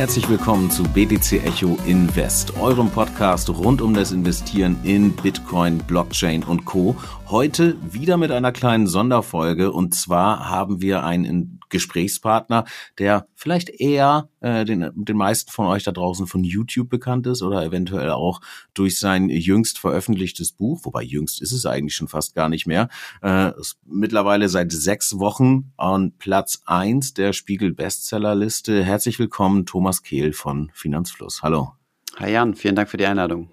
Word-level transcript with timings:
herzlich 0.00 0.30
willkommen 0.30 0.70
zu 0.70 0.82
BTC 0.82 1.44
Echo 1.44 1.76
Invest, 1.84 2.56
eurem 2.56 2.88
Podcast 2.88 3.50
rund 3.50 3.82
um 3.82 3.92
das 3.92 4.12
Investieren 4.12 4.78
in 4.82 5.12
Bitcoin, 5.12 5.76
Blockchain 5.76 6.42
und 6.42 6.64
Co. 6.64 6.96
Heute 7.28 7.76
wieder 7.82 8.16
mit 8.16 8.30
einer 8.30 8.50
kleinen 8.50 8.86
Sonderfolge 8.86 9.70
und 9.70 9.94
zwar 9.94 10.48
haben 10.48 10.80
wir 10.80 11.04
einen 11.04 11.59
Gesprächspartner, 11.70 12.64
der 12.98 13.26
vielleicht 13.34 13.68
eher 13.68 14.28
äh, 14.40 14.64
den, 14.64 14.90
den 14.94 15.16
meisten 15.16 15.50
von 15.50 15.66
euch 15.66 15.84
da 15.84 15.92
draußen 15.92 16.26
von 16.26 16.44
YouTube 16.44 16.90
bekannt 16.90 17.26
ist 17.26 17.42
oder 17.42 17.64
eventuell 17.64 18.10
auch 18.10 18.40
durch 18.74 18.98
sein 18.98 19.28
jüngst 19.28 19.78
veröffentlichtes 19.78 20.52
Buch, 20.52 20.80
wobei 20.84 21.02
jüngst 21.02 21.40
ist 21.40 21.52
es 21.52 21.66
eigentlich 21.66 21.94
schon 21.94 22.08
fast 22.08 22.34
gar 22.34 22.48
nicht 22.48 22.66
mehr, 22.66 22.88
äh, 23.22 23.58
ist 23.58 23.78
mittlerweile 23.86 24.48
seit 24.48 24.72
sechs 24.72 25.18
Wochen 25.18 25.72
an 25.76 26.12
Platz 26.18 26.62
eins 26.66 27.14
der 27.14 27.32
Spiegel 27.32 27.72
Bestsellerliste. 27.72 28.84
Herzlich 28.84 29.18
willkommen, 29.18 29.66
Thomas 29.66 30.02
Kehl 30.02 30.32
von 30.32 30.70
Finanzfluss. 30.74 31.42
Hallo. 31.42 31.72
Hi 32.18 32.32
Jan, 32.32 32.54
vielen 32.54 32.74
Dank 32.74 32.88
für 32.90 32.96
die 32.96 33.06
Einladung. 33.06 33.50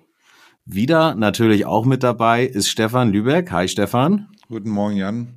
Wieder 0.65 1.15
natürlich 1.15 1.65
auch 1.65 1.85
mit 1.85 2.03
dabei 2.03 2.45
ist 2.45 2.67
Stefan 2.67 3.11
Lübeck. 3.13 3.51
Hi 3.51 3.69
Stefan. 3.69 4.27
Guten 4.49 4.69
Morgen, 4.69 4.97
Jan. 4.97 5.27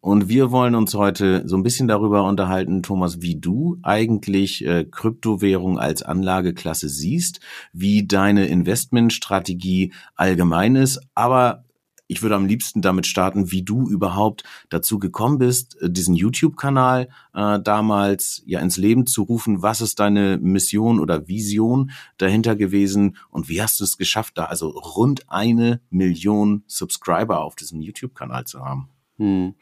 Und 0.00 0.28
wir 0.28 0.50
wollen 0.50 0.74
uns 0.74 0.94
heute 0.94 1.46
so 1.46 1.56
ein 1.56 1.62
bisschen 1.62 1.88
darüber 1.88 2.24
unterhalten, 2.24 2.82
Thomas, 2.82 3.20
wie 3.20 3.36
du 3.36 3.78
eigentlich 3.82 4.64
äh, 4.64 4.84
Kryptowährung 4.84 5.78
als 5.78 6.02
Anlageklasse 6.02 6.88
siehst, 6.88 7.40
wie 7.72 8.06
deine 8.06 8.46
Investmentstrategie 8.46 9.92
allgemein 10.14 10.76
ist, 10.76 11.00
aber 11.14 11.64
ich 12.10 12.22
würde 12.22 12.36
am 12.36 12.46
liebsten 12.46 12.80
damit 12.80 13.06
starten, 13.06 13.52
wie 13.52 13.62
du 13.62 13.86
überhaupt 13.86 14.42
dazu 14.70 14.98
gekommen 14.98 15.38
bist, 15.38 15.76
diesen 15.82 16.14
YouTube-Kanal 16.14 17.08
äh, 17.34 17.60
damals 17.60 18.42
ja 18.46 18.60
ins 18.60 18.78
Leben 18.78 19.06
zu 19.06 19.22
rufen. 19.22 19.60
Was 19.62 19.82
ist 19.82 20.00
deine 20.00 20.38
Mission 20.38 21.00
oder 21.00 21.28
Vision 21.28 21.90
dahinter 22.16 22.56
gewesen 22.56 23.16
und 23.28 23.50
wie 23.50 23.60
hast 23.60 23.78
du 23.78 23.84
es 23.84 23.98
geschafft, 23.98 24.38
da 24.38 24.46
also 24.46 24.70
rund 24.70 25.28
eine 25.28 25.82
Million 25.90 26.64
Subscriber 26.66 27.42
auf 27.42 27.56
diesem 27.56 27.82
YouTube-Kanal 27.82 28.46
zu 28.46 28.64
haben? 28.64 28.88
Hm. 29.18 29.54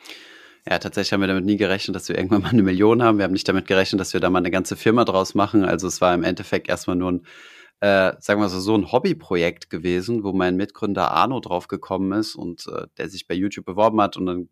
Ja, 0.69 0.79
tatsächlich 0.81 1.13
haben 1.13 1.21
wir 1.21 1.29
damit 1.29 1.45
nie 1.45 1.57
gerechnet, 1.57 1.95
dass 1.95 2.09
wir 2.09 2.17
irgendwann 2.17 2.43
mal 2.43 2.51
eine 2.51 2.63
Million 2.63 3.03
haben. 3.03 3.19
Wir 3.19 3.25
haben 3.25 3.33
nicht 3.33 3.49
damit 3.49 3.67
gerechnet, 3.67 4.01
dass 4.01 4.15
wir 4.15 4.21
da 4.21 4.31
mal 4.31 4.39
eine 4.41 4.51
ganze 4.51 4.77
Firma 4.77 5.05
draus 5.05 5.35
machen. 5.35 5.65
Also 5.65 5.87
es 5.87 6.01
war 6.01 6.13
im 6.13 6.25
Endeffekt 6.25 6.69
erstmal 6.69 6.97
nur 6.97 7.13
ein, 7.13 7.27
äh, 7.81 8.15
sagen 8.19 8.41
wir 8.41 8.49
so, 8.49 8.59
so 8.59 8.75
ein 8.75 8.91
Hobbyprojekt 8.91 9.71
gewesen, 9.71 10.25
wo 10.25 10.33
mein 10.33 10.57
Mitgründer 10.57 11.13
Arno 11.13 11.39
drauf 11.39 11.69
gekommen 11.69 12.11
ist 12.19 12.35
und 12.35 12.67
äh, 12.67 12.87
der 12.99 13.09
sich 13.09 13.29
bei 13.29 13.35
YouTube 13.35 13.65
beworben 13.65 14.01
hat 14.01 14.17
und 14.17 14.27
dann 14.27 14.49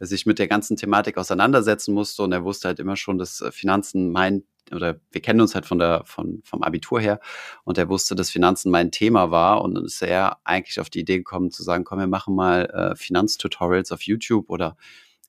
sich 0.00 0.26
mit 0.26 0.38
der 0.38 0.48
ganzen 0.48 0.76
Thematik 0.76 1.16
auseinandersetzen 1.16 1.94
musste. 1.94 2.22
Und 2.24 2.32
er 2.32 2.44
wusste 2.44 2.68
halt 2.68 2.78
immer 2.78 2.96
schon, 2.96 3.16
dass 3.16 3.40
äh, 3.40 3.50
Finanzen 3.50 4.12
mein 4.12 4.44
oder 4.74 5.00
wir 5.10 5.20
kennen 5.20 5.40
uns 5.40 5.54
halt 5.54 5.66
von 5.66 5.78
der, 5.78 6.02
von, 6.04 6.40
vom 6.44 6.62
Abitur 6.62 7.00
her 7.00 7.20
und 7.64 7.78
er 7.78 7.88
wusste, 7.88 8.14
dass 8.14 8.30
Finanzen 8.30 8.70
mein 8.70 8.90
Thema 8.90 9.30
war 9.30 9.62
und 9.62 9.74
dann 9.74 9.84
ist 9.84 10.02
er 10.02 10.38
eigentlich 10.44 10.80
auf 10.80 10.90
die 10.90 11.00
Idee 11.00 11.18
gekommen 11.18 11.50
zu 11.50 11.62
sagen, 11.62 11.84
komm, 11.84 11.98
wir 11.98 12.06
machen 12.06 12.34
mal 12.34 12.66
äh, 12.66 12.96
Finanztutorials 12.96 13.92
auf 13.92 14.02
YouTube 14.02 14.50
oder 14.50 14.76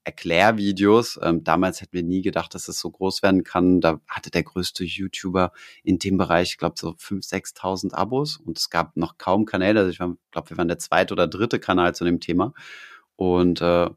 Erklärvideos. 0.06 1.20
Ähm, 1.22 1.44
damals 1.44 1.82
hätten 1.82 1.94
wir 1.94 2.04
nie 2.04 2.22
gedacht, 2.22 2.54
dass 2.54 2.68
es 2.68 2.80
so 2.80 2.92
groß 2.92 3.24
werden 3.24 3.44
kann. 3.44 3.82
Da 3.82 4.00
hatte 4.08 4.30
der 4.30 4.44
größte 4.44 4.84
YouTuber 4.84 5.52
in 5.84 5.98
dem 5.98 6.18
Bereich, 6.18 6.52
ich 6.52 6.58
glaube, 6.58 6.76
so 6.78 6.90
5.000, 6.92 7.58
6.000 7.58 7.94
Abos 7.94 8.38
und 8.38 8.58
es 8.58 8.70
gab 8.70 8.96
noch 8.96 9.18
kaum 9.18 9.46
Kanäle. 9.46 9.80
Also 9.80 9.92
ich 9.92 9.98
glaube, 9.98 10.50
wir 10.50 10.58
waren 10.58 10.68
der 10.68 10.78
zweite 10.80 11.14
oder 11.14 11.28
dritte 11.28 11.60
Kanal 11.60 11.96
zu 11.96 12.06
dem 12.06 12.20
Thema. 12.20 12.54
Und 13.16 13.62
äh, 13.62 13.90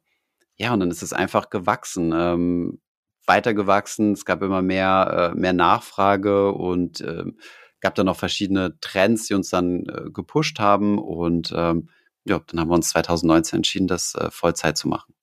ja, 0.56 0.72
und 0.72 0.80
dann 0.80 0.90
ist 0.90 1.02
es 1.02 1.12
einfach 1.12 1.50
gewachsen. 1.50 2.12
Ähm, 2.14 2.80
weitergewachsen. 3.28 4.12
Es 4.12 4.24
gab 4.24 4.42
immer 4.42 4.62
mehr, 4.62 5.32
äh, 5.34 5.38
mehr 5.38 5.52
Nachfrage 5.52 6.52
und 6.52 7.00
äh, 7.00 7.24
gab 7.80 7.94
dann 7.94 8.06
noch 8.06 8.16
verschiedene 8.16 8.78
Trends, 8.80 9.26
die 9.26 9.34
uns 9.34 9.50
dann 9.50 9.86
äh, 9.86 10.10
gepusht 10.10 10.58
haben. 10.58 10.98
Und 10.98 11.52
ähm, 11.56 11.88
ja, 12.24 12.40
dann 12.46 12.60
haben 12.60 12.68
wir 12.68 12.74
uns 12.74 12.88
2019 12.90 13.58
entschieden, 13.58 13.86
das 13.86 14.14
äh, 14.14 14.30
Vollzeit 14.30 14.76
zu 14.76 14.88
machen. 14.88 15.14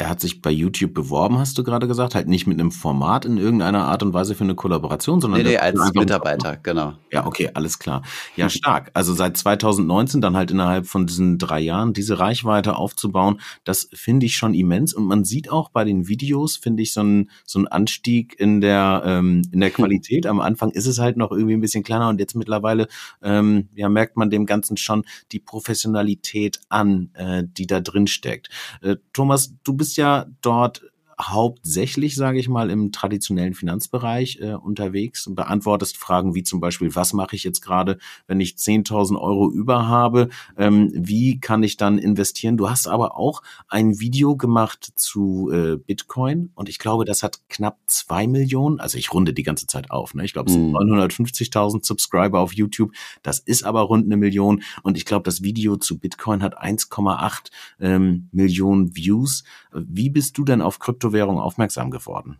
Er 0.00 0.08
hat 0.08 0.18
sich 0.18 0.40
bei 0.40 0.50
YouTube 0.50 0.94
beworben, 0.94 1.38
hast 1.38 1.58
du 1.58 1.62
gerade 1.62 1.86
gesagt, 1.86 2.14
halt 2.14 2.26
nicht 2.26 2.46
mit 2.46 2.58
einem 2.58 2.72
Format 2.72 3.26
in 3.26 3.36
irgendeiner 3.36 3.84
Art 3.84 4.02
und 4.02 4.14
Weise 4.14 4.34
für 4.34 4.44
eine 4.44 4.54
Kollaboration, 4.54 5.20
sondern 5.20 5.42
nee, 5.42 5.50
nee, 5.50 5.56
als 5.58 5.92
Mitarbeiter, 5.92 6.56
genau. 6.56 6.94
Ja, 7.12 7.26
okay, 7.26 7.50
alles 7.52 7.78
klar. 7.78 8.00
Ja, 8.34 8.48
stark. 8.48 8.90
Also 8.94 9.12
seit 9.12 9.36
2019 9.36 10.22
dann 10.22 10.38
halt 10.38 10.52
innerhalb 10.52 10.86
von 10.86 11.06
diesen 11.06 11.36
drei 11.36 11.60
Jahren 11.60 11.92
diese 11.92 12.18
Reichweite 12.18 12.76
aufzubauen, 12.76 13.42
das 13.64 13.90
finde 13.92 14.24
ich 14.24 14.36
schon 14.36 14.54
immens 14.54 14.94
und 14.94 15.04
man 15.04 15.24
sieht 15.24 15.50
auch 15.50 15.68
bei 15.68 15.84
den 15.84 16.08
Videos, 16.08 16.56
finde 16.56 16.82
ich 16.82 16.94
so 16.94 17.02
ein 17.02 17.30
so 17.44 17.60
Anstieg 17.66 18.40
in 18.40 18.62
der 18.62 19.02
ähm, 19.04 19.42
in 19.52 19.60
der 19.60 19.70
Qualität. 19.70 20.24
Am 20.26 20.40
Anfang 20.40 20.70
ist 20.70 20.86
es 20.86 20.98
halt 20.98 21.18
noch 21.18 21.30
irgendwie 21.30 21.52
ein 21.52 21.60
bisschen 21.60 21.82
kleiner 21.82 22.08
und 22.08 22.20
jetzt 22.20 22.34
mittlerweile 22.34 22.88
ähm, 23.22 23.68
ja 23.74 23.90
merkt 23.90 24.16
man 24.16 24.30
dem 24.30 24.46
Ganzen 24.46 24.78
schon 24.78 25.04
die 25.30 25.40
Professionalität 25.40 26.58
an, 26.70 27.10
äh, 27.12 27.44
die 27.46 27.66
da 27.66 27.80
drin 27.80 28.06
steckt. 28.06 28.48
Äh, 28.80 28.96
Thomas, 29.12 29.52
du 29.62 29.74
bist 29.74 29.89
ja 29.96 30.26
dort 30.42 30.82
hauptsächlich, 31.28 32.14
sage 32.14 32.38
ich 32.38 32.48
mal, 32.48 32.70
im 32.70 32.92
traditionellen 32.92 33.54
Finanzbereich 33.54 34.38
äh, 34.40 34.54
unterwegs 34.54 35.26
und 35.26 35.34
beantwortest 35.34 35.96
Fragen 35.96 36.34
wie 36.34 36.42
zum 36.42 36.60
Beispiel, 36.60 36.94
was 36.94 37.12
mache 37.12 37.36
ich 37.36 37.44
jetzt 37.44 37.60
gerade, 37.60 37.98
wenn 38.26 38.40
ich 38.40 38.54
10.000 38.54 39.20
Euro 39.20 39.50
über 39.50 39.86
habe? 39.86 40.28
Ähm, 40.56 40.90
wie 40.94 41.40
kann 41.40 41.62
ich 41.62 41.76
dann 41.76 41.98
investieren? 41.98 42.56
Du 42.56 42.70
hast 42.70 42.88
aber 42.88 43.16
auch 43.16 43.42
ein 43.68 44.00
Video 44.00 44.36
gemacht 44.36 44.92
zu 44.94 45.50
äh, 45.52 45.76
Bitcoin 45.76 46.50
und 46.54 46.68
ich 46.68 46.78
glaube, 46.78 47.04
das 47.04 47.22
hat 47.22 47.40
knapp 47.48 47.78
zwei 47.86 48.26
Millionen, 48.26 48.80
also 48.80 48.98
ich 48.98 49.12
runde 49.12 49.32
die 49.32 49.42
ganze 49.42 49.66
Zeit 49.66 49.90
auf, 49.90 50.14
ne? 50.14 50.24
ich 50.24 50.32
glaube, 50.32 50.48
es 50.48 50.54
sind 50.54 50.72
950.000 50.72 51.74
mhm. 51.74 51.82
Subscriber 51.82 52.40
auf 52.40 52.52
YouTube, 52.52 52.92
das 53.22 53.38
ist 53.38 53.64
aber 53.64 53.82
rund 53.82 54.06
eine 54.06 54.16
Million 54.16 54.62
und 54.82 54.96
ich 54.96 55.04
glaube, 55.04 55.24
das 55.24 55.42
Video 55.42 55.76
zu 55.76 55.98
Bitcoin 55.98 56.42
hat 56.42 56.60
1,8 56.60 57.50
ähm, 57.80 58.28
Millionen 58.32 58.96
Views. 58.96 59.44
Wie 59.72 60.10
bist 60.10 60.38
du 60.38 60.44
denn 60.44 60.62
auf 60.62 60.78
Krypto 60.78 61.09
Kryptowährung 61.10 61.40
aufmerksam 61.40 61.90
geworden? 61.90 62.38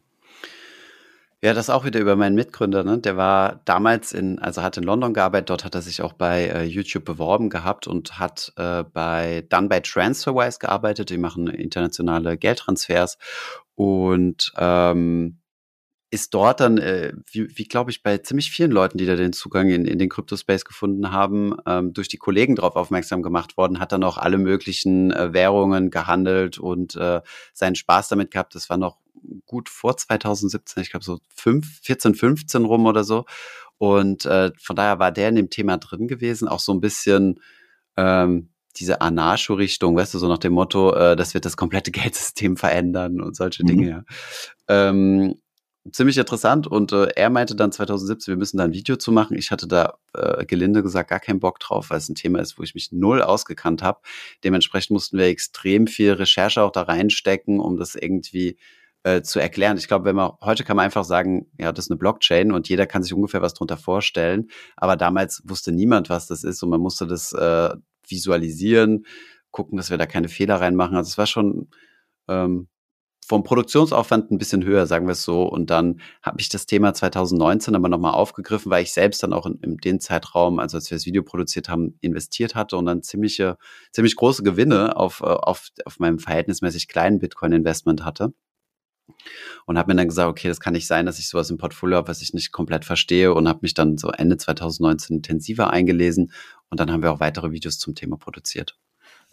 Ja, 1.42 1.54
das 1.54 1.70
auch 1.70 1.86
wieder 1.86 2.00
über 2.00 2.16
meinen 2.16 2.34
Mitgründer. 2.34 2.84
Ne? 2.84 2.98
Der 2.98 3.16
war 3.16 3.60
damals 3.64 4.12
in, 4.12 4.38
also 4.38 4.62
hat 4.62 4.76
in 4.76 4.84
London 4.84 5.14
gearbeitet. 5.14 5.48
Dort 5.48 5.64
hat 5.64 5.74
er 5.74 5.80
sich 5.80 6.02
auch 6.02 6.12
bei 6.12 6.48
äh, 6.48 6.64
YouTube 6.64 7.06
beworben 7.06 7.48
gehabt 7.48 7.86
und 7.86 8.18
hat 8.18 8.52
äh, 8.56 8.84
bei 8.84 9.46
dann 9.48 9.70
bei 9.70 9.80
TransferWise 9.80 10.58
gearbeitet. 10.58 11.08
Die 11.08 11.16
machen 11.16 11.46
internationale 11.46 12.36
Geldtransfers 12.36 13.16
und 13.74 14.52
ähm, 14.58 15.39
ist 16.10 16.34
dort 16.34 16.60
dann, 16.60 16.78
äh, 16.78 17.12
wie, 17.30 17.56
wie 17.56 17.64
glaube 17.64 17.92
ich, 17.92 18.02
bei 18.02 18.18
ziemlich 18.18 18.50
vielen 18.50 18.72
Leuten, 18.72 18.98
die 18.98 19.06
da 19.06 19.14
den 19.14 19.32
Zugang 19.32 19.68
in, 19.70 19.84
in 19.84 19.98
den 19.98 20.08
Crypto-Space 20.08 20.64
gefunden 20.64 21.12
haben, 21.12 21.54
ähm, 21.66 21.92
durch 21.92 22.08
die 22.08 22.16
Kollegen 22.16 22.56
darauf 22.56 22.74
aufmerksam 22.74 23.22
gemacht 23.22 23.56
worden, 23.56 23.78
hat 23.78 23.92
dann 23.92 24.02
auch 24.02 24.18
alle 24.18 24.38
möglichen 24.38 25.12
äh, 25.12 25.32
Währungen 25.32 25.90
gehandelt 25.90 26.58
und 26.58 26.96
äh, 26.96 27.20
seinen 27.52 27.76
Spaß 27.76 28.08
damit 28.08 28.32
gehabt. 28.32 28.56
Das 28.56 28.68
war 28.68 28.76
noch 28.76 28.98
gut 29.46 29.68
vor 29.68 29.96
2017, 29.96 30.82
ich 30.82 30.90
glaube 30.90 31.04
so 31.04 31.20
5, 31.36 31.80
14, 31.82 32.14
15 32.14 32.64
rum 32.64 32.86
oder 32.86 33.04
so. 33.04 33.24
Und 33.78 34.26
äh, 34.26 34.50
von 34.58 34.76
daher 34.76 34.98
war 34.98 35.12
der 35.12 35.28
in 35.28 35.36
dem 35.36 35.48
Thema 35.48 35.78
drin 35.78 36.08
gewesen, 36.08 36.48
auch 36.48 36.60
so 36.60 36.72
ein 36.72 36.80
bisschen 36.80 37.40
ähm, 37.96 38.50
diese 38.76 39.00
Anarcho-Richtung, 39.00 39.96
weißt 39.96 40.14
du, 40.14 40.18
so 40.18 40.28
nach 40.28 40.38
dem 40.38 40.52
Motto, 40.52 40.92
äh, 40.94 41.16
das 41.16 41.34
wird 41.34 41.44
das 41.44 41.56
komplette 41.56 41.90
Geldsystem 41.92 42.56
verändern 42.56 43.20
und 43.20 43.36
solche 43.36 43.62
mhm. 43.62 43.66
Dinge. 43.68 43.88
Ja. 43.88 44.04
Ähm, 44.68 45.36
ziemlich 45.92 46.18
interessant 46.18 46.66
und 46.66 46.92
äh, 46.92 47.08
er 47.16 47.30
meinte 47.30 47.56
dann 47.56 47.72
2017, 47.72 48.32
wir 48.32 48.38
müssen 48.38 48.58
da 48.58 48.64
ein 48.64 48.72
Video 48.72 48.96
zu 48.96 49.12
machen. 49.12 49.36
Ich 49.36 49.50
hatte 49.50 49.66
da 49.66 49.94
äh, 50.14 50.44
gelinde 50.44 50.82
gesagt 50.82 51.10
gar 51.10 51.20
keinen 51.20 51.40
Bock 51.40 51.58
drauf, 51.58 51.90
weil 51.90 51.98
es 51.98 52.08
ein 52.08 52.14
Thema 52.14 52.40
ist, 52.40 52.58
wo 52.58 52.62
ich 52.62 52.74
mich 52.74 52.92
null 52.92 53.22
ausgekannt 53.22 53.82
habe. 53.82 54.00
Dementsprechend 54.44 54.90
mussten 54.90 55.18
wir 55.18 55.26
extrem 55.26 55.86
viel 55.86 56.12
Recherche 56.12 56.62
auch 56.62 56.72
da 56.72 56.82
reinstecken, 56.82 57.60
um 57.60 57.78
das 57.78 57.94
irgendwie 57.94 58.58
äh, 59.04 59.22
zu 59.22 59.40
erklären. 59.40 59.78
Ich 59.78 59.88
glaube, 59.88 60.04
wenn 60.04 60.16
man 60.16 60.32
heute 60.42 60.64
kann 60.64 60.76
man 60.76 60.84
einfach 60.84 61.04
sagen, 61.04 61.50
ja, 61.58 61.72
das 61.72 61.86
ist 61.86 61.90
eine 61.90 61.98
Blockchain 61.98 62.52
und 62.52 62.68
jeder 62.68 62.86
kann 62.86 63.02
sich 63.02 63.14
ungefähr 63.14 63.42
was 63.42 63.54
drunter 63.54 63.78
vorstellen. 63.78 64.50
Aber 64.76 64.96
damals 64.96 65.42
wusste 65.46 65.72
niemand, 65.72 66.10
was 66.10 66.26
das 66.26 66.44
ist 66.44 66.62
und 66.62 66.68
man 66.70 66.80
musste 66.80 67.06
das 67.06 67.32
äh, 67.32 67.74
visualisieren, 68.06 69.06
gucken, 69.50 69.78
dass 69.78 69.90
wir 69.90 69.98
da 69.98 70.06
keine 70.06 70.28
Fehler 70.28 70.56
reinmachen. 70.60 70.96
Also 70.96 71.08
es 71.08 71.18
war 71.18 71.26
schon 71.26 71.68
ähm, 72.28 72.68
vom 73.30 73.44
Produktionsaufwand 73.44 74.32
ein 74.32 74.38
bisschen 74.38 74.64
höher, 74.64 74.88
sagen 74.88 75.06
wir 75.06 75.12
es 75.12 75.22
so. 75.22 75.44
Und 75.44 75.70
dann 75.70 76.00
habe 76.20 76.40
ich 76.40 76.48
das 76.48 76.66
Thema 76.66 76.94
2019 76.94 77.76
aber 77.76 77.88
nochmal 77.88 78.12
aufgegriffen, 78.12 78.72
weil 78.72 78.82
ich 78.82 78.92
selbst 78.92 79.22
dann 79.22 79.32
auch 79.32 79.46
in, 79.46 79.54
in 79.62 79.76
den 79.76 80.00
Zeitraum, 80.00 80.58
also 80.58 80.76
als 80.76 80.90
wir 80.90 80.96
das 80.96 81.06
Video 81.06 81.22
produziert 81.22 81.68
haben, 81.68 81.96
investiert 82.00 82.56
hatte 82.56 82.76
und 82.76 82.86
dann 82.86 83.04
ziemliche, 83.04 83.56
ziemlich 83.92 84.16
große 84.16 84.42
Gewinne 84.42 84.96
auf, 84.96 85.20
äh, 85.20 85.26
auf, 85.26 85.68
auf 85.84 86.00
meinem 86.00 86.18
verhältnismäßig 86.18 86.88
kleinen 86.88 87.20
Bitcoin-Investment 87.20 88.04
hatte. 88.04 88.34
Und 89.64 89.78
habe 89.78 89.92
mir 89.92 89.96
dann 89.96 90.08
gesagt, 90.08 90.28
okay, 90.28 90.48
das 90.48 90.58
kann 90.58 90.72
nicht 90.72 90.88
sein, 90.88 91.06
dass 91.06 91.20
ich 91.20 91.28
sowas 91.28 91.50
im 91.50 91.58
Portfolio 91.58 91.98
habe, 91.98 92.08
was 92.08 92.22
ich 92.22 92.34
nicht 92.34 92.50
komplett 92.50 92.84
verstehe 92.84 93.32
und 93.32 93.48
habe 93.48 93.60
mich 93.62 93.74
dann 93.74 93.96
so 93.96 94.08
Ende 94.10 94.38
2019 94.38 95.18
intensiver 95.18 95.70
eingelesen 95.70 96.32
und 96.68 96.80
dann 96.80 96.90
haben 96.90 97.04
wir 97.04 97.12
auch 97.12 97.20
weitere 97.20 97.52
Videos 97.52 97.78
zum 97.78 97.94
Thema 97.94 98.16
produziert. 98.16 98.76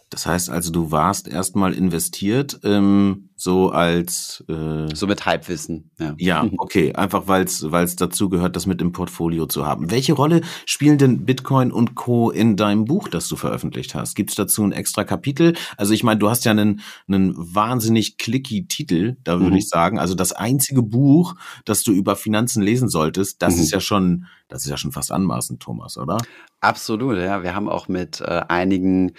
Das 0.09 0.25
heißt 0.25 0.49
also, 0.49 0.71
du 0.71 0.91
warst 0.91 1.27
erstmal 1.27 1.73
investiert, 1.73 2.61
ähm, 2.63 3.29
so 3.35 3.69
als 3.69 4.43
äh, 4.47 4.93
so 4.95 5.05
mit 5.05 5.25
Halbwissen. 5.25 5.91
Ja, 5.99 6.15
ja 6.17 6.49
okay, 6.57 6.93
einfach 6.93 7.27
weil 7.27 7.43
es 7.43 7.71
weil 7.71 7.83
es 7.83 7.97
dazu 7.97 8.29
gehört, 8.29 8.55
das 8.55 8.65
mit 8.65 8.81
im 8.81 8.93
Portfolio 8.93 9.47
zu 9.47 9.65
haben. 9.65 9.91
Welche 9.91 10.13
Rolle 10.13 10.41
spielen 10.65 10.97
denn 10.97 11.25
Bitcoin 11.25 11.71
und 11.73 11.95
Co. 11.95 12.31
in 12.31 12.55
deinem 12.55 12.85
Buch, 12.85 13.09
das 13.09 13.27
du 13.27 13.35
veröffentlicht 13.35 13.95
hast? 13.95 14.15
Gibt 14.15 14.29
es 14.29 14.37
dazu 14.37 14.63
ein 14.63 14.71
extra 14.71 15.03
Kapitel? 15.03 15.55
Also 15.75 15.93
ich 15.93 16.03
meine, 16.03 16.19
du 16.19 16.29
hast 16.29 16.45
ja 16.45 16.51
einen 16.51 16.81
einen 17.07 17.35
wahnsinnig 17.37 18.17
clicky 18.17 18.65
Titel, 18.67 19.17
da 19.25 19.39
würde 19.39 19.51
mhm. 19.51 19.57
ich 19.57 19.67
sagen. 19.67 19.99
Also 19.99 20.15
das 20.15 20.31
einzige 20.31 20.83
Buch, 20.83 21.35
das 21.65 21.83
du 21.83 21.91
über 21.91 22.15
Finanzen 22.15 22.63
lesen 22.63 22.87
solltest, 22.87 23.41
das 23.41 23.57
mhm. 23.57 23.61
ist 23.61 23.71
ja 23.71 23.81
schon 23.81 24.25
das 24.47 24.63
ist 24.63 24.69
ja 24.69 24.77
schon 24.77 24.93
fast 24.93 25.11
anmaßend, 25.11 25.61
Thomas, 25.61 25.97
oder? 25.97 26.17
Absolut, 26.61 27.17
ja. 27.17 27.43
Wir 27.43 27.53
haben 27.53 27.67
auch 27.67 27.87
mit 27.87 28.21
äh, 28.21 28.43
einigen 28.47 29.11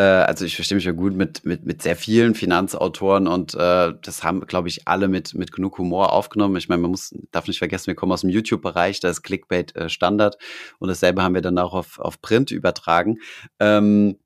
äh, 0.00 0.24
also 0.24 0.46
ich 0.46 0.54
verstehe 0.54 0.76
mich 0.76 0.86
ja 0.86 0.92
gut 0.92 1.14
mit, 1.14 1.44
mit, 1.44 1.66
mit 1.66 1.82
sehr 1.82 1.94
vielen 1.94 2.34
Finanzautoren 2.34 3.26
und 3.26 3.54
äh, 3.54 3.92
das 4.00 4.24
haben, 4.24 4.40
glaube 4.46 4.68
ich, 4.68 4.88
alle 4.88 5.08
mit, 5.08 5.34
mit 5.34 5.52
genug 5.52 5.76
Humor 5.76 6.12
aufgenommen. 6.14 6.56
Ich 6.56 6.70
meine, 6.70 6.80
man 6.80 6.92
muss, 6.92 7.14
darf 7.32 7.46
nicht 7.46 7.58
vergessen, 7.58 7.88
wir 7.88 7.94
kommen 7.94 8.12
aus 8.12 8.22
dem 8.22 8.30
YouTube-Bereich, 8.30 9.00
da 9.00 9.10
ist 9.10 9.22
Clickbait 9.22 9.76
äh, 9.76 9.90
Standard 9.90 10.38
und 10.78 10.88
dasselbe 10.88 11.22
haben 11.22 11.34
wir 11.34 11.42
dann 11.42 11.58
auch 11.58 11.74
auf, 11.74 11.98
auf 11.98 12.22
Print 12.22 12.50
übertragen. 12.50 13.18
Ähm, 13.58 14.16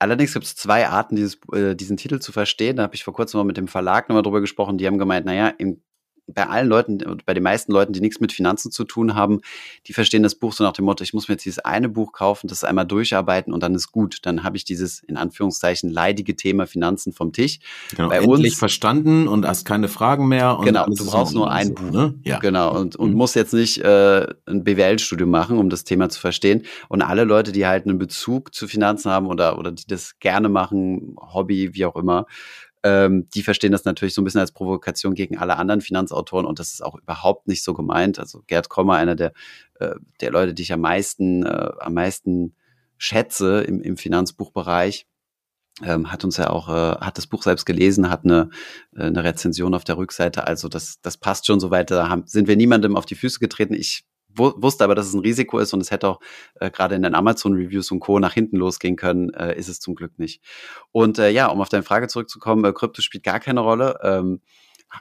Allerdings 0.00 0.32
gibt 0.32 0.44
es 0.44 0.54
zwei 0.54 0.86
Arten, 0.86 1.16
dieses, 1.16 1.40
äh, 1.52 1.74
diesen 1.74 1.96
Titel 1.96 2.20
zu 2.20 2.30
verstehen. 2.30 2.76
Da 2.76 2.84
habe 2.84 2.94
ich 2.94 3.02
vor 3.02 3.14
kurzem 3.14 3.38
mal 3.38 3.44
mit 3.44 3.56
dem 3.56 3.66
Verlag 3.66 4.08
nochmal 4.08 4.22
drüber 4.22 4.40
gesprochen. 4.40 4.78
Die 4.78 4.86
haben 4.86 4.96
gemeint, 4.96 5.26
naja, 5.26 5.48
im 5.48 5.82
bei 6.28 6.46
allen 6.46 6.68
Leuten, 6.68 6.98
bei 7.24 7.34
den 7.34 7.42
meisten 7.42 7.72
Leuten, 7.72 7.92
die 7.92 8.00
nichts 8.00 8.20
mit 8.20 8.32
Finanzen 8.32 8.70
zu 8.70 8.84
tun 8.84 9.14
haben, 9.14 9.40
die 9.86 9.92
verstehen 9.92 10.22
das 10.22 10.34
Buch 10.34 10.52
so 10.52 10.62
nach 10.62 10.72
dem 10.72 10.84
Motto, 10.84 11.02
ich 11.02 11.14
muss 11.14 11.28
mir 11.28 11.34
jetzt 11.34 11.44
dieses 11.44 11.58
eine 11.60 11.88
Buch 11.88 12.12
kaufen, 12.12 12.48
das 12.48 12.64
einmal 12.64 12.86
durcharbeiten 12.86 13.52
und 13.52 13.62
dann 13.62 13.74
ist 13.74 13.90
gut. 13.92 14.18
Dann 14.22 14.44
habe 14.44 14.56
ich 14.56 14.64
dieses, 14.64 15.00
in 15.00 15.16
Anführungszeichen, 15.16 15.90
leidige 15.90 16.36
Thema 16.36 16.66
Finanzen 16.66 17.12
vom 17.12 17.32
Tisch. 17.32 17.58
Genau, 17.90 18.08
bei 18.10 18.18
endlich 18.18 18.52
uns, 18.52 18.58
verstanden 18.58 19.26
und 19.26 19.46
hast 19.46 19.64
keine 19.64 19.88
Fragen 19.88 20.28
mehr. 20.28 20.58
genau, 20.62 20.86
du 20.86 21.06
brauchst 21.06 21.34
nur 21.34 21.50
ein 21.50 21.74
Buch. 21.74 21.90
Ne? 21.90 22.14
Ja. 22.24 22.38
Genau, 22.38 22.78
und, 22.78 22.96
und 22.96 23.12
mhm. 23.12 23.16
musst 23.16 23.34
jetzt 23.34 23.54
nicht 23.54 23.78
äh, 23.78 24.26
ein 24.46 24.64
BWL-Studium 24.64 25.30
machen, 25.30 25.58
um 25.58 25.70
das 25.70 25.84
Thema 25.84 26.08
zu 26.10 26.20
verstehen. 26.20 26.64
Und 26.88 27.02
alle 27.02 27.24
Leute, 27.24 27.52
die 27.52 27.66
halt 27.66 27.86
einen 27.86 27.98
Bezug 27.98 28.54
zu 28.54 28.68
Finanzen 28.68 29.10
haben 29.10 29.26
oder, 29.26 29.58
oder 29.58 29.72
die 29.72 29.86
das 29.86 30.18
gerne 30.18 30.48
machen, 30.48 31.16
Hobby, 31.18 31.74
wie 31.74 31.86
auch 31.86 31.96
immer, 31.96 32.26
ähm, 32.82 33.28
die 33.30 33.42
verstehen 33.42 33.72
das 33.72 33.84
natürlich 33.84 34.14
so 34.14 34.22
ein 34.22 34.24
bisschen 34.24 34.40
als 34.40 34.52
Provokation 34.52 35.14
gegen 35.14 35.38
alle 35.38 35.56
anderen 35.56 35.80
Finanzautoren 35.80 36.46
und 36.46 36.58
das 36.58 36.72
ist 36.72 36.82
auch 36.82 36.96
überhaupt 36.96 37.48
nicht 37.48 37.64
so 37.64 37.74
gemeint. 37.74 38.18
Also 38.18 38.42
Gerd 38.46 38.68
Kommer, 38.68 38.94
einer 38.94 39.16
der, 39.16 39.32
äh, 39.80 39.94
der 40.20 40.30
Leute, 40.30 40.54
die 40.54 40.62
ich 40.62 40.72
am 40.72 40.80
meisten, 40.80 41.44
äh, 41.44 41.70
am 41.80 41.94
meisten 41.94 42.54
schätze 42.96 43.62
im, 43.62 43.80
im 43.80 43.96
Finanzbuchbereich, 43.96 45.06
ähm, 45.82 46.10
hat 46.10 46.24
uns 46.24 46.36
ja 46.36 46.50
auch, 46.50 46.68
äh, 46.68 46.96
hat 46.98 47.18
das 47.18 47.26
Buch 47.26 47.42
selbst 47.42 47.64
gelesen, 47.64 48.10
hat 48.10 48.24
eine, 48.24 48.50
äh, 48.96 49.04
eine 49.04 49.22
Rezension 49.24 49.74
auf 49.74 49.84
der 49.84 49.96
Rückseite. 49.96 50.46
Also 50.46 50.68
das, 50.68 51.00
das 51.02 51.16
passt 51.16 51.46
schon 51.46 51.60
so 51.60 51.70
weit. 51.70 51.90
Da 51.90 52.08
haben, 52.08 52.24
sind 52.26 52.48
wir 52.48 52.56
niemandem 52.56 52.96
auf 52.96 53.06
die 53.06 53.14
Füße 53.14 53.38
getreten. 53.38 53.74
Ich 53.74 54.04
wusste 54.34 54.84
aber, 54.84 54.94
dass 54.94 55.06
es 55.06 55.14
ein 55.14 55.20
Risiko 55.20 55.58
ist 55.58 55.72
und 55.72 55.80
es 55.80 55.90
hätte 55.90 56.08
auch 56.08 56.20
äh, 56.56 56.70
gerade 56.70 56.94
in 56.94 57.02
den 57.02 57.14
Amazon-Reviews 57.14 57.90
und 57.90 58.00
Co. 58.00 58.18
nach 58.18 58.34
hinten 58.34 58.56
losgehen 58.56 58.96
können, 58.96 59.30
äh, 59.34 59.58
ist 59.58 59.68
es 59.68 59.80
zum 59.80 59.94
Glück 59.94 60.18
nicht. 60.18 60.42
Und 60.92 61.18
äh, 61.18 61.30
ja, 61.30 61.46
um 61.48 61.60
auf 61.60 61.68
deine 61.68 61.82
Frage 61.82 62.08
zurückzukommen, 62.08 62.64
äh, 62.64 62.72
Krypto 62.72 63.02
spielt 63.02 63.24
gar 63.24 63.40
keine 63.40 63.60
Rolle. 63.60 63.98
Ähm, 64.02 64.40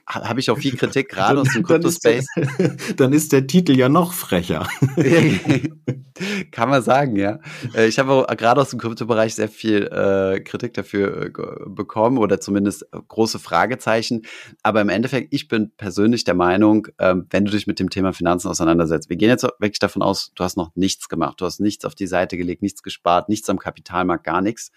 habe 0.05 0.39
ich 0.39 0.49
auch 0.49 0.57
viel 0.57 0.75
Kritik, 0.75 1.09
gerade 1.17 1.39
aus 1.41 1.53
dem 1.53 1.63
Crypto-Space. 1.63 2.27
Dann 2.97 3.13
ist 3.13 3.31
der 3.31 3.47
Titel 3.47 3.77
ja 3.77 3.89
noch 3.89 4.13
frecher. 4.13 4.67
Kann 6.51 6.69
man 6.69 6.81
sagen, 6.81 7.15
ja. 7.15 7.39
Äh, 7.75 7.87
ich 7.87 7.99
habe 7.99 8.25
gerade 8.35 8.61
aus 8.61 8.69
dem 8.69 8.79
Krypto-Bereich 8.79 9.35
sehr 9.35 9.49
viel 9.49 9.83
äh, 9.83 10.39
Kritik 10.41 10.73
dafür 10.73 11.27
äh, 11.27 11.31
bekommen 11.69 12.17
oder 12.17 12.39
zumindest 12.39 12.83
äh, 12.91 12.99
große 13.07 13.39
Fragezeichen. 13.39 14.23
Aber 14.63 14.81
im 14.81 14.89
Endeffekt, 14.89 15.33
ich 15.33 15.47
bin 15.47 15.71
persönlich 15.77 16.23
der 16.23 16.35
Meinung, 16.35 16.87
ähm, 16.99 17.27
wenn 17.29 17.45
du 17.45 17.51
dich 17.51 17.67
mit 17.67 17.79
dem 17.79 17.89
Thema 17.89 18.13
Finanzen 18.13 18.49
auseinandersetzt, 18.49 19.09
wir 19.09 19.17
gehen 19.17 19.29
jetzt 19.29 19.43
wirklich 19.43 19.79
davon 19.79 20.01
aus, 20.01 20.31
du 20.35 20.43
hast 20.43 20.57
noch 20.57 20.71
nichts 20.75 21.07
gemacht, 21.07 21.39
du 21.39 21.45
hast 21.45 21.59
nichts 21.59 21.85
auf 21.85 21.95
die 21.95 22.07
Seite 22.07 22.37
gelegt, 22.37 22.61
nichts 22.61 22.83
gespart, 22.83 23.29
nichts 23.29 23.49
am 23.49 23.59
Kapitalmarkt, 23.59 24.23
gar 24.23 24.41
nichts. 24.41 24.71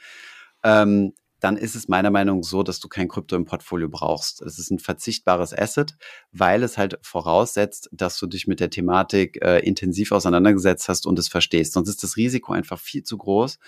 Ähm, 0.62 1.14
dann 1.40 1.56
ist 1.56 1.74
es 1.74 1.88
meiner 1.88 2.10
Meinung 2.10 2.40
nach 2.40 2.44
so, 2.44 2.62
dass 2.62 2.80
du 2.80 2.88
kein 2.88 3.08
Krypto 3.08 3.34
im 3.34 3.44
Portfolio 3.44 3.88
brauchst. 3.88 4.42
Es 4.42 4.58
ist 4.58 4.70
ein 4.70 4.78
verzichtbares 4.78 5.56
Asset, 5.56 5.96
weil 6.32 6.62
es 6.62 6.78
halt 6.78 6.98
voraussetzt, 7.02 7.88
dass 7.92 8.18
du 8.18 8.26
dich 8.26 8.46
mit 8.46 8.60
der 8.60 8.70
Thematik 8.70 9.42
äh, 9.42 9.58
intensiv 9.60 10.12
auseinandergesetzt 10.12 10.88
hast 10.88 11.06
und 11.06 11.18
es 11.18 11.28
verstehst. 11.28 11.72
Sonst 11.72 11.88
ist 11.88 12.02
das 12.02 12.16
Risiko 12.16 12.52
einfach 12.52 12.78
viel 12.78 13.02
zu 13.02 13.16
groß, 13.18 13.58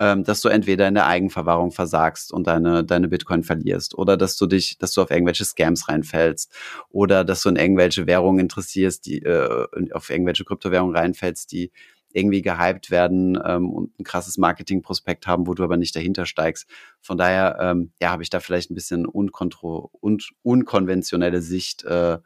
ähm, 0.00 0.24
dass 0.24 0.40
du 0.40 0.48
entweder 0.48 0.88
in 0.88 0.94
der 0.94 1.06
Eigenverwahrung 1.06 1.70
versagst 1.70 2.32
und 2.32 2.46
deine, 2.46 2.84
deine 2.84 3.08
Bitcoin 3.08 3.42
verlierst 3.44 3.96
oder 3.96 4.16
dass 4.16 4.36
du 4.36 4.46
dich, 4.46 4.78
dass 4.78 4.92
du 4.92 5.02
auf 5.02 5.10
irgendwelche 5.10 5.44
Scams 5.44 5.88
reinfällst 5.88 6.52
oder 6.90 7.24
dass 7.24 7.42
du 7.42 7.48
in 7.48 7.56
irgendwelche 7.56 8.06
Währungen 8.06 8.40
interessierst, 8.40 9.06
die 9.06 9.22
äh, 9.22 9.66
auf 9.92 10.10
irgendwelche 10.10 10.44
Kryptowährungen 10.44 10.96
reinfällst, 10.96 11.52
die 11.52 11.70
irgendwie 12.14 12.42
gehypt 12.42 12.90
werden 12.90 13.38
ähm, 13.44 13.70
und 13.70 13.98
ein 13.98 14.04
krasses 14.04 14.38
Marketingprospekt 14.38 15.26
haben, 15.26 15.46
wo 15.46 15.54
du 15.54 15.64
aber 15.64 15.76
nicht 15.76 15.94
dahinter 15.94 16.26
steigst. 16.26 16.66
Von 17.00 17.18
daher, 17.18 17.58
ähm, 17.60 17.92
ja, 18.00 18.10
habe 18.10 18.22
ich 18.22 18.30
da 18.30 18.40
vielleicht 18.40 18.70
ein 18.70 18.74
bisschen 18.74 19.04
unkontro 19.04 19.90
und 20.00 20.30
unkonventionelle 20.42 21.42
Sicht, 21.42 21.84
äh, 21.84 22.18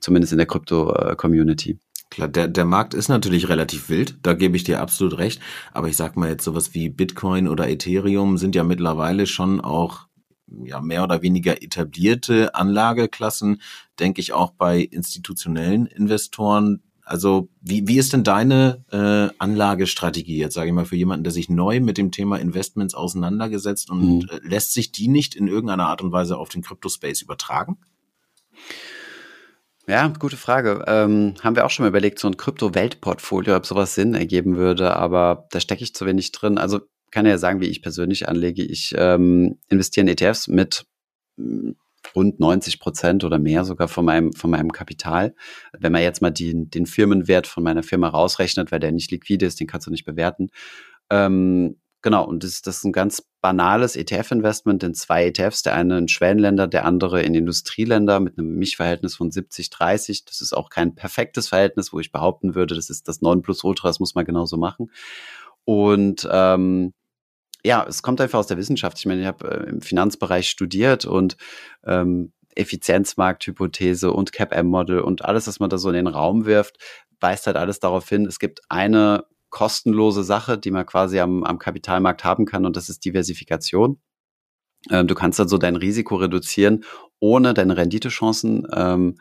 zumindest 0.00 0.32
in 0.32 0.38
der 0.38 0.46
Krypto-Community. 0.46 1.78
Klar, 2.10 2.28
der, 2.28 2.48
der 2.48 2.64
Markt 2.64 2.94
ist 2.94 3.08
natürlich 3.08 3.48
relativ 3.48 3.88
wild, 3.88 4.18
da 4.22 4.34
gebe 4.34 4.56
ich 4.56 4.64
dir 4.64 4.80
absolut 4.80 5.18
recht. 5.18 5.40
Aber 5.72 5.88
ich 5.88 5.96
sag 5.96 6.16
mal 6.16 6.28
jetzt 6.28 6.44
sowas 6.44 6.74
wie 6.74 6.88
Bitcoin 6.88 7.48
oder 7.48 7.68
Ethereum 7.68 8.38
sind 8.38 8.54
ja 8.54 8.64
mittlerweile 8.64 9.26
schon 9.26 9.60
auch 9.60 10.08
ja, 10.64 10.80
mehr 10.80 11.02
oder 11.04 11.22
weniger 11.22 11.62
etablierte 11.62 12.54
Anlageklassen, 12.54 13.62
denke 13.98 14.20
ich 14.20 14.32
auch 14.32 14.52
bei 14.52 14.80
institutionellen 14.80 15.86
Investoren, 15.86 16.82
also 17.04 17.48
wie, 17.60 17.86
wie 17.88 17.98
ist 17.98 18.12
denn 18.12 18.24
deine 18.24 18.84
äh, 18.90 19.34
Anlagestrategie 19.38 20.38
jetzt, 20.38 20.54
sage 20.54 20.68
ich 20.68 20.74
mal, 20.74 20.84
für 20.84 20.96
jemanden, 20.96 21.24
der 21.24 21.32
sich 21.32 21.48
neu 21.48 21.80
mit 21.80 21.98
dem 21.98 22.10
Thema 22.10 22.38
Investments 22.38 22.94
auseinandergesetzt 22.94 23.90
und 23.90 24.20
mhm. 24.20 24.28
äh, 24.30 24.40
lässt 24.42 24.72
sich 24.72 24.92
die 24.92 25.08
nicht 25.08 25.34
in 25.34 25.48
irgendeiner 25.48 25.88
Art 25.88 26.02
und 26.02 26.12
Weise 26.12 26.38
auf 26.38 26.48
den 26.48 26.62
Crypto-Space 26.62 27.22
übertragen? 27.22 27.78
Ja, 29.88 30.06
gute 30.08 30.36
Frage. 30.36 30.84
Ähm, 30.86 31.34
haben 31.42 31.56
wir 31.56 31.66
auch 31.66 31.70
schon 31.70 31.82
mal 31.84 31.88
überlegt, 31.88 32.20
so 32.20 32.28
ein 32.28 32.36
Krypto-Weltportfolio, 32.36 33.56
ob 33.56 33.66
sowas 33.66 33.94
Sinn 33.94 34.14
ergeben 34.14 34.56
würde, 34.56 34.96
aber 34.96 35.48
da 35.50 35.58
stecke 35.58 35.82
ich 35.82 35.94
zu 35.94 36.06
wenig 36.06 36.30
drin. 36.30 36.56
Also 36.56 36.80
kann 37.10 37.26
ja 37.26 37.36
sagen, 37.36 37.60
wie 37.60 37.66
ich 37.66 37.82
persönlich 37.82 38.28
anlege. 38.28 38.62
Ich 38.62 38.94
ähm, 38.96 39.58
investiere 39.68 40.06
in 40.06 40.08
ETFs 40.08 40.48
mit 40.48 40.86
rund 42.14 42.40
90 42.40 42.80
Prozent 42.80 43.24
oder 43.24 43.38
mehr 43.38 43.64
sogar 43.64 43.88
von 43.88 44.04
meinem, 44.04 44.32
von 44.32 44.50
meinem 44.50 44.72
Kapital. 44.72 45.34
Wenn 45.78 45.92
man 45.92 46.02
jetzt 46.02 46.22
mal 46.22 46.30
die, 46.30 46.68
den 46.68 46.86
Firmenwert 46.86 47.46
von 47.46 47.62
meiner 47.62 47.82
Firma 47.82 48.08
rausrechnet, 48.08 48.72
weil 48.72 48.80
der 48.80 48.92
nicht 48.92 49.10
liquide 49.10 49.46
ist, 49.46 49.60
den 49.60 49.66
kannst 49.66 49.86
du 49.86 49.90
nicht 49.90 50.04
bewerten. 50.04 50.50
Ähm, 51.10 51.76
genau, 52.02 52.26
und 52.26 52.44
das, 52.44 52.62
das 52.62 52.78
ist 52.78 52.84
ein 52.84 52.92
ganz 52.92 53.22
banales 53.40 53.96
ETF-Investment 53.96 54.82
in 54.84 54.94
zwei 54.94 55.26
ETFs, 55.26 55.62
der 55.62 55.74
eine 55.74 55.98
in 55.98 56.08
Schwellenländer, 56.08 56.68
der 56.68 56.84
andere 56.84 57.22
in 57.22 57.34
Industrieländer 57.34 58.20
mit 58.20 58.38
einem 58.38 58.54
Mischverhältnis 58.54 59.16
von 59.16 59.30
70-30. 59.30 60.24
Das 60.26 60.40
ist 60.40 60.52
auch 60.52 60.70
kein 60.70 60.94
perfektes 60.94 61.48
Verhältnis, 61.48 61.92
wo 61.92 62.00
ich 62.00 62.12
behaupten 62.12 62.54
würde, 62.54 62.74
das 62.74 62.88
ist 62.88 63.08
das 63.08 63.20
9 63.20 63.42
plus 63.42 63.64
Ultra, 63.64 63.88
das 63.88 64.00
muss 64.00 64.14
man 64.14 64.24
genauso 64.24 64.56
machen. 64.56 64.90
Und 65.64 66.28
ähm, 66.30 66.92
ja, 67.64 67.84
es 67.88 68.02
kommt 68.02 68.20
einfach 68.20 68.38
aus 68.38 68.46
der 68.46 68.56
Wissenschaft. 68.56 68.98
Ich 68.98 69.06
meine, 69.06 69.20
ich 69.20 69.26
habe 69.26 69.48
äh, 69.50 69.70
im 69.70 69.80
Finanzbereich 69.80 70.48
studiert 70.48 71.04
und 71.04 71.36
ähm, 71.84 72.32
Effizienzmarkthypothese 72.54 74.12
und 74.12 74.32
CAP-M-Model 74.32 75.00
und 75.00 75.24
alles, 75.24 75.46
was 75.46 75.60
man 75.60 75.70
da 75.70 75.78
so 75.78 75.88
in 75.88 75.94
den 75.94 76.06
Raum 76.06 76.44
wirft, 76.44 76.76
weist 77.20 77.46
halt 77.46 77.56
alles 77.56 77.80
darauf 77.80 78.08
hin, 78.08 78.26
es 78.26 78.38
gibt 78.38 78.60
eine 78.68 79.24
kostenlose 79.50 80.24
Sache, 80.24 80.58
die 80.58 80.70
man 80.70 80.86
quasi 80.86 81.20
am, 81.20 81.44
am 81.44 81.58
Kapitalmarkt 81.58 82.24
haben 82.24 82.46
kann 82.46 82.66
und 82.66 82.76
das 82.76 82.88
ist 82.88 83.04
Diversifikation. 83.04 84.00
Ähm, 84.90 85.06
du 85.06 85.14
kannst 85.14 85.38
also 85.38 85.58
dein 85.58 85.76
Risiko 85.76 86.16
reduzieren, 86.16 86.84
ohne 87.20 87.54
deine 87.54 87.76
Renditechancen 87.76 88.66
ähm, 88.74 89.18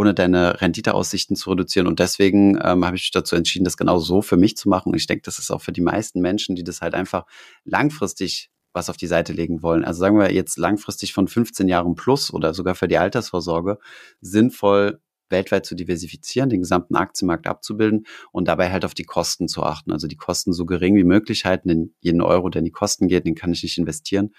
ohne 0.00 0.14
deine 0.14 0.62
Renditeaussichten 0.62 1.36
zu 1.36 1.50
reduzieren. 1.50 1.86
Und 1.86 1.98
deswegen 1.98 2.58
ähm, 2.64 2.86
habe 2.86 2.96
ich 2.96 3.02
mich 3.02 3.10
dazu 3.10 3.36
entschieden, 3.36 3.66
das 3.66 3.76
genau 3.76 3.98
so 3.98 4.22
für 4.22 4.38
mich 4.38 4.56
zu 4.56 4.70
machen. 4.70 4.92
Und 4.92 4.96
ich 4.96 5.06
denke, 5.06 5.20
das 5.24 5.38
ist 5.38 5.50
auch 5.50 5.60
für 5.60 5.72
die 5.72 5.82
meisten 5.82 6.22
Menschen, 6.22 6.56
die 6.56 6.64
das 6.64 6.80
halt 6.80 6.94
einfach 6.94 7.26
langfristig 7.64 8.50
was 8.72 8.88
auf 8.88 8.96
die 8.96 9.08
Seite 9.08 9.34
legen 9.34 9.62
wollen. 9.62 9.84
Also 9.84 10.00
sagen 10.00 10.18
wir 10.18 10.32
jetzt 10.32 10.56
langfristig 10.56 11.12
von 11.12 11.28
15 11.28 11.68
Jahren 11.68 11.96
plus 11.96 12.32
oder 12.32 12.54
sogar 12.54 12.74
für 12.74 12.88
die 12.88 12.96
Altersvorsorge 12.96 13.78
sinnvoll 14.22 15.00
weltweit 15.28 15.66
zu 15.66 15.74
diversifizieren, 15.74 16.48
den 16.48 16.60
gesamten 16.60 16.96
Aktienmarkt 16.96 17.46
abzubilden 17.46 18.06
und 18.32 18.48
dabei 18.48 18.70
halt 18.72 18.86
auf 18.86 18.94
die 18.94 19.04
Kosten 19.04 19.48
zu 19.48 19.62
achten. 19.62 19.92
Also 19.92 20.06
die 20.06 20.16
Kosten 20.16 20.54
so 20.54 20.64
gering 20.64 20.96
wie 20.96 21.04
möglich 21.04 21.44
halten, 21.44 21.68
denn 21.68 21.94
jeden 22.00 22.22
Euro, 22.22 22.48
der 22.48 22.60
in 22.60 22.64
die 22.64 22.72
Kosten 22.72 23.06
geht, 23.06 23.26
den 23.26 23.34
kann 23.34 23.52
ich 23.52 23.62
nicht 23.62 23.76
investieren. 23.76 24.30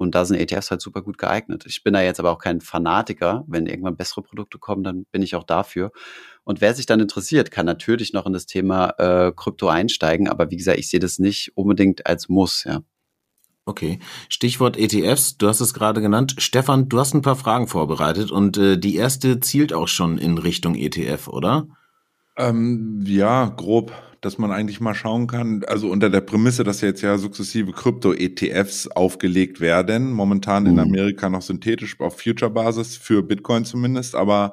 Und 0.00 0.14
da 0.14 0.24
sind 0.24 0.38
ETFs 0.38 0.70
halt 0.70 0.80
super 0.80 1.02
gut 1.02 1.18
geeignet. 1.18 1.64
Ich 1.66 1.82
bin 1.82 1.92
da 1.92 2.00
jetzt 2.00 2.20
aber 2.20 2.30
auch 2.30 2.38
kein 2.38 2.60
Fanatiker. 2.62 3.44
Wenn 3.46 3.66
irgendwann 3.66 3.96
bessere 3.96 4.22
Produkte 4.22 4.58
kommen, 4.58 4.82
dann 4.82 5.04
bin 5.12 5.20
ich 5.20 5.36
auch 5.36 5.44
dafür. 5.44 5.92
Und 6.42 6.62
wer 6.62 6.74
sich 6.74 6.86
dann 6.86 7.00
interessiert, 7.00 7.50
kann 7.50 7.66
natürlich 7.66 8.14
noch 8.14 8.24
in 8.26 8.32
das 8.32 8.46
Thema 8.46 8.94
äh, 8.98 9.32
Krypto 9.36 9.68
einsteigen. 9.68 10.28
Aber 10.28 10.50
wie 10.50 10.56
gesagt, 10.56 10.78
ich 10.78 10.88
sehe 10.88 11.00
das 11.00 11.18
nicht 11.18 11.56
unbedingt 11.56 12.06
als 12.06 12.28
Muss, 12.28 12.64
ja. 12.64 12.80
Okay. 13.66 13.98
Stichwort 14.30 14.78
ETFs, 14.78 15.36
du 15.36 15.46
hast 15.46 15.60
es 15.60 15.74
gerade 15.74 16.00
genannt. 16.00 16.34
Stefan, 16.38 16.88
du 16.88 16.98
hast 16.98 17.14
ein 17.14 17.22
paar 17.22 17.36
Fragen 17.36 17.68
vorbereitet 17.68 18.30
und 18.30 18.56
äh, 18.56 18.78
die 18.78 18.96
erste 18.96 19.38
zielt 19.40 19.72
auch 19.72 19.86
schon 19.86 20.16
in 20.16 20.38
Richtung 20.38 20.74
ETF, 20.74 21.28
oder? 21.28 21.68
Ähm, 22.38 23.04
ja, 23.06 23.46
grob 23.46 23.92
dass 24.20 24.36
man 24.36 24.52
eigentlich 24.52 24.80
mal 24.80 24.94
schauen 24.94 25.26
kann, 25.26 25.64
also 25.64 25.90
unter 25.90 26.10
der 26.10 26.20
Prämisse, 26.20 26.62
dass 26.62 26.82
jetzt 26.82 27.00
ja 27.00 27.16
sukzessive 27.16 27.72
Krypto-ETFs 27.72 28.88
aufgelegt 28.88 29.60
werden, 29.60 30.12
momentan 30.12 30.66
in 30.66 30.74
mhm. 30.74 30.80
Amerika 30.80 31.30
noch 31.30 31.42
synthetisch 31.42 31.98
auf 32.00 32.20
Future-Basis, 32.20 32.96
für 32.96 33.22
Bitcoin 33.22 33.64
zumindest, 33.64 34.14
aber 34.14 34.52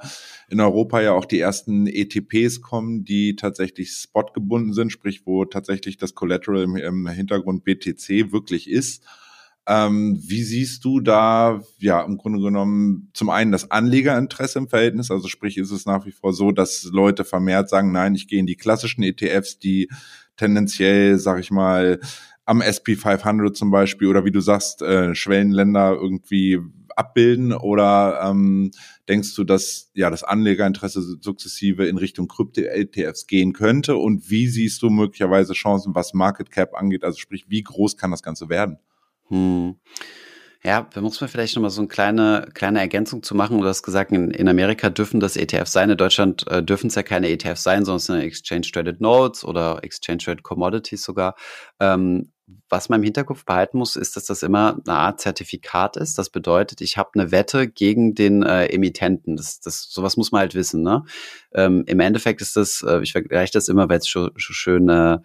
in 0.50 0.62
Europa 0.62 1.02
ja 1.02 1.12
auch 1.12 1.26
die 1.26 1.40
ersten 1.40 1.88
ETPs 1.88 2.62
kommen, 2.62 3.04
die 3.04 3.36
tatsächlich 3.36 3.92
spotgebunden 3.92 4.74
sind, 4.74 4.92
sprich 4.92 5.26
wo 5.26 5.44
tatsächlich 5.44 5.98
das 5.98 6.16
Collateral 6.16 6.64
im, 6.64 6.78
im 6.78 7.08
Hintergrund 7.08 7.66
BTC 7.66 8.32
wirklich 8.32 8.70
ist. 8.70 9.04
Ähm, 9.68 10.18
wie 10.26 10.44
siehst 10.44 10.86
du 10.86 11.02
da, 11.02 11.62
ja, 11.78 12.02
im 12.02 12.18
Grunde 12.18 12.40
genommen 12.40 13.10
zum 13.14 13.30
einen 13.30 13.52
das 13.52 13.70
Anlegerinteresse 13.70 14.60
im 14.60 14.70
Verhältnis? 14.70 15.12
Also 15.12 15.28
sprich, 15.28 15.58
ist 15.58 15.72
es 15.72 15.86
nach 15.86 16.06
wie 16.06 16.12
vor 16.12 16.32
so, 16.32 16.52
dass 16.52 16.84
Leute 16.86 17.26
vermehrt 17.26 17.70
sagen, 17.70 17.92
nein, 17.92 18.16
ich 18.16 18.30
gehe 18.30 18.40
in 18.40 18.48
die 18.48 18.56
klassischen 18.56 19.04
ETFs, 19.04 19.60
die 19.60 19.90
tendenziell, 20.38 21.20
sag 21.20 21.40
ich 21.40 21.52
mal, 21.52 22.00
am 22.46 22.62
SP 22.64 22.96
500 22.96 23.58
zum 23.58 23.70
Beispiel 23.70 24.08
oder 24.08 24.24
wie 24.24 24.32
du 24.32 24.40
sagst, 24.40 24.82
äh, 24.82 25.14
Schwellenländer 25.14 25.94
irgendwie 25.94 26.60
abbilden 26.96 27.52
oder 27.52 28.22
ähm, 28.24 28.72
denkst 29.10 29.36
du, 29.36 29.44
dass 29.44 29.92
ja 29.94 30.10
das 30.10 30.24
Anlegerinteresse 30.24 31.18
sukzessive 31.20 31.86
in 31.88 31.98
Richtung 31.98 32.30
Krypto-ETFs 32.30 33.28
gehen 33.28 33.52
könnte 33.52 33.98
und 33.98 34.30
wie 34.30 34.48
siehst 34.48 34.82
du 34.82 34.90
möglicherweise 34.90 35.54
Chancen, 35.54 35.94
was 35.94 36.14
Market 36.14 36.50
Cap 36.50 36.74
angeht? 36.74 37.04
Also 37.04 37.20
sprich, 37.20 37.46
wie 37.50 37.62
groß 37.62 37.98
kann 37.98 38.12
das 38.12 38.24
Ganze 38.24 38.48
werden? 38.48 38.80
Hm. 39.30 39.76
Ja, 40.64 40.88
da 40.94 41.02
muss 41.02 41.22
man 41.22 41.30
vielleicht 41.30 41.56
nochmal 41.56 41.72
so 41.72 41.82
eine 41.82 41.88
kleine, 41.88 42.50
kleine 42.54 42.80
Ergänzung 42.80 43.24
zu 43.24 43.36
machen. 43.36 43.62
Du 43.62 43.68
hast 43.68 43.84
gesagt, 43.84 44.12
in, 44.12 44.32
in 44.32 44.50
Amerika 44.50 44.90
dürfen 44.90 45.20
das 45.20 45.38
ETFs 45.38 45.72
sein. 45.72 45.90
In 45.90 45.98
Deutschland 45.98 46.46
äh, 46.48 46.62
dürfen 46.62 46.88
es 46.88 46.96
ja 46.96 47.04
keine 47.04 47.30
ETFs 47.30 47.64
sein, 47.64 47.86
sondern 47.86 48.26
Exchange 48.26 48.68
Traded 48.74 49.00
Notes 49.00 49.46
oder 49.46 49.84
Exchange 49.84 50.18
Traded 50.18 50.44
Commodities 50.44 51.04
sogar. 51.04 51.36
Ähm, 51.80 52.34
was 52.70 52.90
man 52.90 53.00
im 53.00 53.04
Hinterkopf 53.04 53.46
behalten 53.46 53.78
muss, 53.78 53.96
ist, 53.96 54.16
dass 54.16 54.26
das 54.26 54.44
immer 54.44 54.80
eine 54.86 54.98
Art 54.98 55.22
Zertifikat 55.22 55.96
ist. 55.96 56.18
Das 56.18 56.30
bedeutet, 56.30 56.82
ich 56.82 56.98
habe 56.98 57.12
eine 57.16 57.32
Wette 57.32 57.68
gegen 57.68 58.14
den 58.14 58.44
äh, 58.44 58.66
Emittenten. 58.66 59.38
Das, 59.38 59.60
das, 59.60 59.88
sowas 59.90 60.18
muss 60.18 60.32
man 60.32 60.40
halt 60.40 60.56
wissen. 60.56 60.82
Ne? 60.84 61.04
Ähm, 61.54 61.84
Im 61.88 62.00
Endeffekt 62.00 62.42
ist 62.42 62.56
das, 62.56 62.84
äh, 62.88 63.02
ich 63.02 63.14
vergleiche 63.14 63.54
das 63.54 63.70
immer, 63.70 63.90
weil 63.90 64.00
es 64.00 64.06
so, 64.06 64.30
so 64.38 64.54
schön, 64.54 64.90
äh, 64.90 65.20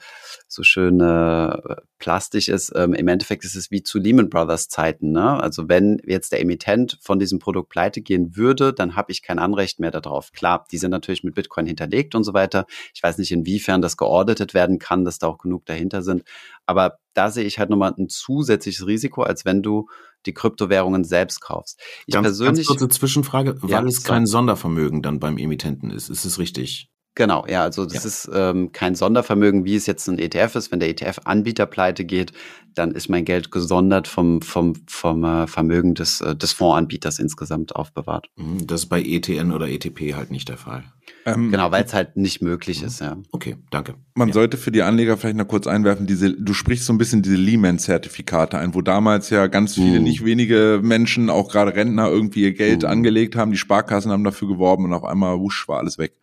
so 0.47 0.63
schön 0.63 1.01
äh, 1.01 1.57
plastisch 1.99 2.49
ist. 2.49 2.73
Ähm, 2.77 2.95
Im 2.95 3.09
Endeffekt 3.09 3.45
ist 3.45 3.57
es 3.57 3.71
wie 3.71 3.83
zu 3.83 3.99
Lehman 3.99 4.31
Brothers 4.31 4.69
Zeiten. 4.69 5.11
Ne? 5.11 5.43
Also 5.43 5.69
wenn 5.69 6.01
jetzt 6.07 6.33
der 6.33 6.41
Emittent 6.41 6.99
von 7.01 7.19
diesem 7.19 7.39
Produkt 7.41 7.71
pleite 7.71 8.03
gehen 8.03 8.37
würde, 8.37 8.73
dann 8.73 8.95
habe 8.95 9.11
ich 9.11 9.23
kein 9.23 9.39
Anrecht 9.39 9.81
mehr 9.81 9.91
darauf. 9.91 10.33
Klar, 10.33 10.65
die 10.71 10.79
sind 10.79 10.91
natürlich 10.91 11.25
mit 11.25 11.35
Bitcoin 11.35 11.67
hinterlegt 11.67 12.15
und 12.15 12.23
so 12.23 12.35
weiter. 12.35 12.67
Ich 12.95 13.03
weiß 13.03 13.19
nicht, 13.19 13.33
inwiefern 13.33 13.83
das 13.83 13.97
geordnet 13.97 14.55
werden 14.55 14.79
kann, 14.79 15.05
dass 15.05 15.19
da 15.19 15.27
auch 15.27 15.39
genug 15.39 15.67
dahinter 15.67 16.03
sind. 16.03 16.23
Aber 16.67 16.99
da 17.15 17.31
sehe 17.33 17.45
ich 17.45 17.59
halt 17.59 17.71
nochmal 17.71 17.95
ein 17.99 18.09
zusätzliches 18.09 18.87
Risiko, 18.87 19.23
als 19.23 19.45
wenn 19.45 19.63
du 19.63 19.89
die 20.27 20.35
Kryptowährungen 20.35 21.05
selbst 21.05 21.41
kaufst. 21.41 21.81
Ich 22.07 22.15
ganz, 22.15 22.27
persönlich. 22.27 22.69
Ganz 22.69 22.79
kurze 22.79 22.89
Zwischenfrage, 22.89 23.61
weil 23.63 23.71
ja, 23.71 23.83
es 23.83 24.05
kein 24.05 24.27
Sondervermögen 24.27 25.03
dann 25.03 25.19
beim 25.19 25.39
Emittenten 25.39 25.91
ist. 25.91 26.09
Ist 26.09 26.25
es 26.25 26.39
richtig? 26.39 26.92
Genau, 27.15 27.45
ja, 27.47 27.63
also 27.63 27.85
das 27.85 28.05
ja. 28.05 28.09
ist 28.09 28.31
ähm, 28.33 28.73
kein 28.73 28.95
Sondervermögen, 28.95 29.67
wie 29.67 29.77
es 29.77 29.85
jetzt 29.85 30.09
ein 30.09 30.19
ETF 30.19 30.55
ist. 30.57 30.73
Wenn 30.73 30.81
der 30.81 30.89
ETF-Anbieter 30.89 31.67
pleite 31.67 32.07
geht, 32.07 32.33
dann 32.75 32.93
ist 32.93 33.11
mein 33.11 33.27
Geld 33.27 33.51
gesondert 33.51 34.09
vom, 34.09 34.41
vom, 34.41 34.75
vom 34.87 35.23
äh, 35.23 35.47
Vermögen 35.47 35.95
des, 35.95 36.23
äh, 36.23 36.35
des 36.35 36.53
Fondsanbieters 36.53 37.19
insgesamt 37.19 37.77
aufbewahrt. 37.77 38.29
Mhm, 38.37 38.67
das 38.67 38.85
ist 38.85 38.89
bei 38.89 39.03
ETN 39.03 39.53
oder 39.53 39.69
ETP 39.69 40.15
halt 40.15 40.31
nicht 40.31 40.49
der 40.49 40.57
Fall. 40.57 40.85
Ähm, 41.27 41.51
genau, 41.51 41.71
weil 41.71 41.85
es 41.85 41.93
halt 41.93 42.17
nicht 42.17 42.41
möglich 42.41 42.81
mhm. 42.81 42.87
ist, 42.87 43.01
ja. 43.01 43.19
Okay, 43.31 43.57
danke. 43.71 43.95
Man 44.15 44.29
ja. 44.29 44.35
sollte 44.35 44.57
für 44.57 44.73
die 44.73 44.83
Anleger 44.83 45.19
vielleicht 45.19 45.37
noch 45.37 45.49
kurz 45.49 45.67
einwerfen, 45.67 46.07
diese, 46.07 46.33
du 46.33 46.55
sprichst 46.55 46.87
so 46.87 46.95
ein 46.95 46.99
bisschen 46.99 47.21
diese 47.21 47.37
Lehman-Zertifikate 47.37 48.57
ein, 48.57 48.75
wo 48.75 48.81
damals 48.81 49.29
ja 49.29 49.49
ganz 49.49 49.75
viele, 49.75 49.99
mhm. 49.99 50.05
nicht 50.05 50.25
wenige 50.25 50.81
Menschen, 50.83 51.29
auch 51.29 51.51
gerade 51.51 51.75
Rentner, 51.75 52.09
irgendwie 52.09 52.43
ihr 52.43 52.55
Geld 52.55 52.83
mhm. 52.85 52.89
angelegt 52.89 53.37
haben, 53.37 53.51
die 53.51 53.59
Sparkassen 53.59 54.11
haben 54.11 54.25
dafür 54.25 54.49
geworben 54.49 54.87
und 54.87 54.95
auf 54.95 55.05
einmal 55.05 55.39
wusch 55.39 55.69
war 55.69 55.79
alles 55.79 55.99
weg. 55.99 56.15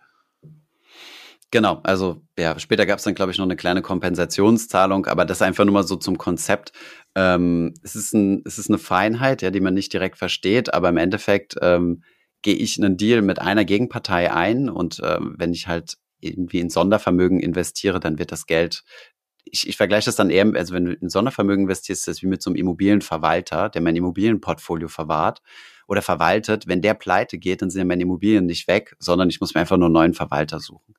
Genau, 1.51 1.79
also 1.83 2.21
ja, 2.37 2.59
später 2.59 2.85
gab 2.85 2.99
es 2.99 3.05
dann, 3.05 3.15
glaube 3.15 3.31
ich, 3.31 3.39
noch 3.39 3.45
eine 3.45 3.55
kleine 3.55 3.81
Kompensationszahlung, 3.81 5.07
aber 5.07 5.25
das 5.25 5.41
einfach 5.41 5.65
nur 5.65 5.73
mal 5.73 5.83
so 5.83 5.95
zum 5.95 6.17
Konzept. 6.19 6.73
Ähm, 7.15 7.73
es, 7.81 7.95
ist 7.95 8.13
ein, 8.13 8.43
es 8.45 8.59
ist 8.59 8.69
eine 8.69 8.77
Feinheit, 8.77 9.41
ja, 9.41 9.49
die 9.49 9.59
man 9.59 9.73
nicht 9.73 9.91
direkt 9.91 10.17
versteht, 10.17 10.73
aber 10.73 10.89
im 10.89 10.97
Endeffekt 10.97 11.55
ähm, 11.61 12.03
gehe 12.43 12.55
ich 12.55 12.77
einen 12.77 12.97
Deal 12.97 13.23
mit 13.23 13.39
einer 13.39 13.65
Gegenpartei 13.65 14.31
ein 14.31 14.69
und 14.69 15.01
ähm, 15.03 15.35
wenn 15.39 15.51
ich 15.51 15.67
halt 15.67 15.97
irgendwie 16.19 16.59
in 16.59 16.69
Sondervermögen 16.69 17.39
investiere, 17.39 17.99
dann 17.99 18.19
wird 18.19 18.31
das 18.31 18.45
Geld 18.45 18.83
ich, 19.51 19.67
ich 19.67 19.77
vergleiche 19.77 20.05
das 20.05 20.15
dann 20.15 20.29
eher, 20.29 20.51
also 20.55 20.73
wenn 20.73 20.85
du 20.85 20.93
in 20.93 21.09
Sondervermögen 21.09 21.63
investierst, 21.63 22.01
ist 22.01 22.07
das 22.07 22.21
wie 22.21 22.27
mit 22.27 22.41
so 22.41 22.49
einem 22.49 22.55
Immobilienverwalter, 22.57 23.69
der 23.69 23.81
mein 23.81 23.95
Immobilienportfolio 23.95 24.87
verwahrt 24.87 25.41
oder 25.87 26.01
verwaltet. 26.01 26.67
Wenn 26.67 26.81
der 26.81 26.93
pleite 26.93 27.37
geht, 27.37 27.61
dann 27.61 27.69
sind 27.69 27.79
ja 27.79 27.85
meine 27.85 28.03
Immobilien 28.03 28.45
nicht 28.45 28.67
weg, 28.67 28.95
sondern 28.99 29.29
ich 29.29 29.39
muss 29.41 29.53
mir 29.53 29.61
einfach 29.61 29.77
nur 29.77 29.87
einen 29.87 29.93
neuen 29.93 30.13
Verwalter 30.13 30.59
suchen. 30.59 30.95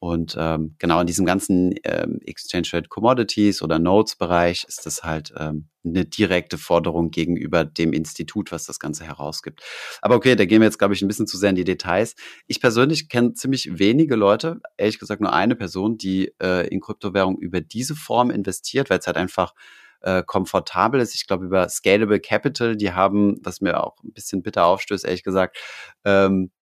Und 0.00 0.36
ähm, 0.38 0.76
genau 0.78 1.00
in 1.00 1.08
diesem 1.08 1.26
ganzen 1.26 1.74
ähm, 1.82 2.20
Exchange 2.24 2.68
Rate 2.72 2.88
Commodities 2.88 3.62
oder 3.62 3.80
Notes-Bereich 3.80 4.64
ist 4.68 4.86
das 4.86 5.02
halt 5.02 5.32
ähm, 5.36 5.68
eine 5.84 6.04
direkte 6.04 6.56
Forderung 6.56 7.10
gegenüber 7.10 7.64
dem 7.64 7.92
Institut, 7.92 8.52
was 8.52 8.64
das 8.64 8.78
Ganze 8.78 9.04
herausgibt. 9.04 9.62
Aber 10.00 10.14
okay, 10.14 10.36
da 10.36 10.44
gehen 10.44 10.60
wir 10.60 10.66
jetzt, 10.66 10.78
glaube 10.78 10.94
ich, 10.94 11.02
ein 11.02 11.08
bisschen 11.08 11.26
zu 11.26 11.36
sehr 11.36 11.50
in 11.50 11.56
die 11.56 11.64
Details. 11.64 12.14
Ich 12.46 12.60
persönlich 12.60 13.08
kenne 13.08 13.32
ziemlich 13.32 13.78
wenige 13.78 14.14
Leute, 14.14 14.60
ehrlich 14.76 15.00
gesagt 15.00 15.20
nur 15.20 15.32
eine 15.32 15.56
Person, 15.56 15.98
die 15.98 16.32
äh, 16.40 16.68
in 16.68 16.80
Kryptowährung 16.80 17.36
über 17.38 17.60
diese 17.60 17.96
Form 17.96 18.30
investiert, 18.30 18.90
weil 18.90 19.00
es 19.00 19.06
halt 19.08 19.16
einfach 19.16 19.52
äh, 20.00 20.22
komfortabel 20.24 21.00
ist. 21.00 21.14
Ich 21.14 21.26
glaube, 21.26 21.46
über 21.46 21.68
Scalable 21.68 22.20
Capital, 22.20 22.76
die 22.76 22.92
haben, 22.92 23.40
was 23.42 23.60
mir 23.60 23.82
auch 23.82 23.96
ein 24.04 24.12
bisschen 24.12 24.42
bitter 24.42 24.66
aufstößt, 24.66 25.04
ehrlich 25.04 25.24
gesagt, 25.24 25.58
ähm, 26.04 26.52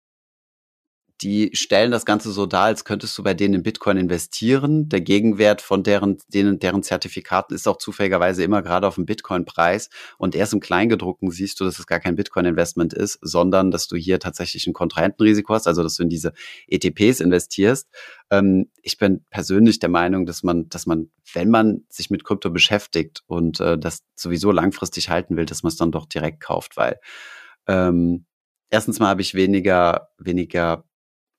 die 1.22 1.50
stellen 1.54 1.90
das 1.90 2.04
Ganze 2.04 2.30
so 2.30 2.44
dar, 2.44 2.64
als 2.64 2.84
könntest 2.84 3.16
du 3.16 3.22
bei 3.22 3.32
denen 3.32 3.54
in 3.54 3.62
Bitcoin 3.62 3.96
investieren. 3.96 4.88
Der 4.90 5.00
Gegenwert 5.00 5.62
von 5.62 5.82
deren, 5.82 6.18
denen, 6.28 6.58
deren 6.58 6.82
Zertifikaten 6.82 7.54
ist 7.54 7.66
auch 7.66 7.78
zufälligerweise 7.78 8.44
immer 8.44 8.60
gerade 8.62 8.86
auf 8.86 8.96
dem 8.96 9.06
Bitcoin-Preis. 9.06 9.88
Und 10.18 10.34
erst 10.34 10.52
im 10.52 10.60
Kleingedruckten 10.60 11.30
siehst 11.30 11.58
du, 11.58 11.64
dass 11.64 11.78
es 11.78 11.86
gar 11.86 12.00
kein 12.00 12.16
Bitcoin-Investment 12.16 12.92
ist, 12.92 13.18
sondern 13.22 13.70
dass 13.70 13.88
du 13.88 13.96
hier 13.96 14.20
tatsächlich 14.20 14.66
ein 14.66 14.74
Kontrahentenrisiko 14.74 15.54
hast, 15.54 15.66
also 15.66 15.82
dass 15.82 15.96
du 15.96 16.02
in 16.02 16.10
diese 16.10 16.32
ETPs 16.68 17.20
investierst. 17.20 17.88
Ähm, 18.30 18.70
ich 18.82 18.98
bin 18.98 19.24
persönlich 19.30 19.78
der 19.78 19.88
Meinung, 19.88 20.26
dass 20.26 20.42
man, 20.42 20.68
dass 20.68 20.84
man, 20.84 21.10
wenn 21.32 21.50
man 21.50 21.84
sich 21.88 22.10
mit 22.10 22.24
Krypto 22.24 22.50
beschäftigt 22.50 23.22
und 23.26 23.60
äh, 23.60 23.78
das 23.78 24.02
sowieso 24.14 24.50
langfristig 24.52 25.08
halten 25.08 25.36
will, 25.36 25.46
dass 25.46 25.62
man 25.62 25.68
es 25.68 25.76
dann 25.76 25.92
doch 25.92 26.06
direkt 26.06 26.40
kauft, 26.40 26.76
weil 26.76 26.98
ähm, 27.66 28.26
erstens 28.70 28.98
mal 28.98 29.08
habe 29.08 29.22
ich 29.22 29.34
weniger, 29.34 30.08
weniger 30.18 30.84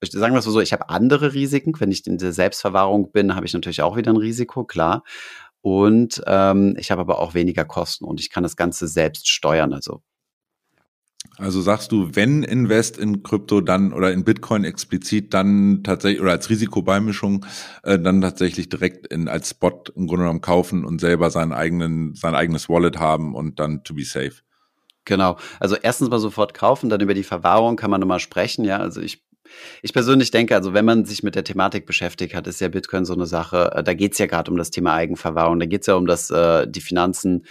sagen 0.01 0.33
wir 0.33 0.39
es 0.39 0.45
so, 0.45 0.61
ich 0.61 0.73
habe 0.73 0.89
andere 0.89 1.33
Risiken. 1.33 1.73
Wenn 1.79 1.91
ich 1.91 2.05
in 2.07 2.17
der 2.17 2.33
Selbstverwahrung 2.33 3.11
bin, 3.11 3.35
habe 3.35 3.45
ich 3.45 3.53
natürlich 3.53 3.81
auch 3.81 3.97
wieder 3.97 4.11
ein 4.11 4.17
Risiko, 4.17 4.63
klar. 4.63 5.03
Und 5.61 6.21
ähm, 6.27 6.75
ich 6.77 6.91
habe 6.91 7.01
aber 7.01 7.19
auch 7.19 7.33
weniger 7.33 7.65
Kosten 7.65 8.05
und 8.05 8.19
ich 8.19 8.29
kann 8.29 8.43
das 8.43 8.55
Ganze 8.55 8.87
selbst 8.87 9.27
steuern. 9.29 9.73
Also 9.73 10.01
also 11.37 11.61
sagst 11.61 11.91
du, 11.91 12.15
wenn 12.15 12.43
Invest 12.43 12.97
in 12.97 13.21
Krypto 13.21 13.61
dann 13.61 13.93
oder 13.93 14.11
in 14.11 14.23
Bitcoin 14.23 14.63
explizit 14.63 15.33
dann 15.33 15.83
tatsächlich 15.83 16.21
oder 16.21 16.31
als 16.31 16.49
Risikobeimischung 16.49 17.45
äh, 17.83 17.99
dann 17.99 18.21
tatsächlich 18.21 18.69
direkt 18.69 19.07
in 19.07 19.27
als 19.27 19.49
Spot 19.49 19.83
im 19.95 20.07
Grunde 20.07 20.23
genommen 20.23 20.41
kaufen 20.41 20.85
und 20.85 20.99
selber 20.99 21.29
seinen 21.29 21.53
eigenen 21.53 22.15
sein 22.15 22.33
eigenes 22.33 22.69
Wallet 22.69 22.97
haben 22.97 23.35
und 23.35 23.59
dann 23.59 23.83
to 23.83 23.93
be 23.93 24.03
safe. 24.03 24.41
Genau. 25.05 25.37
Also 25.59 25.75
erstens 25.75 26.09
mal 26.09 26.19
sofort 26.19 26.53
kaufen, 26.53 26.89
dann 26.89 27.01
über 27.01 27.13
die 27.13 27.23
Verwahrung 27.23 27.75
kann 27.75 27.91
man 27.91 28.01
nochmal 28.01 28.19
sprechen. 28.19 28.65
Ja, 28.65 28.77
also 28.77 28.99
ich 28.99 29.26
ich 29.81 29.93
persönlich 29.93 30.31
denke, 30.31 30.55
also 30.55 30.73
wenn 30.73 30.85
man 30.85 31.05
sich 31.05 31.23
mit 31.23 31.35
der 31.35 31.43
Thematik 31.43 31.85
beschäftigt 31.85 32.33
hat, 32.33 32.47
ist 32.47 32.61
ja 32.61 32.67
Bitcoin 32.67 33.05
so 33.05 33.13
eine 33.13 33.25
Sache, 33.25 33.71
äh, 33.75 33.83
da 33.83 33.93
geht 33.93 34.13
es 34.13 34.17
ja 34.17 34.25
gerade 34.25 34.51
um 34.51 34.57
das 34.57 34.71
Thema 34.71 34.93
Eigenverwahrung, 34.93 35.59
da 35.59 35.65
geht 35.65 35.81
es 35.81 35.87
ja 35.87 35.95
um 35.95 36.05
das, 36.05 36.29
äh, 36.29 36.67
die 36.67 36.81
Finanzen 36.81 37.45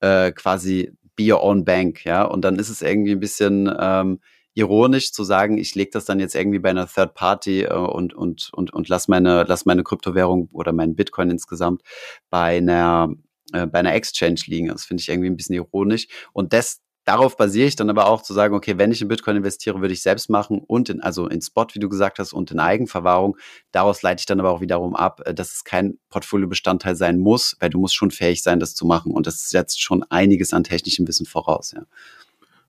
äh, 0.00 0.32
quasi 0.32 0.92
be 1.16 1.32
your 1.32 1.42
own 1.42 1.64
bank, 1.64 2.04
ja. 2.04 2.24
Und 2.24 2.42
dann 2.44 2.56
ist 2.56 2.68
es 2.68 2.82
irgendwie 2.82 3.12
ein 3.12 3.20
bisschen 3.20 3.72
ähm, 3.78 4.20
ironisch 4.54 5.12
zu 5.12 5.24
sagen, 5.24 5.58
ich 5.58 5.74
lege 5.74 5.90
das 5.92 6.04
dann 6.04 6.20
jetzt 6.20 6.34
irgendwie 6.34 6.58
bei 6.58 6.70
einer 6.70 6.86
Third 6.86 7.14
Party 7.14 7.62
äh, 7.62 7.72
und, 7.72 8.14
und, 8.14 8.50
und, 8.52 8.72
und 8.72 8.88
lass 8.88 9.08
meine, 9.08 9.44
lass 9.44 9.64
meine 9.64 9.82
Kryptowährung 9.82 10.48
oder 10.52 10.72
meinen 10.72 10.96
Bitcoin 10.96 11.30
insgesamt 11.30 11.82
bei 12.30 12.58
einer, 12.58 13.12
äh, 13.52 13.66
bei 13.66 13.78
einer 13.78 13.94
Exchange 13.94 14.40
liegen. 14.46 14.68
Das 14.68 14.84
finde 14.84 15.00
ich 15.00 15.08
irgendwie 15.08 15.30
ein 15.30 15.36
bisschen 15.36 15.54
ironisch. 15.54 16.06
Und 16.32 16.52
das 16.52 16.81
darauf 17.04 17.36
basiere 17.36 17.66
ich 17.66 17.76
dann 17.76 17.90
aber 17.90 18.06
auch 18.06 18.22
zu 18.22 18.32
sagen, 18.32 18.54
okay, 18.54 18.78
wenn 18.78 18.92
ich 18.92 19.02
in 19.02 19.08
Bitcoin 19.08 19.36
investiere, 19.36 19.80
würde 19.80 19.94
ich 19.94 20.02
selbst 20.02 20.30
machen 20.30 20.60
und 20.66 20.88
in, 20.88 21.00
also 21.00 21.26
in 21.26 21.42
Spot, 21.42 21.66
wie 21.72 21.80
du 21.80 21.88
gesagt 21.88 22.18
hast, 22.18 22.32
und 22.32 22.50
in 22.50 22.60
Eigenverwahrung. 22.60 23.36
Daraus 23.72 24.02
leite 24.02 24.20
ich 24.20 24.26
dann 24.26 24.40
aber 24.40 24.50
auch 24.50 24.60
wiederum 24.60 24.94
ab, 24.94 25.22
äh, 25.24 25.34
dass 25.34 25.52
es 25.52 25.64
kein 25.64 25.98
Portfoliobestandteil 26.10 26.96
sein 26.96 27.18
muss, 27.18 27.56
weil 27.60 27.70
du 27.70 27.78
musst 27.78 27.94
schon 27.94 28.10
fähig 28.10 28.42
sein, 28.42 28.60
das 28.60 28.74
zu 28.74 28.86
machen. 28.86 29.12
Und 29.12 29.26
das 29.26 29.50
setzt 29.50 29.82
schon 29.82 30.04
einiges 30.04 30.52
an 30.52 30.64
technischem 30.64 31.06
Wissen 31.08 31.26
voraus, 31.26 31.72
ja. 31.72 31.82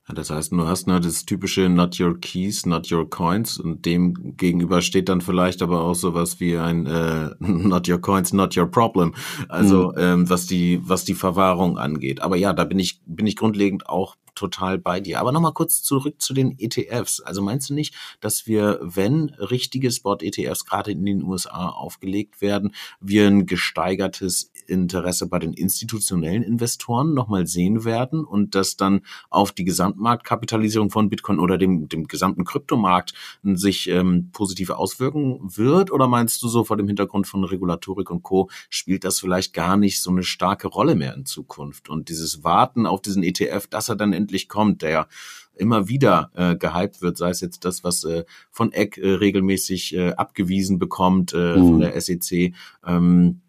Ja, 0.08 0.16
das 0.16 0.30
heißt, 0.30 0.52
du 0.52 0.68
hast 0.68 0.86
nur 0.86 1.00
das 1.00 1.24
typische 1.24 1.70
Not 1.70 1.98
Your 1.98 2.20
Keys, 2.20 2.66
Not 2.66 2.92
Your 2.92 3.10
Coins 3.10 3.58
und 3.58 3.86
dem 3.86 4.36
gegenüber 4.36 4.82
steht 4.82 5.08
dann 5.08 5.22
vielleicht 5.22 5.62
aber 5.62 5.80
auch 5.80 5.94
sowas 5.94 6.42
wie 6.42 6.58
ein 6.58 6.86
äh, 6.86 7.30
Not 7.40 7.88
Your 7.88 8.02
Coins, 8.02 8.34
Not 8.34 8.58
Your 8.58 8.70
Problem. 8.70 9.13
Also 9.48 9.94
mhm. 9.94 9.98
ähm, 9.98 10.30
was 10.30 10.46
die 10.46 10.82
was 10.84 11.06
die 11.06 11.13
Verwahrung 11.13 11.78
angeht. 11.78 12.22
Aber 12.22 12.36
ja, 12.36 12.52
da 12.52 12.66
bin 12.66 12.80
ich 12.80 13.00
bin 13.06 13.28
ich 13.28 13.38
grundlegend 13.38 13.88
auch 13.88 14.18
total 14.36 14.78
bei 14.78 15.00
dir. 15.00 15.20
Aber 15.20 15.32
nochmal 15.32 15.54
kurz 15.54 15.84
zurück 15.84 16.22
zu 16.22 16.34
den 16.34 16.58
ETFs. 16.60 17.20
Also 17.20 17.42
meinst 17.42 17.70
du 17.70 17.74
nicht, 17.74 17.96
dass 18.20 18.48
wir, 18.48 18.80
wenn 18.82 19.30
richtige 19.32 19.92
Spot-ETFs 19.92 20.66
gerade 20.66 20.92
in 20.92 21.06
den 21.06 21.24
USA 21.24 21.70
aufgelegt 21.70 22.42
werden, 22.42 22.74
wir 23.00 23.28
ein 23.28 23.46
gesteigertes 23.46 24.52
Interesse 24.67 25.27
bei 25.27 25.39
den 25.39 25.53
institutionellen 25.53 26.43
Investoren 26.43 27.13
nochmal 27.13 27.48
sehen 27.48 27.86
werden 27.86 28.24
und 28.24 28.55
das 28.55 28.77
dann 28.77 29.01
auf 29.29 29.51
die 29.51 29.63
Gesamtmarktkapitalisierung 29.63 30.89
von 30.89 31.10
Bitcoin 31.10 31.39
oder 31.39 31.58
dem, 31.58 31.88
dem 31.88 32.08
gesamten 32.08 32.46
Kryptomarkt 32.46 33.13
sich 33.43 33.89
ähm, 33.89 34.29
positiv 34.32 34.70
auswirken 34.70 35.39
wird? 35.41 35.91
Oder 35.91 36.08
meinst 36.08 36.41
du 36.43 36.48
so 36.48 36.63
vor 36.63 36.77
dem 36.77 36.88
Hintergrund 36.88 37.27
von 37.27 37.43
Regulatorik 37.43 38.10
und 38.10 38.24
Co. 38.24 38.50
spielt 38.70 39.03
das 39.03 39.20
vielleicht 39.20 39.53
gar 39.53 39.77
nicht 39.77 40.01
so 40.01 40.12
eine 40.12 40.24
starke 40.24 40.67
Rolle 40.67 40.96
mehr 40.96 41.13
in 41.13 41.25
Zukunft? 41.25 41.89
Und 41.89 42.10
dieses 42.10 42.43
Warten 42.43 42.86
auf 42.86 43.01
diesen 43.01 43.24
ETF, 43.24 43.67
dass 43.67 43.89
er 43.89 43.96
dann 43.96 44.13
endlich 44.13 44.50
kommt, 44.50 44.82
der 44.82 45.08
immer 45.55 45.88
wieder 45.88 46.32
äh, 46.34 46.55
gehypt 46.55 47.01
wird, 47.01 47.17
sei 47.17 47.29
es 47.29 47.41
jetzt 47.41 47.65
das, 47.65 47.84
was 47.84 48.03
äh, 48.03 48.25
von 48.51 48.72
Eck 48.72 48.98
äh, 48.98 49.13
regelmäßig 49.13 49.96
äh, 49.96 50.12
abgewiesen 50.13 50.79
bekommt 50.79 51.34
äh, 51.34 51.55
mhm. 51.55 51.67
von 51.67 51.79
der 51.79 52.00
SEC. 52.00 52.53
Ähm, 52.86 53.41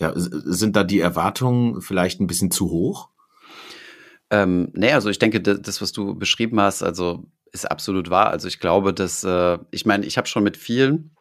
ja, 0.00 0.12
sind 0.14 0.76
da 0.76 0.84
die 0.84 1.00
Erwartungen 1.00 1.80
vielleicht 1.80 2.20
ein 2.20 2.26
bisschen 2.26 2.50
zu 2.50 2.70
hoch? 2.70 3.10
Ähm, 4.30 4.70
nee, 4.74 4.92
also 4.92 5.08
ich 5.08 5.18
denke, 5.18 5.40
das, 5.40 5.80
was 5.80 5.92
du 5.92 6.14
beschrieben 6.14 6.60
hast, 6.60 6.82
also 6.82 7.24
ist 7.52 7.70
absolut 7.70 8.10
wahr. 8.10 8.30
Also 8.30 8.46
ich 8.46 8.60
glaube, 8.60 8.92
dass, 8.92 9.24
äh, 9.24 9.58
ich 9.70 9.86
meine, 9.86 10.04
ich 10.06 10.18
habe 10.18 10.28
schon 10.28 10.44
mit 10.44 10.56
vielen, 10.56 11.16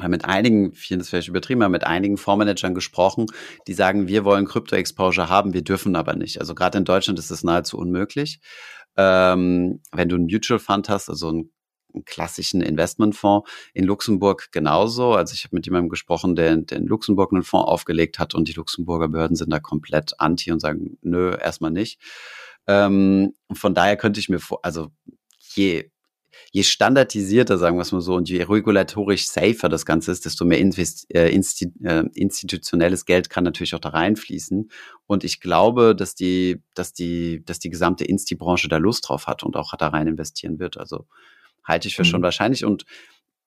äh, 0.00 0.08
mit 0.08 0.24
einigen, 0.24 0.72
vielen 0.72 1.00
ist 1.00 1.10
vielleicht 1.10 1.28
übertrieben, 1.28 1.62
aber 1.62 1.70
mit 1.70 1.84
einigen 1.84 2.16
Fondsmanagern 2.16 2.74
gesprochen, 2.74 3.26
die 3.66 3.74
sagen, 3.74 4.06
wir 4.06 4.24
wollen 4.24 4.46
Krypto-Exposure 4.46 5.28
haben, 5.28 5.52
wir 5.52 5.62
dürfen 5.62 5.96
aber 5.96 6.14
nicht. 6.14 6.40
Also 6.40 6.54
gerade 6.54 6.78
in 6.78 6.84
Deutschland 6.84 7.18
ist 7.18 7.30
es 7.30 7.44
nahezu 7.44 7.76
unmöglich. 7.76 8.40
Ähm, 8.96 9.80
wenn 9.92 10.08
du 10.08 10.16
einen 10.16 10.26
Mutual 10.26 10.60
Fund 10.60 10.88
hast, 10.88 11.08
also 11.08 11.32
ein 11.32 11.50
klassischen 12.04 12.60
Investmentfonds. 12.60 13.48
In 13.72 13.84
Luxemburg 13.84 14.48
genauso. 14.52 15.12
Also 15.12 15.34
ich 15.34 15.44
habe 15.44 15.56
mit 15.56 15.66
jemandem 15.66 15.88
gesprochen, 15.88 16.34
der, 16.34 16.56
der 16.56 16.78
in 16.78 16.86
Luxemburg 16.86 17.32
einen 17.32 17.42
Fonds 17.42 17.68
aufgelegt 17.68 18.18
hat 18.18 18.34
und 18.34 18.48
die 18.48 18.52
Luxemburger 18.52 19.08
Behörden 19.08 19.36
sind 19.36 19.50
da 19.50 19.60
komplett 19.60 20.18
anti 20.18 20.50
und 20.50 20.60
sagen, 20.60 20.98
nö, 21.02 21.36
erstmal 21.36 21.70
nicht. 21.70 22.00
Ähm, 22.66 23.34
von 23.52 23.74
daher 23.74 23.96
könnte 23.96 24.20
ich 24.20 24.28
mir 24.28 24.40
vor, 24.40 24.60
also 24.62 24.88
je 25.54 25.90
je 26.52 26.62
standardisierter, 26.62 27.58
sagen 27.58 27.76
wir 27.76 27.82
es 27.82 27.92
mal 27.92 28.00
so, 28.00 28.14
und 28.14 28.28
je 28.28 28.42
regulatorisch 28.42 29.26
safer 29.28 29.68
das 29.68 29.84
Ganze 29.84 30.12
ist, 30.12 30.24
desto 30.24 30.44
mehr 30.44 30.58
Invest, 30.58 31.12
äh, 31.14 31.28
insti 31.30 31.72
äh, 31.82 32.04
institutionelles 32.14 33.06
Geld 33.06 33.30
kann 33.30 33.44
natürlich 33.44 33.74
auch 33.74 33.80
da 33.80 33.90
reinfließen. 33.90 34.70
Und 35.06 35.24
ich 35.24 35.40
glaube, 35.40 35.94
dass 35.96 36.14
die, 36.14 36.62
dass 36.74 36.92
die, 36.92 37.44
dass 37.44 37.58
die 37.58 37.70
gesamte 37.70 38.04
Insti-Branche 38.04 38.68
da 38.68 38.76
Lust 38.76 39.08
drauf 39.08 39.26
hat 39.26 39.42
und 39.42 39.56
auch 39.56 39.74
da 39.76 39.88
rein 39.88 40.06
investieren 40.06 40.58
wird. 40.58 40.78
Also 40.78 41.06
halte 41.64 41.88
ich 41.88 41.96
für 41.96 42.02
mhm. 42.02 42.06
schon 42.06 42.22
wahrscheinlich. 42.22 42.64
Und 42.64 42.84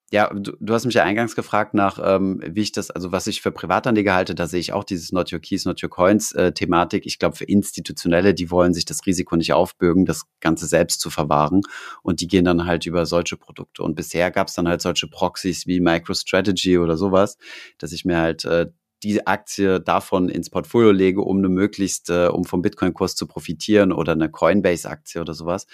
ja, 0.10 0.30
du, 0.34 0.54
du 0.58 0.74
hast 0.74 0.86
mich 0.86 0.96
ja 0.96 1.04
eingangs 1.04 1.36
gefragt 1.36 1.74
nach, 1.74 2.00
ähm, 2.02 2.42
wie 2.46 2.62
ich 2.62 2.72
das, 2.72 2.90
also 2.92 3.12
was 3.12 3.28
ich 3.28 3.42
für 3.42 3.52
Privatanleger 3.52 4.14
halte, 4.14 4.36
da 4.36 4.48
sehe 4.48 4.62
ich 4.62 4.72
auch 4.72 4.86
dieses 4.86 5.12
Not 5.12 5.34
Your 5.34 5.40
Keys, 5.40 5.66
Not 5.66 5.84
Your 5.84 5.90
Coins 5.90 6.32
äh, 6.32 6.54
Thematik. 6.54 7.06
Ich 7.06 7.20
glaube, 7.20 7.36
für 7.36 7.44
Institutionelle, 7.44 8.34
die 8.34 8.50
wollen 8.50 8.74
sich 8.74 8.86
das 8.86 9.06
Risiko 9.06 9.36
nicht 9.36 9.52
aufbürgen, 9.52 10.06
das 10.06 10.24
Ganze 10.40 10.66
selbst 10.66 11.02
zu 11.02 11.10
verwahren 11.10 11.62
und 12.04 12.22
die 12.22 12.28
gehen 12.28 12.46
dann 12.46 12.66
halt 12.66 12.86
über 12.86 13.06
solche 13.06 13.36
Produkte. 13.36 13.84
Und 13.84 13.96
bisher 13.96 14.32
gab 14.32 14.48
es 14.48 14.54
dann 14.54 14.70
halt 14.70 14.82
solche 14.82 15.08
Proxys 15.08 15.68
wie 15.68 15.82
MicroStrategy 15.82 16.78
oder 16.78 16.96
sowas, 16.96 17.38
dass 17.78 17.92
ich 17.92 18.06
mir 18.06 18.18
halt 18.18 18.46
äh, 18.46 18.68
die 19.04 19.28
Aktie 19.28 19.82
davon 19.82 20.30
ins 20.30 20.50
Portfolio 20.50 20.92
lege, 20.92 21.22
um 21.22 21.40
eine 21.40 21.50
möglichst, 21.50 22.10
äh, 22.10 22.28
um 22.28 22.46
vom 22.46 22.62
Bitcoin-Kurs 22.62 23.16
zu 23.16 23.28
profitieren 23.28 23.92
oder 23.92 24.14
eine 24.14 24.30
Coinbase-Aktie 24.30 25.20
oder 25.20 25.34
sowas. 25.34 25.68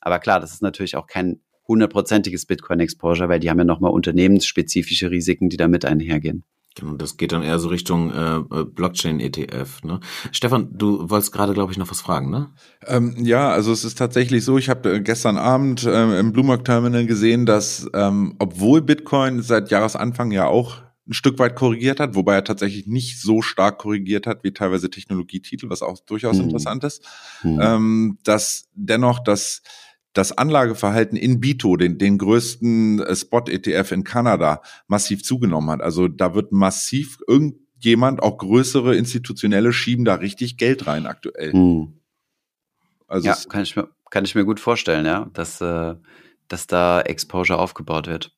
Aber 0.00 0.18
klar, 0.18 0.40
das 0.40 0.52
ist 0.52 0.62
natürlich 0.62 0.96
auch 0.96 1.06
kein 1.06 1.40
hundertprozentiges 1.68 2.46
Bitcoin-Exposure, 2.46 3.28
weil 3.28 3.40
die 3.40 3.50
haben 3.50 3.58
ja 3.58 3.64
nochmal 3.64 3.92
unternehmensspezifische 3.92 5.10
Risiken, 5.10 5.50
die 5.50 5.56
damit 5.56 5.84
einhergehen. 5.84 6.44
Genau, 6.74 6.94
das 6.94 7.16
geht 7.16 7.32
dann 7.32 7.42
eher 7.42 7.58
so 7.58 7.68
Richtung 7.68 8.12
äh, 8.12 8.36
äh 8.36 8.64
Blockchain-ETF. 8.64 9.82
Ne? 9.82 10.00
Stefan, 10.30 10.68
du 10.72 11.10
wolltest 11.10 11.32
gerade, 11.32 11.52
glaube 11.52 11.72
ich, 11.72 11.78
noch 11.78 11.90
was 11.90 12.00
fragen, 12.00 12.30
ne? 12.30 12.50
Ähm, 12.86 13.14
ja, 13.18 13.50
also 13.50 13.72
es 13.72 13.84
ist 13.84 13.98
tatsächlich 13.98 14.44
so, 14.44 14.58
ich 14.58 14.68
habe 14.68 14.94
äh, 14.94 15.00
gestern 15.00 15.38
Abend 15.38 15.84
äh, 15.84 16.20
im 16.20 16.32
Bloomberg 16.32 16.64
Terminal 16.64 17.06
gesehen, 17.06 17.46
dass 17.46 17.88
ähm, 17.94 18.36
obwohl 18.38 18.80
Bitcoin 18.80 19.42
seit 19.42 19.70
Jahresanfang 19.70 20.30
ja 20.30 20.46
auch 20.46 20.76
ein 21.08 21.14
Stück 21.14 21.38
weit 21.38 21.56
korrigiert 21.56 22.00
hat, 22.00 22.14
wobei 22.14 22.34
er 22.34 22.44
tatsächlich 22.44 22.86
nicht 22.86 23.20
so 23.20 23.42
stark 23.42 23.78
korrigiert 23.78 24.26
hat 24.26 24.44
wie 24.44 24.52
teilweise 24.52 24.90
Technologietitel, 24.90 25.70
was 25.70 25.82
auch 25.82 25.98
durchaus 26.00 26.36
hm. 26.36 26.44
interessant 26.44 26.84
ist, 26.84 27.04
hm. 27.40 27.58
ähm, 27.60 28.18
dass 28.24 28.68
dennoch 28.74 29.18
das 29.18 29.62
das 30.12 30.36
Anlageverhalten 30.36 31.16
in 31.16 31.40
Bito, 31.40 31.76
den, 31.76 31.98
den 31.98 32.18
größten 32.18 33.00
äh, 33.00 33.14
Spot-ETF 33.14 33.92
in 33.92 34.04
Kanada, 34.04 34.62
massiv 34.86 35.22
zugenommen 35.22 35.70
hat. 35.70 35.80
Also 35.80 36.08
da 36.08 36.34
wird 36.34 36.52
massiv 36.52 37.18
irgendjemand, 37.26 38.22
auch 38.22 38.38
größere 38.38 38.96
institutionelle, 38.96 39.72
schieben 39.72 40.04
da 40.04 40.14
richtig 40.14 40.56
Geld 40.56 40.86
rein 40.86 41.06
aktuell. 41.06 41.52
Hm. 41.52 42.00
Also 43.06 43.28
ja, 43.28 43.36
kann 43.48 43.62
ich, 43.62 43.76
mir, 43.76 43.88
kann 44.10 44.24
ich 44.24 44.34
mir 44.34 44.44
gut 44.44 44.60
vorstellen, 44.60 45.06
ja, 45.06 45.28
dass, 45.32 45.60
äh, 45.60 45.94
dass 46.48 46.66
da 46.66 47.00
Exposure 47.00 47.58
aufgebaut 47.58 48.06
wird 48.06 48.34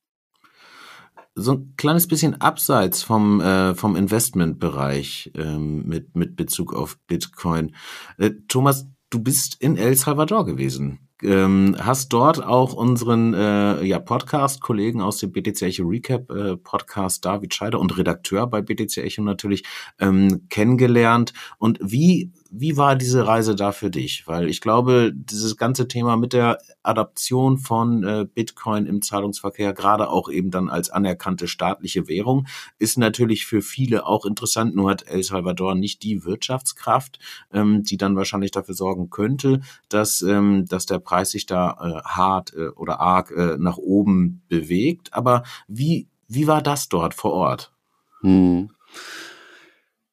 so 1.36 1.52
ein 1.52 1.74
kleines 1.76 2.08
bisschen 2.08 2.40
abseits 2.40 3.02
vom, 3.02 3.40
äh, 3.40 3.74
vom 3.74 3.96
Investmentbereich 3.96 5.30
ähm, 5.36 5.86
mit, 5.86 6.16
mit 6.16 6.36
Bezug 6.36 6.74
auf 6.74 6.98
Bitcoin. 7.06 7.74
Äh, 8.18 8.32
Thomas, 8.48 8.88
du 9.10 9.20
bist 9.20 9.56
in 9.60 9.76
El 9.76 9.96
Salvador 9.96 10.44
gewesen 10.44 11.09
ähm, 11.22 11.76
hast 11.78 12.12
dort 12.12 12.44
auch 12.44 12.72
unseren 12.72 13.34
äh, 13.34 13.82
ja, 13.84 13.98
Podcast-Kollegen 13.98 15.00
aus 15.00 15.18
dem 15.18 15.32
BTC 15.32 15.62
Echo 15.62 15.84
Recap 15.84 16.30
äh, 16.30 16.56
Podcast, 16.56 17.24
David 17.24 17.54
Scheider 17.54 17.80
und 17.80 17.96
Redakteur 17.96 18.46
bei 18.46 18.62
BTC 18.62 18.98
Echo 18.98 19.22
natürlich, 19.22 19.64
ähm, 19.98 20.46
kennengelernt. 20.48 21.32
Und 21.58 21.78
wie 21.82 22.30
wie 22.50 22.76
war 22.76 22.96
diese 22.96 23.26
Reise 23.26 23.54
da 23.54 23.70
für 23.72 23.90
dich? 23.90 24.26
Weil 24.26 24.48
ich 24.48 24.60
glaube, 24.60 25.12
dieses 25.14 25.56
ganze 25.56 25.86
Thema 25.86 26.16
mit 26.16 26.32
der 26.32 26.58
Adaption 26.82 27.58
von 27.58 28.02
äh, 28.02 28.26
Bitcoin 28.32 28.86
im 28.86 29.02
Zahlungsverkehr, 29.02 29.72
gerade 29.72 30.10
auch 30.10 30.28
eben 30.28 30.50
dann 30.50 30.68
als 30.68 30.90
anerkannte 30.90 31.46
staatliche 31.46 32.08
Währung, 32.08 32.46
ist 32.78 32.98
natürlich 32.98 33.46
für 33.46 33.62
viele 33.62 34.04
auch 34.04 34.24
interessant. 34.24 34.74
Nur 34.74 34.90
hat 34.90 35.06
El 35.06 35.22
Salvador 35.22 35.76
nicht 35.76 36.02
die 36.02 36.24
Wirtschaftskraft, 36.24 37.20
ähm, 37.52 37.84
die 37.84 37.96
dann 37.96 38.16
wahrscheinlich 38.16 38.50
dafür 38.50 38.74
sorgen 38.74 39.10
könnte, 39.10 39.60
dass, 39.88 40.20
ähm, 40.22 40.66
dass 40.66 40.86
der 40.86 40.98
Preis 40.98 41.30
sich 41.30 41.46
da 41.46 41.70
äh, 41.80 42.08
hart 42.08 42.52
äh, 42.54 42.68
oder 42.70 43.00
arg 43.00 43.30
äh, 43.30 43.56
nach 43.58 43.78
oben 43.78 44.42
bewegt. 44.48 45.14
Aber 45.14 45.44
wie, 45.68 46.08
wie 46.26 46.48
war 46.48 46.62
das 46.62 46.88
dort 46.88 47.14
vor 47.14 47.32
Ort? 47.32 47.72
Hm. 48.22 48.70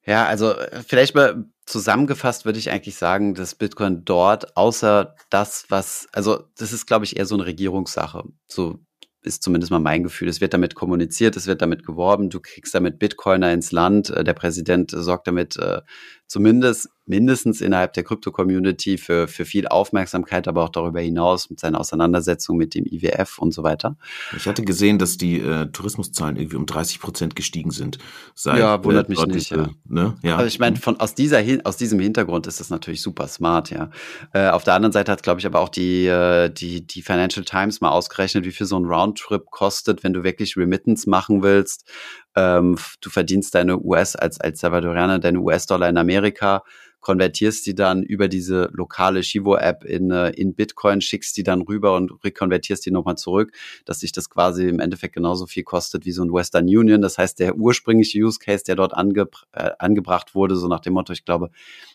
Ja, 0.05 0.25
also 0.25 0.51
äh, 0.51 0.83
vielleicht 0.87 1.15
mal 1.15 1.45
zusammengefasst 1.67 2.45
würde 2.45 2.59
ich 2.59 2.71
eigentlich 2.71 2.95
sagen, 2.95 3.35
dass 3.35 3.53
Bitcoin 3.53 4.05
dort, 4.05 4.55
außer 4.55 5.15
das, 5.29 5.65
was, 5.69 6.07
also 6.13 6.45
das 6.57 6.71
ist, 6.73 6.87
glaube 6.87 7.05
ich, 7.05 7.17
eher 7.17 7.25
so 7.25 7.35
eine 7.35 7.45
Regierungssache. 7.45 8.23
So 8.47 8.79
ist 9.21 9.43
zumindest 9.43 9.71
mal 9.71 9.79
mein 9.79 10.03
Gefühl. 10.03 10.29
Es 10.29 10.39
wird 10.39 10.53
damit 10.53 10.73
kommuniziert, 10.73 11.35
es 11.35 11.45
wird 11.45 11.61
damit 11.61 11.85
geworben, 11.85 12.29
du 12.29 12.39
kriegst 12.39 12.73
damit 12.73 12.97
Bitcoiner 12.99 13.51
ins 13.51 13.71
Land, 13.71 14.09
äh, 14.09 14.23
der 14.23 14.33
Präsident 14.33 14.91
sorgt 14.91 15.27
damit 15.27 15.57
äh, 15.57 15.81
zumindest 16.27 16.89
mindestens 17.07 17.61
innerhalb 17.61 17.93
der 17.93 18.03
Krypto-Community 18.03 18.97
für, 18.97 19.27
für 19.27 19.45
viel 19.45 19.67
Aufmerksamkeit, 19.67 20.47
aber 20.47 20.63
auch 20.63 20.69
darüber 20.69 20.99
hinaus 20.99 21.49
mit 21.49 21.59
seiner 21.59 21.79
Auseinandersetzung 21.79 22.57
mit 22.57 22.75
dem 22.75 22.85
IWF 22.85 23.39
und 23.39 23.53
so 23.53 23.63
weiter. 23.63 23.95
Ich 24.35 24.45
hatte 24.45 24.63
gesehen, 24.63 24.99
dass 24.99 25.17
die 25.17 25.39
äh, 25.39 25.67
Tourismuszahlen 25.71 26.35
irgendwie 26.35 26.57
um 26.57 26.65
30 26.65 26.99
Prozent 26.99 27.35
gestiegen 27.35 27.71
sind. 27.71 27.97
Seit, 28.35 28.59
ja, 28.59 28.83
wundert 28.83 29.07
äh, 29.07 29.11
mich 29.11 29.25
nicht. 29.25 29.51
ja. 29.51 29.69
Ne? 29.85 30.17
ja. 30.21 30.35
Also 30.35 30.47
ich 30.47 30.59
meine, 30.59 30.75
von 30.75 30.99
aus 30.99 31.15
dieser 31.15 31.41
aus 31.63 31.77
diesem 31.77 31.99
Hintergrund 31.99 32.45
ist 32.45 32.59
das 32.59 32.69
natürlich 32.69 33.01
super 33.01 33.27
smart, 33.27 33.69
ja. 33.69 33.89
Äh, 34.33 34.49
auf 34.49 34.65
der 34.65 34.73
anderen 34.73 34.91
Seite 34.91 35.11
hat, 35.11 35.23
glaube 35.23 35.39
ich, 35.39 35.45
aber 35.45 35.61
auch 35.61 35.69
die 35.69 36.07
äh, 36.07 36.49
die 36.49 36.85
die 36.85 37.01
Financial 37.01 37.45
Times 37.45 37.79
mal 37.79 37.89
ausgerechnet, 37.89 38.45
wie 38.45 38.51
viel 38.51 38.67
so 38.67 38.77
ein 38.77 38.85
Roundtrip 38.85 39.45
kostet, 39.49 40.03
wenn 40.03 40.11
du 40.11 40.23
wirklich 40.23 40.57
Remittance 40.57 41.09
machen 41.09 41.41
willst 41.41 41.89
ähm, 42.37 42.77
du 43.01 43.09
verdienst 43.09 43.55
deine 43.55 43.79
US 43.79 44.15
als, 44.15 44.39
als 44.39 44.59
Salvadorianer, 44.59 45.17
deine 45.17 45.39
US-Dollar 45.39 45.89
in 45.89 45.97
Amerika, 45.97 46.63
konvertierst 46.99 47.65
die 47.65 47.73
dann 47.73 48.03
über 48.03 48.27
diese 48.27 48.69
lokale 48.73 49.23
Shivo-App 49.23 49.83
in, 49.85 50.11
äh, 50.11 50.29
in 50.31 50.53
Bitcoin, 50.55 51.01
schickst 51.01 51.35
die 51.37 51.43
dann 51.43 51.61
rüber 51.61 51.95
und 51.95 52.11
rekonvertierst 52.23 52.85
die 52.85 52.91
nochmal 52.91 53.15
zurück, 53.15 53.53
dass 53.85 54.01
sich 54.01 54.11
das 54.11 54.29
quasi 54.29 54.67
im 54.67 54.79
Endeffekt 54.79 55.15
genauso 55.15 55.47
viel 55.47 55.63
kostet 55.63 56.05
wie 56.05 56.11
so 56.11 56.23
ein 56.23 56.31
Western 56.31 56.65
Union. 56.65 57.01
Das 57.01 57.17
heißt, 57.17 57.39
der 57.39 57.55
ursprüngliche 57.55 58.19
Use 58.19 58.39
Case, 58.39 58.63
der 58.65 58.75
dort 58.75 58.93
ange, 58.93 59.27
äh, 59.53 59.71
angebracht 59.79 60.35
wurde, 60.35 60.55
so 60.55 60.67
nach 60.67 60.81
dem 60.81 60.93
Motto, 60.93 61.13
ich 61.13 61.25
glaube, 61.25 61.49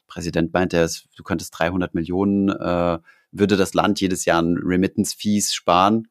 Präsident 0.08 0.52
meinte, 0.52 0.88
du 1.16 1.22
könntest 1.22 1.56
300 1.58 1.94
Millionen, 1.94 2.48
äh, 2.48 2.98
würde 3.32 3.56
das 3.56 3.74
Land 3.74 4.00
jedes 4.00 4.24
Jahr 4.24 4.38
an 4.38 4.58
Remittance-Fees 4.58 5.54
sparen 5.54 6.08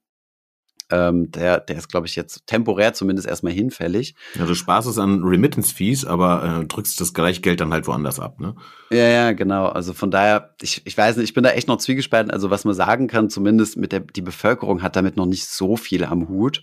ähm, 0.91 1.31
der, 1.31 1.59
der 1.59 1.77
ist, 1.77 1.89
glaube 1.89 2.07
ich, 2.07 2.15
jetzt 2.15 2.45
temporär 2.47 2.93
zumindest 2.93 3.27
erstmal 3.27 3.53
hinfällig. 3.53 4.15
Ja, 4.35 4.45
du 4.45 4.53
sparst 4.53 4.87
es 4.87 4.97
an 4.97 5.23
Remittance-Fees, 5.23 6.05
aber 6.05 6.61
äh, 6.61 6.65
drückst 6.65 6.99
das 6.99 7.13
gleiche 7.13 7.41
Geld 7.41 7.61
dann 7.61 7.71
halt 7.71 7.87
woanders 7.87 8.19
ab, 8.19 8.39
ne? 8.39 8.55
Ja, 8.91 9.07
ja, 9.07 9.31
genau. 9.31 9.67
Also 9.67 9.93
von 9.93 10.11
daher, 10.11 10.53
ich, 10.61 10.81
ich 10.85 10.97
weiß 10.97 11.15
nicht, 11.15 11.29
ich 11.29 11.33
bin 11.33 11.43
da 11.45 11.51
echt 11.51 11.69
noch 11.69 11.77
zwiegespalten. 11.77 12.29
Also 12.29 12.49
was 12.49 12.65
man 12.65 12.73
sagen 12.73 13.07
kann, 13.07 13.29
zumindest 13.29 13.77
mit 13.77 13.93
der, 13.93 14.01
die 14.01 14.21
Bevölkerung 14.21 14.83
hat 14.83 14.97
damit 14.97 15.15
noch 15.15 15.25
nicht 15.25 15.47
so 15.47 15.77
viel 15.77 16.03
am 16.03 16.27
Hut. 16.27 16.61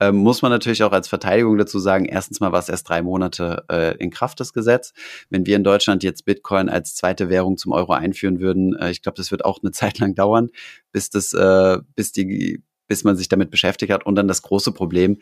Ähm, 0.00 0.16
muss 0.16 0.42
man 0.42 0.50
natürlich 0.50 0.82
auch 0.82 0.92
als 0.92 1.06
Verteidigung 1.06 1.56
dazu 1.56 1.78
sagen, 1.78 2.04
erstens 2.04 2.40
mal 2.40 2.50
war 2.50 2.58
es 2.58 2.68
erst 2.68 2.88
drei 2.88 3.02
Monate 3.02 3.64
äh, 3.70 3.96
in 3.98 4.10
Kraft, 4.10 4.40
das 4.40 4.52
Gesetz. 4.52 4.92
Wenn 5.30 5.46
wir 5.46 5.56
in 5.56 5.64
Deutschland 5.64 6.02
jetzt 6.02 6.24
Bitcoin 6.24 6.68
als 6.68 6.94
zweite 6.94 7.28
Währung 7.28 7.56
zum 7.56 7.72
Euro 7.72 7.92
einführen 7.92 8.40
würden, 8.40 8.76
äh, 8.76 8.90
ich 8.90 9.02
glaube, 9.02 9.16
das 9.16 9.30
wird 9.30 9.44
auch 9.44 9.60
eine 9.62 9.70
Zeit 9.72 9.98
lang 9.98 10.14
dauern, 10.14 10.50
bis 10.90 11.10
das, 11.10 11.32
äh, 11.32 11.78
bis 11.94 12.12
die 12.12 12.62
bis 12.88 13.04
man 13.04 13.16
sich 13.16 13.28
damit 13.28 13.50
beschäftigt 13.50 13.92
hat. 13.92 14.04
Und 14.04 14.16
dann 14.16 14.26
das 14.26 14.42
große 14.42 14.72
Problem 14.72 15.18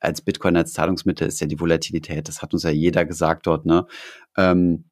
als 0.00 0.20
Bitcoin 0.20 0.56
als 0.56 0.72
Zahlungsmittel 0.72 1.26
ist 1.26 1.40
ja 1.40 1.46
die 1.46 1.58
Volatilität. 1.58 2.28
Das 2.28 2.42
hat 2.42 2.52
uns 2.52 2.62
ja 2.62 2.70
jeder 2.70 3.04
gesagt 3.04 3.46
dort. 3.46 3.66
Ne? 3.66 3.86
Ähm, 4.36 4.84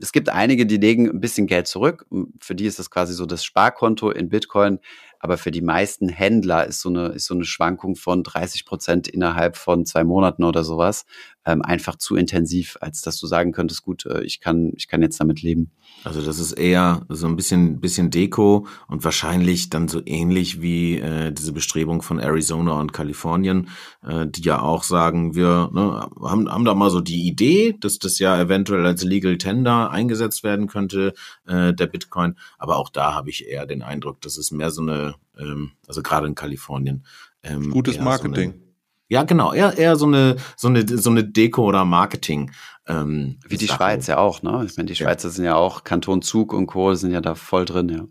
es 0.00 0.12
gibt 0.12 0.28
einige, 0.28 0.66
die 0.66 0.76
legen 0.76 1.08
ein 1.08 1.20
bisschen 1.20 1.46
Geld 1.46 1.66
zurück. 1.66 2.06
Für 2.40 2.54
die 2.54 2.66
ist 2.66 2.78
das 2.78 2.90
quasi 2.90 3.14
so 3.14 3.26
das 3.26 3.44
Sparkonto 3.44 4.10
in 4.10 4.28
Bitcoin. 4.28 4.78
Aber 5.20 5.38
für 5.38 5.50
die 5.50 5.62
meisten 5.62 6.08
Händler 6.08 6.66
ist 6.66 6.80
so 6.80 6.88
eine, 6.88 7.08
ist 7.08 7.26
so 7.26 7.34
eine 7.34 7.44
Schwankung 7.44 7.96
von 7.96 8.22
30 8.22 8.64
Prozent 8.64 9.08
innerhalb 9.08 9.56
von 9.56 9.84
zwei 9.84 10.04
Monaten 10.04 10.44
oder 10.44 10.64
sowas 10.64 11.04
ähm, 11.48 11.62
einfach 11.62 11.96
zu 11.96 12.14
intensiv, 12.14 12.76
als 12.82 13.00
dass 13.00 13.18
du 13.18 13.26
sagen 13.26 13.52
könntest, 13.52 13.82
gut, 13.82 14.04
äh, 14.04 14.22
ich 14.22 14.40
kann, 14.40 14.72
ich 14.76 14.86
kann 14.86 15.00
jetzt 15.00 15.18
damit 15.18 15.40
leben. 15.40 15.70
Also 16.04 16.20
das 16.20 16.38
ist 16.38 16.52
eher 16.52 17.06
so 17.08 17.26
ein 17.26 17.36
bisschen, 17.36 17.80
bisschen 17.80 18.10
Deko 18.10 18.66
und 18.86 19.02
wahrscheinlich 19.02 19.70
dann 19.70 19.88
so 19.88 20.02
ähnlich 20.04 20.60
wie 20.60 20.98
äh, 20.98 21.32
diese 21.32 21.52
Bestrebung 21.52 22.02
von 22.02 22.18
Arizona 22.18 22.78
und 22.78 22.92
Kalifornien, 22.92 23.68
äh, 24.06 24.26
die 24.26 24.42
ja 24.42 24.60
auch 24.60 24.82
sagen, 24.82 25.34
wir 25.34 25.70
ne, 25.72 26.10
haben, 26.20 26.50
haben 26.50 26.66
da 26.66 26.74
mal 26.74 26.90
so 26.90 27.00
die 27.00 27.26
Idee, 27.26 27.74
dass 27.80 27.98
das 27.98 28.18
ja 28.18 28.38
eventuell 28.38 28.84
als 28.84 29.02
Legal 29.02 29.38
Tender 29.38 29.90
eingesetzt 29.90 30.44
werden 30.44 30.66
könnte, 30.66 31.14
äh, 31.46 31.72
der 31.72 31.86
Bitcoin. 31.86 32.36
Aber 32.58 32.76
auch 32.76 32.90
da 32.90 33.14
habe 33.14 33.30
ich 33.30 33.48
eher 33.48 33.64
den 33.64 33.82
Eindruck, 33.82 34.20
dass 34.20 34.36
es 34.36 34.50
mehr 34.50 34.70
so 34.70 34.82
eine, 34.82 35.07
ähm, 35.38 35.72
also 35.86 36.02
gerade 36.02 36.26
in 36.26 36.34
Kalifornien. 36.34 37.04
Ähm, 37.42 37.70
Gutes 37.70 37.98
Marketing. 38.00 38.52
So 38.52 38.68
ja, 39.10 39.22
genau, 39.22 39.54
eher, 39.54 39.76
eher 39.78 39.96
so 39.96 40.06
eine, 40.06 40.36
so 40.56 40.68
eine, 40.68 40.86
so 40.86 41.08
eine 41.08 41.24
Deko 41.24 41.64
oder 41.64 41.84
Marketing. 41.86 42.50
Ähm, 42.86 43.38
Wie 43.48 43.56
die 43.56 43.66
Sache. 43.66 43.78
Schweiz 43.78 44.06
ja 44.06 44.18
auch, 44.18 44.42
ne? 44.42 44.64
Ich 44.66 44.76
meine, 44.76 44.86
die 44.86 44.96
Schweizer 44.96 45.28
ja. 45.28 45.34
sind 45.34 45.44
ja 45.46 45.56
auch 45.56 45.84
Kanton 45.84 46.20
Zug 46.20 46.52
und 46.52 46.66
Co. 46.66 46.94
sind 46.94 47.12
ja 47.12 47.22
da 47.22 47.34
voll 47.34 47.64
drin, 47.64 47.88
ja. 47.88 48.06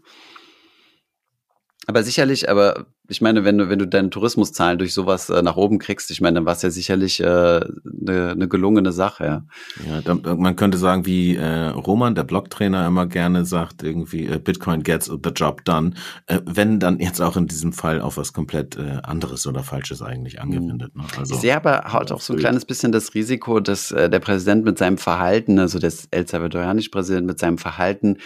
Aber 1.90 2.04
sicherlich, 2.04 2.50
aber 2.50 2.86
ich 3.08 3.22
meine, 3.22 3.46
wenn 3.46 3.58
du, 3.58 3.70
wenn 3.70 3.80
du 3.80 3.88
deine 3.88 4.10
Tourismuszahlen 4.10 4.78
durch 4.78 4.94
sowas 4.94 5.30
äh, 5.30 5.42
nach 5.42 5.56
oben 5.56 5.80
kriegst, 5.80 6.12
ich 6.12 6.20
meine, 6.20 6.36
dann 6.36 6.46
war 6.46 6.52
es 6.52 6.62
ja 6.62 6.70
sicherlich 6.70 7.24
eine 7.24 7.62
äh, 7.62 7.70
ne, 7.84 8.36
ne 8.36 8.48
gelungene 8.50 8.92
Sache, 8.92 9.24
ja. 9.26 9.46
Ja, 9.88 10.02
da, 10.02 10.36
man 10.36 10.58
könnte 10.58 10.78
sagen, 10.78 11.06
wie 11.06 11.38
äh, 11.38 11.68
Roman, 11.68 12.14
der 12.14 12.26
Blogtrainer, 12.26 12.86
immer 12.86 13.08
gerne 13.08 13.46
sagt, 13.46 13.84
irgendwie 13.84 14.26
äh, 14.26 14.38
Bitcoin 14.38 14.84
gets 14.84 15.06
the 15.06 15.30
job 15.34 15.64
done, 15.64 15.94
äh, 16.26 16.42
wenn 16.46 16.82
dann 16.82 17.00
jetzt 17.00 17.22
auch 17.22 17.38
in 17.38 17.48
diesem 17.48 17.72
Fall 17.72 18.02
auf 18.02 18.18
was 18.18 18.34
komplett 18.34 18.76
äh, 18.76 19.00
anderes 19.04 19.48
oder 19.48 19.64
Falsches 19.64 20.02
eigentlich 20.02 20.36
mhm. 20.36 20.42
angewendet. 20.42 20.94
Ne? 20.94 21.04
Also, 21.18 21.36
ich 21.36 21.40
sehe 21.40 21.56
aber 21.56 21.86
halt 21.86 22.12
auch 22.12 22.20
so 22.20 22.34
ein 22.34 22.40
kleines 22.40 22.66
bisschen 22.66 22.92
das 22.92 23.14
Risiko, 23.14 23.62
dass 23.62 23.92
äh, 23.92 24.10
der 24.10 24.20
Präsident 24.20 24.66
mit 24.66 24.78
seinem 24.78 24.98
Verhalten, 24.98 25.58
also 25.60 25.80
der 25.80 25.94
El 26.12 26.28
Salvadorianische 26.28 26.90
Präsident 26.90 27.26
mit 27.26 27.40
seinem 27.40 27.58
Verhalten 27.58 28.18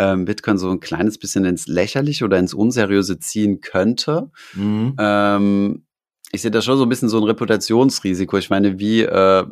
ähm, 0.00 0.24
Bitcoin 0.24 0.58
so 0.58 0.70
ein 0.70 0.80
kleines 0.80 1.18
bisschen 1.18 1.44
ins 1.44 1.66
Lächerliche 1.66 2.24
oder 2.24 2.38
ins 2.38 2.54
Unseriöse 2.54 3.18
ziehen 3.18 3.60
könnte. 3.60 4.30
Mhm. 4.54 4.96
Ähm, 4.98 5.84
ich 6.32 6.42
sehe 6.42 6.50
da 6.50 6.62
schon 6.62 6.78
so 6.78 6.84
ein 6.84 6.88
bisschen 6.88 7.10
so 7.10 7.18
ein 7.18 7.24
Reputationsrisiko. 7.24 8.38
Ich 8.38 8.50
meine, 8.50 8.78
wie 8.78 9.02
äh, 9.02 9.44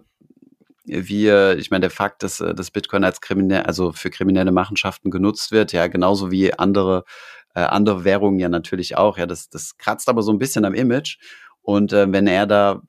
wie, 0.89 1.29
ich 1.29 1.71
meine, 1.71 1.83
der 1.83 1.91
Fakt, 1.91 2.23
dass 2.23 2.41
äh, 2.41 2.55
das 2.55 2.71
Bitcoin 2.71 3.05
als 3.05 3.21
kriminell, 3.21 3.65
also 3.65 3.93
für 3.93 4.09
kriminelle 4.09 4.53
Machenschaften 4.53 5.11
genutzt 5.11 5.53
wird, 5.53 5.73
ja, 5.73 5.87
genauso 5.87 6.31
wie 6.31 6.55
andere, 6.55 7.05
äh, 7.55 7.61
andere 7.61 8.05
Währungen 8.05 8.39
ja 8.39 8.49
natürlich 8.49 8.97
auch, 8.97 9.19
ja, 9.19 9.27
das, 9.27 9.51
das 9.51 9.77
kratzt 9.77 10.09
aber 10.09 10.23
so 10.23 10.33
ein 10.33 10.39
bisschen 10.39 10.65
am 10.65 10.73
Image. 10.73 11.19
Und 11.61 11.93
äh, 11.93 12.11
wenn 12.11 12.27
er 12.27 12.47
da 12.47 12.81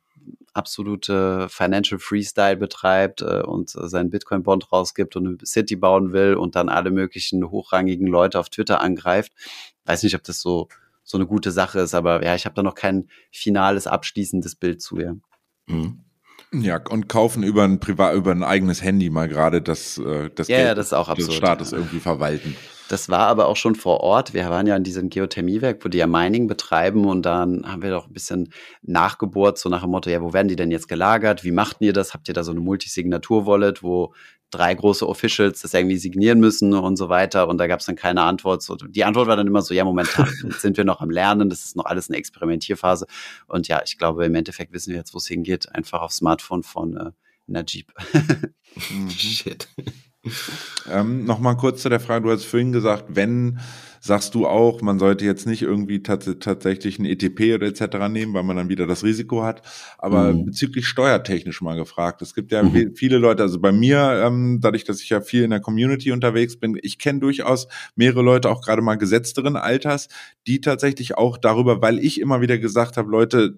absolute 0.60 1.48
Financial 1.50 2.00
Freestyle 2.00 2.58
betreibt 2.58 3.22
äh, 3.22 3.42
und 3.42 3.70
seinen 3.70 4.10
Bitcoin-Bond 4.10 4.72
rausgibt 4.72 5.16
und 5.16 5.28
eine 5.28 5.38
City 5.46 5.78
bauen 5.78 6.12
will 6.12 6.36
und 6.36 6.56
dann 6.56 6.68
alle 6.70 6.92
möglichen 6.92 7.50
hochrangigen 7.50 8.08
Leute 8.08 8.40
auf 8.40 8.50
Twitter 8.50 8.82
angreift. 8.82 9.32
Weiß 9.86 10.04
nicht, 10.04 10.16
ob 10.16 10.24
das 10.24 10.42
so, 10.42 10.68
so 11.04 11.18
eine 11.18 11.26
gute 11.26 11.52
Sache 11.52 11.80
ist, 11.80 11.96
aber 11.96 12.24
ja, 12.24 12.36
ich 12.36 12.46
habe 12.46 12.56
da 12.56 12.62
noch 12.62 12.76
kein 12.76 13.10
finales, 13.32 13.88
abschließendes 13.88 14.56
Bild 14.56 14.82
zu, 14.82 15.00
ja. 15.00 15.16
Mhm. 15.68 16.02
Ja, 16.52 16.82
und 16.90 17.08
kaufen 17.08 17.44
über 17.44 17.64
ein 17.64 17.80
privat, 17.80 18.16
über 18.16 18.32
ein 18.32 18.44
eigenes 18.44 18.82
Handy 18.82 19.10
mal 19.10 19.30
gerade 19.30 19.62
das, 19.62 19.98
äh, 20.00 20.30
das 20.34 20.48
ja, 20.48 20.58
Geld 20.58 20.68
ja, 20.68 20.76
das 20.76 20.88
ist 20.88 20.94
auch 20.94 21.10
absurd, 21.10 21.30
des 21.30 21.36
Staates 21.36 21.72
ja. 21.72 21.78
irgendwie 21.78 22.00
verwalten. 22.00 22.56
Das 22.90 23.08
war 23.08 23.28
aber 23.28 23.48
auch 23.48 23.56
schon 23.56 23.76
vor 23.76 24.02
Ort. 24.02 24.34
Wir 24.34 24.50
waren 24.50 24.66
ja 24.66 24.76
in 24.76 24.84
diesem 24.84 25.12
Geothermiewerk, 25.12 25.86
wo 25.86 25.90
die 25.90 26.00
ja 26.00 26.08
Mining 26.08 26.48
betreiben 26.48 27.06
und 27.06 27.24
dann 27.24 27.64
haben 27.72 27.84
wir 27.84 27.92
doch 27.92 28.08
ein 28.08 28.14
bisschen 28.14 28.52
nachgebohrt, 28.82 29.60
so 29.60 29.70
nach 29.70 29.84
dem 29.84 29.92
Motto, 29.92 30.10
ja, 30.10 30.22
wo 30.24 30.34
werden 30.34 30.48
die 30.48 30.56
denn 30.56 30.72
jetzt 30.72 30.88
gelagert? 30.88 31.44
Wie 31.44 31.52
macht 31.52 31.78
ihr 31.82 31.94
das? 31.94 32.16
Habt 32.16 32.28
ihr 32.28 32.34
da 32.34 32.44
so 32.44 32.50
eine 32.50 32.62
Multisignatur-Wallet, 32.62 33.84
wo 33.84 34.16
drei 34.50 34.74
große 34.74 35.08
Officials 35.08 35.62
das 35.62 35.76
irgendwie 35.76 35.98
signieren 35.98 36.40
müssen 36.40 36.74
und 36.74 36.96
so 36.96 37.10
weiter. 37.10 37.48
Und 37.48 37.60
da 37.60 37.68
gab 37.68 37.80
es 37.80 37.86
dann 37.86 37.96
keine 37.96 38.24
Antwort. 38.24 38.64
So, 38.64 38.76
die 38.76 39.04
Antwort 39.04 39.28
war 39.28 39.38
dann 39.38 39.46
immer 39.46 39.62
so, 39.62 39.76
ja, 39.76 39.84
momentan 39.84 40.28
sind 40.58 40.76
wir 40.76 40.84
noch 40.84 41.00
am 41.00 41.12
Lernen, 41.12 41.52
das 41.52 41.66
ist 41.66 41.76
noch 41.76 41.86
alles 41.86 42.10
eine 42.10 42.18
Experimentierphase. 42.18 43.06
Und 43.46 43.68
ja, 43.68 43.84
ich 43.86 44.00
glaube, 44.00 44.26
im 44.26 44.34
Endeffekt 44.34 44.74
wissen 44.74 44.90
wir 44.90 44.98
jetzt, 44.98 45.14
wo 45.14 45.20
es 45.20 45.28
hingeht. 45.28 45.74
Einfach 45.76 46.02
aufs 46.02 46.16
Smartphone 46.18 46.64
von 46.64 46.98
äh, 46.98 47.12
Najib. 47.46 47.94
Shit. 49.10 49.68
ähm, 50.92 51.26
Nochmal 51.26 51.58
kurz 51.58 51.82
zu 51.82 51.90
der 51.90 52.00
Frage, 52.00 52.26
du 52.26 52.32
hast 52.32 52.46
vorhin 52.46 52.72
gesagt, 52.72 53.06
wenn 53.10 53.60
sagst 54.02 54.36
du 54.36 54.48
auch, 54.48 54.82
man 54.82 55.00
sollte 55.00 55.26
jetzt 55.26 55.46
nicht 55.46 55.62
irgendwie 55.62 56.02
tats 56.02 56.30
tatsächlich 56.40 57.00
ein 57.00 57.06
ETP 57.06 57.56
oder 57.56 57.68
etc. 57.68 58.10
nehmen, 58.10 58.34
weil 58.34 58.44
man 58.44 58.56
dann 58.56 58.70
wieder 58.70 58.88
das 58.88 59.04
Risiko 59.04 59.44
hat. 59.44 59.62
Aber 59.98 60.34
mhm. 60.34 60.46
bezüglich 60.46 60.88
steuertechnisch 60.88 61.62
mal 61.62 61.76
gefragt. 61.76 62.22
Es 62.22 62.34
gibt 62.34 62.52
ja 62.52 62.64
mhm. 62.64 62.96
viele 62.96 63.18
Leute, 63.18 63.44
also 63.44 63.60
bei 63.60 63.72
mir, 63.72 64.24
ähm, 64.26 64.60
dadurch, 64.62 64.84
dass 64.84 65.02
ich 65.02 65.10
ja 65.10 65.22
viel 65.22 65.44
in 65.44 65.50
der 65.50 65.60
Community 65.60 66.12
unterwegs 66.12 66.58
bin, 66.58 66.80
ich 66.82 66.98
kenne 66.98 67.20
durchaus 67.20 67.68
mehrere 67.96 68.22
Leute, 68.22 68.50
auch 68.50 68.62
gerade 68.62 68.82
mal 68.82 68.96
gesetzteren 68.96 69.56
Alters, 69.56 70.08
die 70.48 70.62
tatsächlich 70.62 71.18
auch 71.18 71.38
darüber, 71.38 71.82
weil 71.82 72.00
ich 72.00 72.22
immer 72.22 72.42
wieder 72.42 72.58
gesagt 72.58 72.98
habe, 72.98 73.12
Leute, 73.12 73.58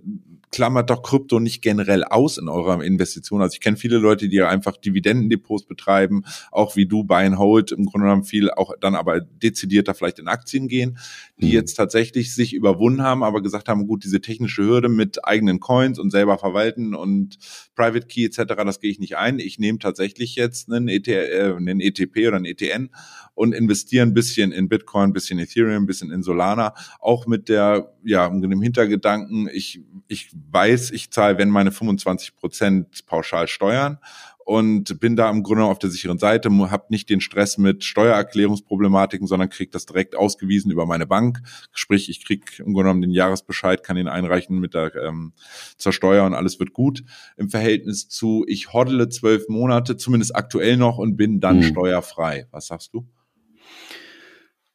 klammert 0.51 0.89
doch 0.89 1.01
Krypto 1.01 1.39
nicht 1.39 1.61
generell 1.61 2.03
aus 2.03 2.37
in 2.37 2.49
eurer 2.49 2.83
Investition. 2.83 3.41
Also 3.41 3.53
ich 3.53 3.61
kenne 3.61 3.77
viele 3.77 3.97
Leute, 3.97 4.27
die 4.27 4.41
einfach 4.41 4.77
Dividendendepots 4.77 5.65
betreiben, 5.65 6.23
auch 6.51 6.75
wie 6.75 6.85
du, 6.85 7.03
Buy 7.03 7.25
and 7.25 7.37
Hold, 7.37 7.71
im 7.71 7.85
Grunde 7.85 8.07
genommen 8.07 8.23
viel, 8.25 8.51
auch 8.51 8.73
dann 8.79 8.95
aber 8.95 9.21
dezidierter 9.21 9.93
vielleicht 9.93 10.19
in 10.19 10.27
Aktien 10.27 10.67
gehen, 10.67 10.97
die 11.37 11.47
mhm. 11.47 11.53
jetzt 11.53 11.75
tatsächlich 11.75 12.35
sich 12.35 12.53
überwunden 12.53 13.01
haben, 13.01 13.23
aber 13.23 13.41
gesagt 13.41 13.69
haben, 13.69 13.87
gut, 13.87 14.03
diese 14.03 14.19
technische 14.19 14.63
Hürde 14.63 14.89
mit 14.89 15.25
eigenen 15.25 15.59
Coins 15.59 15.99
und 15.99 16.11
selber 16.11 16.37
verwalten 16.37 16.95
und 16.95 17.37
Private 17.75 18.07
Key 18.07 18.25
etc., 18.25 18.43
das 18.65 18.79
gehe 18.79 18.91
ich 18.91 18.99
nicht 18.99 19.17
ein. 19.17 19.39
Ich 19.39 19.57
nehme 19.57 19.79
tatsächlich 19.79 20.35
jetzt 20.35 20.71
einen, 20.71 20.89
ET, 20.89 21.07
äh, 21.07 21.53
einen 21.55 21.79
ETP 21.79 22.27
oder 22.27 22.37
einen 22.37 22.45
ETN 22.45 22.89
und 23.33 23.53
investiere 23.53 24.05
ein 24.05 24.13
bisschen 24.13 24.51
in 24.51 24.67
Bitcoin, 24.67 25.09
ein 25.09 25.13
bisschen 25.13 25.39
Ethereum, 25.39 25.83
ein 25.83 25.85
bisschen 25.85 26.11
in 26.11 26.23
Solana, 26.23 26.73
auch 26.99 27.25
mit 27.25 27.47
der, 27.47 27.93
ja, 28.03 28.29
mit 28.29 28.51
dem 28.51 28.61
Hintergedanken, 28.61 29.49
ich, 29.51 29.81
ich 30.07 30.31
weiß, 30.49 30.91
ich 30.91 31.11
zahle, 31.11 31.37
wenn 31.37 31.49
meine 31.49 31.71
25 31.71 32.35
Prozent 32.35 33.05
pauschal 33.05 33.47
Steuern 33.47 33.99
und 34.45 34.99
bin 34.99 35.15
da 35.15 35.29
im 35.29 35.43
Grunde 35.43 35.63
auf 35.63 35.79
der 35.79 35.89
sicheren 35.89 36.17
Seite, 36.17 36.49
habe 36.49 36.85
nicht 36.89 37.09
den 37.09 37.21
Stress 37.21 37.57
mit 37.57 37.83
Steuererklärungsproblematiken, 37.83 39.27
sondern 39.27 39.49
kriege 39.49 39.71
das 39.71 39.85
direkt 39.85 40.15
ausgewiesen 40.15 40.71
über 40.71 40.85
meine 40.85 41.07
Bank. 41.07 41.41
Sprich, 41.71 42.09
ich 42.09 42.25
kriege 42.25 42.45
im 42.59 42.73
Grunde 42.73 42.83
genommen 42.83 43.01
den 43.01 43.11
Jahresbescheid, 43.11 43.83
kann 43.83 43.97
ihn 43.97 44.07
einreichen 44.07 44.59
mit 44.59 44.73
der 44.73 44.95
ähm, 44.95 45.33
zur 45.77 45.93
Steuer 45.93 46.25
und 46.25 46.33
alles 46.33 46.59
wird 46.59 46.73
gut. 46.73 47.03
Im 47.37 47.49
Verhältnis 47.49 48.09
zu, 48.09 48.43
ich 48.47 48.73
hoddle 48.73 49.09
zwölf 49.09 49.47
Monate, 49.47 49.97
zumindest 49.97 50.35
aktuell 50.35 50.77
noch 50.77 50.97
und 50.97 51.15
bin 51.15 51.39
dann 51.39 51.57
mhm. 51.57 51.63
steuerfrei. 51.63 52.47
Was 52.51 52.67
sagst 52.67 52.93
du? 52.93 53.07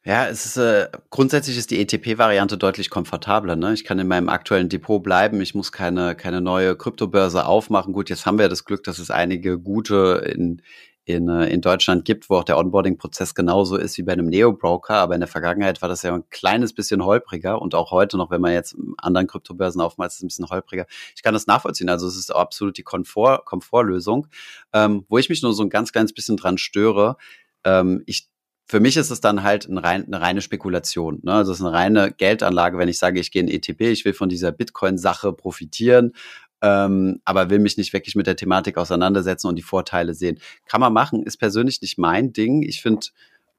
Ja, 0.07 0.25
es 0.29 0.45
ist 0.45 0.55
äh, 0.55 0.87
grundsätzlich 1.09 1.57
ist 1.57 1.69
die 1.69 1.81
ETP-Variante 1.81 2.57
deutlich 2.57 2.89
komfortabler. 2.89 3.57
Ne? 3.57 3.73
Ich 3.73 3.83
kann 3.83 3.99
in 3.99 4.07
meinem 4.07 4.29
aktuellen 4.29 4.69
Depot 4.69 5.03
bleiben. 5.03 5.41
Ich 5.41 5.53
muss 5.53 5.73
keine 5.73 6.15
keine 6.15 6.39
neue 6.39 6.77
Kryptobörse 6.77 7.45
aufmachen. 7.45 7.91
Gut, 7.91 8.09
jetzt 8.09 8.25
haben 8.25 8.39
wir 8.39 8.47
das 8.47 8.63
Glück, 8.63 8.85
dass 8.85 8.99
es 8.99 9.11
einige 9.11 9.59
gute 9.59 10.23
in 10.33 10.61
in, 11.03 11.27
äh, 11.27 11.47
in 11.49 11.59
Deutschland 11.59 12.05
gibt, 12.05 12.29
wo 12.29 12.37
auch 12.37 12.45
der 12.45 12.57
Onboarding-Prozess 12.57 13.35
genauso 13.35 13.75
ist 13.75 13.97
wie 13.97 14.03
bei 14.03 14.13
einem 14.13 14.27
Neo-Broker. 14.27 14.95
Aber 14.95 15.13
in 15.13 15.19
der 15.19 15.27
Vergangenheit 15.27 15.81
war 15.81 15.89
das 15.89 16.03
ja 16.03 16.13
ein 16.13 16.29
kleines 16.29 16.71
bisschen 16.73 17.03
holpriger 17.03 17.61
und 17.61 17.75
auch 17.75 17.91
heute 17.91 18.15
noch, 18.15 18.31
wenn 18.31 18.39
man 18.39 18.53
jetzt 18.53 18.77
anderen 18.97 19.27
Kryptobörsen 19.27 19.81
aufmacht, 19.81 20.11
ist 20.11 20.17
es 20.17 20.23
ein 20.23 20.27
bisschen 20.27 20.49
holpriger. 20.49 20.85
Ich 21.17 21.21
kann 21.21 21.33
das 21.33 21.47
nachvollziehen. 21.47 21.89
Also 21.89 22.07
es 22.07 22.15
ist 22.15 22.33
absolut 22.33 22.77
die 22.77 22.83
Komfort, 22.83 23.43
Komfortlösung. 23.43 24.27
Ähm, 24.71 25.05
wo 25.09 25.17
ich 25.17 25.27
mich 25.27 25.41
nur 25.41 25.53
so 25.53 25.63
ein 25.63 25.69
ganz 25.69 25.91
kleines 25.91 26.13
bisschen 26.13 26.37
dran 26.37 26.57
störe, 26.57 27.17
ähm, 27.65 28.03
ich 28.05 28.29
für 28.67 28.79
mich 28.79 28.97
ist 28.97 29.11
es 29.11 29.21
dann 29.21 29.43
halt 29.43 29.67
ein 29.67 29.77
rein, 29.77 30.05
eine 30.05 30.21
reine 30.21 30.41
Spekulation. 30.41 31.19
Ne? 31.23 31.33
Also 31.33 31.51
es 31.51 31.59
ist 31.59 31.65
eine 31.65 31.75
reine 31.75 32.11
Geldanlage, 32.11 32.77
wenn 32.77 32.89
ich 32.89 32.99
sage, 32.99 33.19
ich 33.19 33.31
gehe 33.31 33.41
in 33.41 33.47
ETP, 33.47 33.81
ich 33.91 34.03
will 34.03 34.13
von 34.13 34.29
dieser 34.29 34.51
Bitcoin-Sache 34.51 35.31
profitieren 35.33 36.13
ähm, 36.61 37.21
aber 37.25 37.49
will 37.49 37.59
mich 37.59 37.77
nicht 37.77 37.93
wirklich 37.93 38.15
mit 38.15 38.27
der 38.27 38.35
Thematik 38.35 38.77
auseinandersetzen 38.77 39.47
und 39.47 39.55
die 39.55 39.63
Vorteile 39.63 40.13
sehen. 40.13 40.39
Kann 40.65 40.81
man 40.81 40.93
machen, 40.93 41.23
ist 41.23 41.37
persönlich 41.37 41.81
nicht 41.81 41.97
mein 41.97 42.33
Ding. 42.33 42.63
Ich 42.63 42.81
finde, 42.81 43.07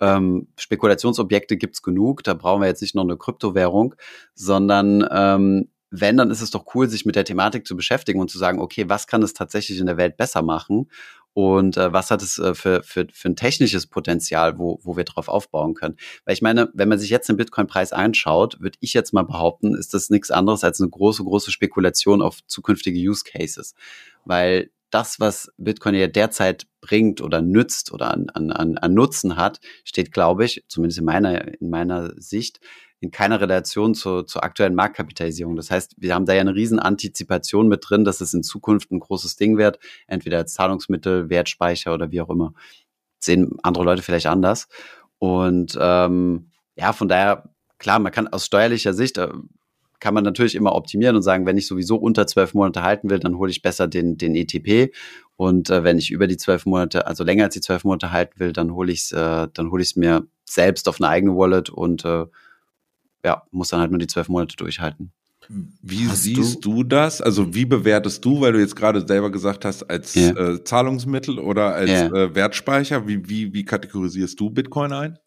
ähm, 0.01 0.49
Spekulationsobjekte 0.57 1.57
gibt's 1.57 1.83
genug, 1.83 2.23
da 2.25 2.35
brauchen 2.35 2.63
wir 2.63 2.69
jetzt 2.69 2.83
nicht 2.83 2.95
noch 2.95 3.05
eine 3.05 3.17
Kryptowährung, 3.17 3.95
sondern 4.35 5.07
ähm, 5.11 5.69
wenn, 5.91 6.17
dann 6.19 6.31
ist 6.31 6.43
es 6.43 6.51
doch 6.51 6.67
cool, 6.75 6.89
sich 6.89 7.07
mit 7.07 7.17
der 7.17 7.25
Thematik 7.25 7.67
zu 7.67 7.75
beschäftigen 7.75 8.21
und 8.21 8.31
zu 8.31 8.39
sagen, 8.39 8.61
okay, 8.61 8.89
was 8.89 9.07
kann 9.07 9.23
es 9.23 9.33
tatsächlich 9.33 9.79
in 9.81 9.87
der 9.87 9.97
Welt 9.97 10.17
besser 10.17 10.43
machen? 10.43 10.91
Und 11.39 11.77
äh, 11.77 11.93
was 11.93 12.11
hat 12.11 12.21
es 12.21 12.41
äh, 12.41 12.53
für, 12.53 12.83
für, 12.83 13.07
für 13.13 13.29
ein 13.29 13.37
technisches 13.37 13.87
Potenzial, 13.87 14.59
wo, 14.59 14.81
wo 14.83 14.97
wir 14.97 15.05
drauf 15.05 15.29
aufbauen 15.29 15.75
können? 15.75 15.97
Weil 16.25 16.35
ich 16.35 16.43
meine, 16.43 16.69
wenn 16.75 16.89
man 16.89 16.99
sich 16.99 17.11
jetzt 17.11 17.29
den 17.29 17.37
Bitcoin-Preis 17.37 17.93
anschaut, 17.93 18.61
würde 18.61 18.77
ich 18.81 18.93
jetzt 18.93 19.13
mal 19.13 19.23
behaupten, 19.23 19.77
ist 19.77 19.95
das 19.95 20.11
nichts 20.11 20.33
anderes 20.33 20.65
als 20.65 20.81
eine 20.81 20.91
große, 20.91 21.23
große 21.23 21.53
Spekulation 21.53 22.23
auf 22.23 22.45
zukünftige 22.49 22.99
Use 22.99 23.23
Cases. 23.23 23.77
Weil 24.25 24.71
das, 24.91 25.21
was 25.21 25.53
Bitcoin 25.59 25.95
ja 25.95 26.09
derzeit 26.09 26.67
bringt 26.81 27.21
oder 27.21 27.41
nützt 27.41 27.93
oder 27.93 28.11
an, 28.11 28.31
an, 28.31 28.77
an 28.77 28.95
Nutzen 28.95 29.37
hat, 29.37 29.61
steht, 29.85 30.11
glaube 30.11 30.45
ich, 30.45 30.65
zumindest 30.67 30.99
in 30.99 31.05
meiner, 31.05 31.61
in 31.61 31.71
meiner 31.71 32.21
Sicht, 32.21 32.59
in 33.01 33.11
keiner 33.11 33.41
Relation 33.41 33.95
zur, 33.95 34.27
zur 34.27 34.43
aktuellen 34.43 34.75
Marktkapitalisierung. 34.75 35.57
Das 35.57 35.71
heißt, 35.71 35.95
wir 35.99 36.15
haben 36.15 36.27
da 36.27 36.35
ja 36.35 36.41
eine 36.41 36.55
riesen 36.55 36.79
Antizipation 36.79 37.69
mit 37.69 37.85
drin, 37.89 38.05
dass 38.05 38.21
es 38.21 38.35
in 38.35 38.43
Zukunft 38.43 38.91
ein 38.91 39.01
großes 39.01 39.37
Ding 39.37 39.57
wird, 39.57 39.79
entweder 40.07 40.39
als 40.39 40.55
Zahlungsmittel, 40.55 41.31
Wertspeicher 41.31 41.95
oder 41.95 42.11
wie 42.11 42.21
auch 42.21 42.31
immer. 42.31 42.55
sehen 43.21 43.57
andere 43.63 43.85
Leute 43.85 44.03
vielleicht 44.03 44.27
anders. 44.27 44.69
Und 45.19 45.77
ähm, 45.81 46.51
ja, 46.77 46.93
von 46.93 47.09
daher, 47.09 47.51
klar, 47.79 47.99
man 47.99 48.13
kann 48.13 48.29
aus 48.29 48.47
steuerlicher 48.47 48.95
Sicht 48.95 49.19
äh, 49.19 49.29
kann 50.01 50.15
man 50.15 50.25
natürlich 50.25 50.55
immer 50.55 50.75
optimieren 50.75 51.17
und 51.17 51.23
sagen, 51.23 51.47
wenn 51.47 51.57
ich 51.57 51.67
sowieso 51.67 51.97
unter 51.97 52.27
zwölf 52.27 52.55
Monate 52.55 52.83
halten 52.83 53.11
will, 53.11 53.19
dann 53.19 53.37
hole 53.37 53.51
ich 53.51 53.63
besser 53.63 53.89
den, 53.89 54.17
den 54.17 54.35
ETP. 54.37 54.95
Und 55.37 55.71
äh, 55.71 55.85
wenn 55.85 55.99
ich 55.99 56.11
über 56.11 56.27
die 56.27 56.37
zwölf 56.37 56.67
Monate, 56.67 57.07
also 57.07 57.25
länger 57.25 57.45
als 57.45 57.55
die 57.55 57.61
zwölf 57.61 57.85
Monate 57.85 58.13
halten 58.13 58.39
will, 58.39 58.53
dann 58.53 58.75
hole 58.75 58.93
ich 58.93 59.01
es, 59.01 59.13
äh, 59.13 59.49
dann 59.53 59.71
hole 59.71 59.83
ich 59.83 59.97
mir 59.97 60.27
selbst 60.45 60.89
auf 60.89 61.01
eine 61.01 61.09
eigene 61.09 61.37
Wallet 61.37 61.71
und 61.71 62.05
äh, 62.05 62.27
ja, 63.29 63.43
muss 63.51 63.69
dann 63.69 63.81
halt 63.81 63.91
nur 63.91 63.99
die 63.99 64.07
zwölf 64.07 64.29
Monate 64.29 64.57
durchhalten. 64.57 65.13
Wie 65.83 66.09
hast 66.09 66.23
siehst 66.23 66.65
du? 66.65 66.77
du? 66.77 66.83
das? 66.83 67.21
Also 67.21 67.55
wie 67.55 67.67
bewertest 67.67 68.25
du, 68.25 68.41
weil 68.41 68.53
du 68.53 68.59
jetzt 68.59 68.75
gerade 68.75 69.07
selber 69.07 69.31
gesagt 69.31 69.65
hast, 69.65 69.83
als 69.85 70.17
yeah. 70.17 70.37
äh, 70.37 70.65
Zahlungsmittel 70.65 71.39
oder 71.39 71.75
als 71.75 71.91
yeah. 71.91 72.07
äh, 72.07 72.35
Wertspeicher, 72.35 73.07
wie, 73.07 73.29
wie, 73.29 73.53
wie 73.53 73.65
kategorisierst 73.65 74.39
du 74.41 74.51
Bitcoin 74.51 74.93
ein? 74.93 75.19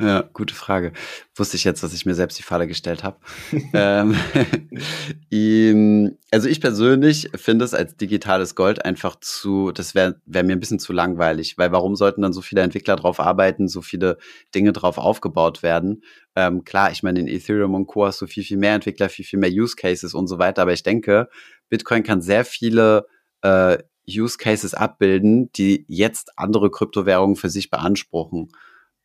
Ja, 0.00 0.22
gute 0.32 0.54
Frage. 0.54 0.92
Wusste 1.34 1.56
ich 1.56 1.64
jetzt, 1.64 1.82
dass 1.82 1.92
ich 1.92 2.06
mir 2.06 2.14
selbst 2.14 2.38
die 2.38 2.44
Falle 2.44 2.68
gestellt 2.68 3.02
habe. 3.02 3.18
ähm, 3.72 4.14
also 6.30 6.48
ich 6.48 6.60
persönlich 6.60 7.30
finde 7.34 7.64
es 7.64 7.74
als 7.74 7.96
digitales 7.96 8.54
Gold 8.54 8.84
einfach 8.84 9.16
zu, 9.18 9.72
das 9.72 9.96
wäre 9.96 10.20
wär 10.24 10.44
mir 10.44 10.52
ein 10.52 10.60
bisschen 10.60 10.78
zu 10.78 10.92
langweilig, 10.92 11.58
weil 11.58 11.72
warum 11.72 11.96
sollten 11.96 12.22
dann 12.22 12.32
so 12.32 12.42
viele 12.42 12.60
Entwickler 12.60 12.94
drauf 12.94 13.18
arbeiten, 13.18 13.66
so 13.66 13.82
viele 13.82 14.18
Dinge 14.54 14.72
drauf 14.72 14.98
aufgebaut 14.98 15.64
werden? 15.64 16.04
Ähm, 16.36 16.62
klar, 16.62 16.92
ich 16.92 17.02
meine, 17.02 17.18
in 17.18 17.26
Ethereum 17.26 17.74
und 17.74 17.88
Co. 17.88 18.06
hast 18.06 18.20
du 18.20 18.28
viel, 18.28 18.44
viel 18.44 18.58
mehr 18.58 18.74
Entwickler, 18.76 19.08
viel, 19.08 19.24
viel 19.24 19.40
mehr 19.40 19.50
Use 19.50 19.74
Cases 19.74 20.14
und 20.14 20.28
so 20.28 20.38
weiter, 20.38 20.62
aber 20.62 20.72
ich 20.74 20.84
denke, 20.84 21.28
Bitcoin 21.70 22.04
kann 22.04 22.22
sehr 22.22 22.44
viele 22.44 23.06
äh, 23.42 23.78
Use 24.08 24.38
Cases 24.38 24.74
abbilden, 24.74 25.50
die 25.52 25.84
jetzt 25.88 26.38
andere 26.38 26.70
Kryptowährungen 26.70 27.34
für 27.34 27.50
sich 27.50 27.68
beanspruchen. 27.68 28.52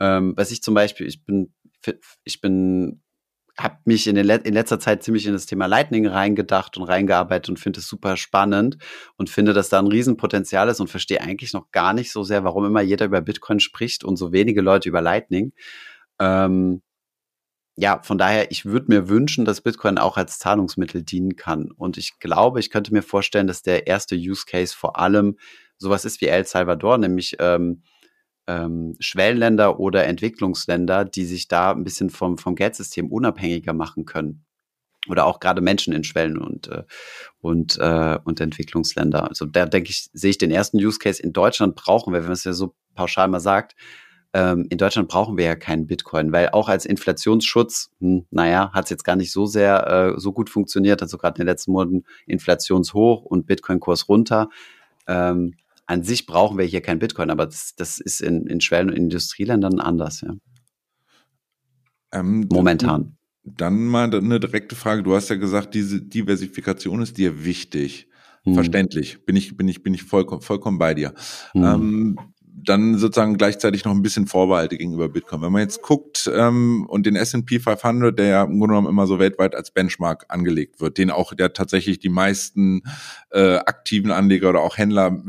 Ähm, 0.03 0.33
was 0.35 0.51
ich 0.51 0.61
zum 0.61 0.73
Beispiel, 0.73 1.07
ich 1.07 1.23
bin, 1.23 1.53
ich 2.25 2.41
bin, 2.41 3.01
habe 3.57 3.77
mich 3.85 4.05
in, 4.05 4.17
Let 4.17 4.45
in 4.45 4.53
letzter 4.53 4.77
Zeit 4.77 5.01
ziemlich 5.01 5.25
in 5.25 5.31
das 5.31 5.45
Thema 5.45 5.65
Lightning 5.67 6.05
reingedacht 6.05 6.75
und 6.75 6.83
reingearbeitet 6.83 7.47
und 7.47 7.57
finde 7.57 7.79
es 7.79 7.87
super 7.87 8.17
spannend 8.17 8.77
und 9.15 9.29
finde, 9.29 9.53
dass 9.53 9.69
da 9.69 9.79
ein 9.79 9.87
Riesenpotenzial 9.87 10.67
ist 10.67 10.81
und 10.81 10.89
verstehe 10.89 11.21
eigentlich 11.21 11.53
noch 11.53 11.71
gar 11.71 11.93
nicht 11.93 12.11
so 12.11 12.23
sehr, 12.23 12.43
warum 12.43 12.65
immer 12.65 12.81
jeder 12.81 13.05
über 13.05 13.21
Bitcoin 13.21 13.61
spricht 13.61 14.03
und 14.03 14.17
so 14.17 14.33
wenige 14.33 14.59
Leute 14.59 14.89
über 14.89 14.99
Lightning. 14.99 15.53
Ähm, 16.19 16.81
ja, 17.77 18.01
von 18.03 18.17
daher, 18.17 18.51
ich 18.51 18.65
würde 18.65 18.87
mir 18.89 19.07
wünschen, 19.07 19.45
dass 19.45 19.61
Bitcoin 19.61 19.97
auch 19.97 20.17
als 20.17 20.37
Zahlungsmittel 20.37 21.01
dienen 21.03 21.37
kann. 21.37 21.71
Und 21.71 21.97
ich 21.97 22.19
glaube, 22.19 22.59
ich 22.59 22.69
könnte 22.69 22.91
mir 22.93 23.03
vorstellen, 23.03 23.47
dass 23.47 23.61
der 23.61 23.87
erste 23.87 24.15
Use 24.15 24.43
Case 24.45 24.75
vor 24.75 24.99
allem 24.99 25.37
sowas 25.77 26.03
ist 26.03 26.19
wie 26.19 26.27
El 26.27 26.45
Salvador, 26.45 26.97
nämlich 26.97 27.37
ähm, 27.39 27.83
ähm, 28.47 28.95
Schwellenländer 28.99 29.79
oder 29.79 30.05
Entwicklungsländer, 30.05 31.05
die 31.05 31.25
sich 31.25 31.47
da 31.47 31.71
ein 31.71 31.83
bisschen 31.83 32.09
vom, 32.09 32.37
vom 32.37 32.55
Geldsystem 32.55 33.11
unabhängiger 33.11 33.73
machen 33.73 34.05
können. 34.05 34.45
Oder 35.09 35.25
auch 35.25 35.41
gerade 35.41 35.61
Menschen 35.61 35.93
in 35.93 36.05
Schwellen- 36.05 36.37
und, 36.37 36.67
äh, 36.69 36.83
und, 37.41 37.77
äh, 37.77 38.17
und 38.23 38.39
Entwicklungsländer. 38.39 39.27
Also 39.27 39.45
da 39.45 39.65
denke 39.65 39.89
ich, 39.89 40.09
sehe 40.13 40.29
ich 40.29 40.37
den 40.37 40.51
ersten 40.51 40.77
Use 40.77 40.97
Case. 40.97 41.21
In 41.21 41.33
Deutschland 41.33 41.75
brauchen 41.75 42.13
wir, 42.13 42.19
wenn 42.19 42.27
man 42.27 42.33
es 42.33 42.45
ja 42.45 42.53
so 42.53 42.73
pauschal 42.95 43.27
mal 43.27 43.41
sagt, 43.41 43.75
ähm, 44.35 44.65
in 44.69 44.77
Deutschland 44.79 45.09
brauchen 45.09 45.37
wir 45.37 45.45
ja 45.45 45.55
keinen 45.55 45.85
Bitcoin, 45.85 46.31
weil 46.31 46.49
auch 46.49 46.67
als 46.67 46.85
Inflationsschutz, 46.85 47.91
hm, 47.99 48.25
naja, 48.31 48.71
hat 48.73 48.85
es 48.85 48.89
jetzt 48.89 49.03
gar 49.03 49.15
nicht 49.15 49.31
so 49.31 49.45
sehr 49.45 50.15
äh, 50.15 50.19
so 50.19 50.31
gut 50.33 50.49
funktioniert. 50.49 51.01
Also 51.01 51.17
gerade 51.17 51.35
in 51.35 51.45
den 51.45 51.51
letzten 51.51 51.71
Monaten 51.71 52.03
Inflationshoch 52.25 53.23
und 53.23 53.45
Bitcoin-Kurs 53.45 54.09
runter. 54.09 54.49
Ähm, 55.07 55.55
an 55.85 56.03
sich 56.03 56.25
brauchen 56.25 56.57
wir 56.57 56.65
hier 56.65 56.81
kein 56.81 56.99
Bitcoin, 56.99 57.29
aber 57.29 57.45
das, 57.45 57.75
das 57.75 57.99
ist 57.99 58.21
in, 58.21 58.47
in 58.47 58.61
Schwellen- 58.61 58.89
und 58.89 58.95
Industrieländern 58.95 59.79
anders, 59.79 60.21
ja. 60.21 60.33
Ähm, 62.11 62.47
Momentan. 62.51 63.17
Dann 63.43 63.85
mal 63.87 64.13
eine 64.13 64.39
direkte 64.39 64.75
Frage. 64.75 65.03
Du 65.03 65.15
hast 65.15 65.29
ja 65.29 65.35
gesagt, 65.35 65.73
diese 65.73 66.01
Diversifikation 66.01 67.01
ist 67.01 67.17
dir 67.17 67.43
wichtig. 67.43 68.07
Hm. 68.43 68.53
Verständlich. 68.53 69.25
Bin 69.25 69.35
ich, 69.35 69.57
bin 69.57 69.67
ich, 69.67 69.83
bin 69.83 69.93
ich 69.93 70.03
vollkommen, 70.03 70.41
vollkommen 70.41 70.77
bei 70.77 70.93
dir. 70.93 71.13
Hm. 71.51 71.63
Ähm, 71.63 72.19
dann 72.63 72.97
sozusagen 72.97 73.37
gleichzeitig 73.37 73.85
noch 73.85 73.91
ein 73.91 74.01
bisschen 74.01 74.27
Vorbehalte 74.27 74.77
gegenüber 74.77 75.09
Bitcoin. 75.09 75.41
Wenn 75.41 75.51
man 75.51 75.61
jetzt 75.61 75.81
guckt 75.81 76.29
ähm, 76.33 76.85
und 76.87 77.05
den 77.05 77.15
S&P 77.15 77.59
500, 77.59 78.17
der 78.17 78.25
ja 78.25 78.43
im 78.43 78.59
Grunde 78.59 78.67
genommen 78.67 78.87
immer 78.87 79.07
so 79.07 79.19
weltweit 79.19 79.55
als 79.55 79.71
Benchmark 79.71 80.25
angelegt 80.29 80.81
wird, 80.81 80.97
den 80.97 81.09
auch 81.09 81.33
der 81.33 81.53
tatsächlich 81.53 81.99
die 81.99 82.09
meisten 82.09 82.83
äh, 83.31 83.55
aktiven 83.57 84.11
Anleger 84.11 84.49
oder 84.49 84.61
auch 84.61 84.77
Händler 84.77 85.23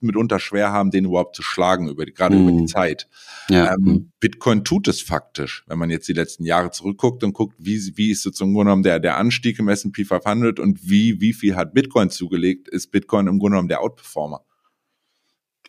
mitunter 0.00 0.38
schwer 0.38 0.72
haben, 0.72 0.90
den 0.90 1.04
überhaupt 1.04 1.36
zu 1.36 1.42
schlagen 1.42 1.88
über 1.88 2.06
die, 2.06 2.12
gerade 2.12 2.36
mm. 2.36 2.42
über 2.42 2.52
die 2.52 2.62
mhm. 2.62 2.68
Zeit. 2.68 3.08
Ja. 3.48 3.74
Ähm, 3.74 3.80
mhm. 3.80 4.12
Bitcoin 4.20 4.64
tut 4.64 4.88
es 4.88 5.02
faktisch, 5.02 5.64
wenn 5.66 5.78
man 5.78 5.90
jetzt 5.90 6.08
die 6.08 6.12
letzten 6.12 6.44
Jahre 6.44 6.70
zurückguckt 6.70 7.24
und 7.24 7.32
guckt, 7.32 7.54
wie 7.58 7.92
wie 7.96 8.10
ist 8.10 8.22
sozusagen 8.22 8.50
im 8.50 8.54
Grunde 8.54 8.70
genommen 8.70 8.82
der 8.82 9.00
der 9.00 9.16
Anstieg 9.16 9.58
im 9.58 9.68
S&P 9.68 10.04
500 10.04 10.58
und 10.58 10.88
wie 10.88 11.20
wie 11.20 11.32
viel 11.32 11.56
hat 11.56 11.74
Bitcoin 11.74 12.10
zugelegt, 12.10 12.68
ist 12.68 12.90
Bitcoin 12.90 13.26
im 13.26 13.38
Grunde 13.38 13.56
genommen 13.56 13.68
der 13.68 13.80
Outperformer. 13.80 14.40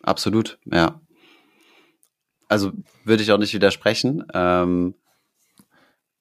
Absolut, 0.06 0.58
ja. 0.64 1.00
Also 2.48 2.72
würde 3.04 3.22
ich 3.24 3.32
auch 3.32 3.38
nicht 3.38 3.52
widersprechen. 3.52 4.24
Ähm, 4.32 4.94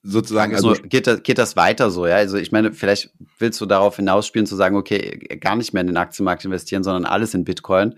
sozusagen, 0.02 0.56
also, 0.56 0.70
nur, 0.70 0.78
geht, 0.82 1.06
das, 1.06 1.22
geht 1.22 1.38
das 1.38 1.56
weiter 1.56 1.92
so, 1.92 2.08
ja? 2.08 2.16
Also 2.16 2.38
ich 2.38 2.52
meine, 2.52 2.74
vielleicht 2.74 3.12
willst 3.38 3.62
du 3.62 3.68
darauf 3.68 3.96
hinausspielen 3.96 4.48
zu 4.48 4.56
sagen, 4.56 4.76
okay, 4.76 5.20
gar 5.40 5.56
nicht 5.56 5.72
mehr 5.72 5.82
in 5.82 5.88
den 5.88 5.98
Aktienmarkt 5.98 6.44
investieren, 6.44 6.84
sondern 6.84 7.06
alles 7.06 7.36
in 7.36 7.46
Bitcoin 7.46 7.96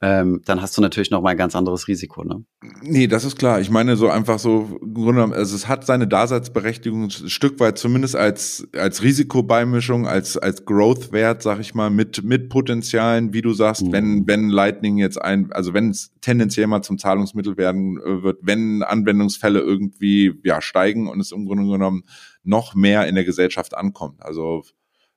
ähm, 0.00 0.42
dann 0.44 0.62
hast 0.62 0.76
du 0.78 0.82
natürlich 0.82 1.10
noch 1.10 1.22
mal 1.22 1.30
ein 1.30 1.36
ganz 1.36 1.56
anderes 1.56 1.88
Risiko. 1.88 2.22
Ne? 2.22 2.44
Nee, 2.82 3.08
das 3.08 3.24
ist 3.24 3.36
klar. 3.36 3.60
Ich 3.60 3.68
meine 3.68 3.96
so 3.96 4.08
einfach 4.08 4.38
so, 4.38 4.78
also 4.96 5.56
es 5.56 5.66
hat 5.66 5.84
seine 5.86 6.06
Daseinsberechtigung 6.06 7.04
ein 7.04 7.10
Stück 7.10 7.58
weit 7.58 7.78
zumindest 7.78 8.14
als 8.14 8.68
als 8.76 9.02
Risikobeimischung, 9.02 10.06
als 10.06 10.36
als 10.36 10.64
Growth-Wert, 10.64 11.42
sag 11.42 11.58
ich 11.58 11.74
mal, 11.74 11.90
mit 11.90 12.22
mit 12.22 12.48
Potenzialen, 12.48 13.32
wie 13.32 13.42
du 13.42 13.52
sagst, 13.52 13.86
mhm. 13.86 13.92
wenn 13.92 14.26
wenn 14.28 14.48
Lightning 14.50 14.98
jetzt 14.98 15.20
ein, 15.20 15.52
also 15.52 15.74
wenn 15.74 15.90
es 15.90 16.12
tendenziell 16.20 16.68
mal 16.68 16.82
zum 16.82 16.98
Zahlungsmittel 16.98 17.56
werden 17.56 17.98
äh, 17.98 18.22
wird, 18.22 18.38
wenn 18.42 18.84
Anwendungsfälle 18.84 19.58
irgendwie 19.58 20.32
ja 20.44 20.62
steigen 20.62 21.08
und 21.08 21.18
es 21.18 21.32
im 21.32 21.44
Grunde 21.44 21.70
genommen 21.70 22.04
noch 22.44 22.76
mehr 22.76 23.08
in 23.08 23.16
der 23.16 23.24
Gesellschaft 23.24 23.76
ankommt. 23.76 24.22
Also 24.22 24.62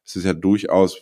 es 0.04 0.16
ist 0.16 0.26
ja 0.26 0.34
durchaus 0.34 0.98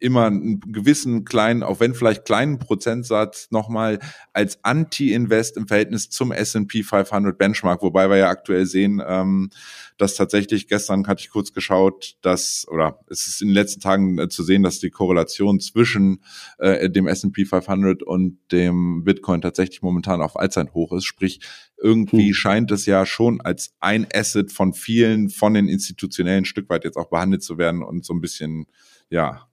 immer 0.00 0.26
einen 0.26 0.60
gewissen 0.60 1.24
kleinen, 1.24 1.62
auch 1.62 1.78
wenn 1.78 1.94
vielleicht 1.94 2.24
kleinen 2.24 2.58
Prozentsatz 2.58 3.48
nochmal 3.50 4.00
als 4.32 4.58
Anti-Invest 4.64 5.56
im 5.56 5.68
Verhältnis 5.68 6.10
zum 6.10 6.32
S&P 6.32 6.82
500 6.82 7.36
Benchmark, 7.36 7.82
wobei 7.82 8.08
wir 8.08 8.16
ja 8.16 8.30
aktuell 8.30 8.66
sehen, 8.66 9.02
ähm, 9.06 9.50
dass 9.98 10.14
tatsächlich 10.14 10.66
gestern 10.66 11.06
hatte 11.06 11.20
ich 11.20 11.30
kurz 11.30 11.52
geschaut, 11.52 12.16
dass 12.22 12.66
oder 12.68 13.00
es 13.08 13.26
ist 13.26 13.42
in 13.42 13.48
den 13.48 13.54
letzten 13.54 13.80
Tagen 13.80 14.18
äh, 14.18 14.28
zu 14.28 14.42
sehen, 14.42 14.62
dass 14.62 14.80
die 14.80 14.90
Korrelation 14.90 15.60
zwischen 15.60 16.22
äh, 16.58 16.88
dem 16.88 17.06
S&P 17.06 17.44
500 17.44 18.02
und 18.02 18.38
dem 18.50 19.04
Bitcoin 19.04 19.42
tatsächlich 19.42 19.82
momentan 19.82 20.22
auf 20.22 20.38
Allzeithoch 20.38 20.92
ist. 20.92 21.04
Sprich, 21.04 21.40
irgendwie 21.76 22.28
hm. 22.28 22.34
scheint 22.34 22.70
es 22.70 22.86
ja 22.86 23.04
schon 23.04 23.42
als 23.42 23.74
ein 23.80 24.06
Asset 24.12 24.50
von 24.50 24.72
vielen 24.72 25.28
von 25.28 25.52
den 25.52 25.68
institutionellen 25.68 26.46
Stück 26.46 26.70
weit 26.70 26.84
jetzt 26.84 26.96
auch 26.96 27.10
behandelt 27.10 27.42
zu 27.42 27.58
werden 27.58 27.82
und 27.82 28.04
so 28.04 28.14
ein 28.14 28.20
bisschen 28.20 28.66
ja 29.10 29.49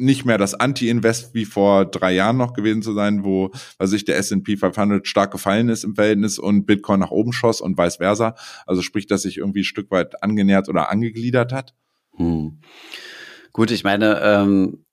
nicht 0.00 0.24
mehr 0.24 0.38
das 0.38 0.54
Anti-Invest 0.54 1.34
wie 1.34 1.44
vor 1.44 1.84
drei 1.84 2.12
Jahren 2.12 2.36
noch 2.36 2.54
gewesen 2.54 2.82
zu 2.82 2.92
sein, 2.92 3.24
wo, 3.24 3.50
also 3.78 3.92
sich 3.92 4.04
der 4.04 4.16
S&P 4.16 4.56
500 4.56 5.06
stark 5.06 5.30
gefallen 5.30 5.68
ist 5.68 5.84
im 5.84 5.94
Verhältnis 5.94 6.38
und 6.38 6.66
Bitcoin 6.66 7.00
nach 7.00 7.10
oben 7.10 7.32
schoss 7.32 7.60
und 7.60 7.78
vice 7.78 7.96
versa. 7.96 8.34
Also 8.66 8.82
sprich, 8.82 9.06
dass 9.06 9.22
sich 9.22 9.38
irgendwie 9.38 9.60
ein 9.60 9.64
Stück 9.64 9.90
weit 9.90 10.22
angenähert 10.22 10.68
oder 10.68 10.90
angegliedert 10.90 11.52
hat. 11.52 11.74
Hm. 12.16 12.58
Gut, 13.52 13.70
ich 13.70 13.84
meine, 13.84 14.20
ähm, 14.22 14.84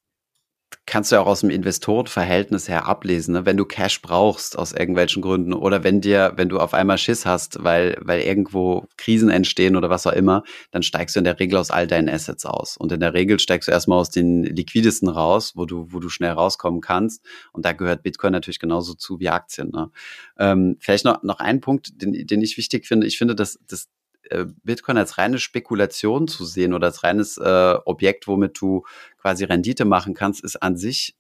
kannst 0.87 1.11
du 1.11 1.17
ja 1.17 1.21
auch 1.21 1.27
aus 1.27 1.41
dem 1.41 1.49
Investorenverhältnis 1.49 2.69
her 2.69 2.87
ablesen, 2.87 3.33
ne? 3.33 3.45
wenn 3.45 3.57
du 3.57 3.65
Cash 3.65 4.01
brauchst 4.01 4.57
aus 4.57 4.71
irgendwelchen 4.71 5.21
Gründen 5.21 5.53
oder 5.53 5.83
wenn 5.83 6.01
dir, 6.01 6.33
wenn 6.37 6.49
du 6.49 6.59
auf 6.59 6.73
einmal 6.73 6.97
Schiss 6.97 7.25
hast, 7.25 7.63
weil, 7.63 7.97
weil 8.01 8.21
irgendwo 8.21 8.87
Krisen 8.97 9.29
entstehen 9.29 9.75
oder 9.75 9.89
was 9.89 10.07
auch 10.07 10.13
immer, 10.13 10.43
dann 10.71 10.83
steigst 10.83 11.15
du 11.15 11.19
in 11.19 11.25
der 11.25 11.39
Regel 11.39 11.57
aus 11.57 11.71
all 11.71 11.87
deinen 11.87 12.09
Assets 12.09 12.45
aus. 12.45 12.77
Und 12.77 12.91
in 12.91 13.01
der 13.01 13.13
Regel 13.13 13.37
steigst 13.39 13.67
du 13.67 13.71
erstmal 13.73 13.99
aus 13.99 14.09
den 14.09 14.43
liquidesten 14.43 15.09
raus, 15.09 15.53
wo 15.55 15.65
du, 15.65 15.87
wo 15.91 15.99
du 15.99 16.09
schnell 16.09 16.31
rauskommen 16.31 16.79
kannst. 16.79 17.21
Und 17.51 17.65
da 17.65 17.73
gehört 17.73 18.03
Bitcoin 18.03 18.31
natürlich 18.31 18.59
genauso 18.59 18.93
zu 18.93 19.19
wie 19.19 19.29
Aktien. 19.29 19.71
Ne? 19.71 19.91
Ähm, 20.39 20.77
vielleicht 20.79 21.03
noch, 21.03 21.21
noch 21.21 21.39
ein 21.39 21.59
Punkt, 21.59 22.01
den, 22.01 22.13
den 22.13 22.41
ich 22.41 22.57
wichtig 22.57 22.87
finde. 22.87 23.07
Ich 23.07 23.17
finde, 23.17 23.35
dass, 23.35 23.59
dass 23.67 23.89
Bitcoin 24.63 24.97
als 24.97 25.17
reine 25.17 25.39
Spekulation 25.39 26.27
zu 26.27 26.45
sehen 26.45 26.73
oder 26.73 26.87
als 26.87 27.03
reines 27.03 27.37
äh, 27.37 27.75
Objekt, 27.85 28.27
womit 28.27 28.59
du 28.59 28.83
quasi 29.17 29.45
Rendite 29.45 29.85
machen 29.85 30.13
kannst, 30.13 30.43
ist 30.43 30.61
an 30.61 30.77
sich 30.77 31.15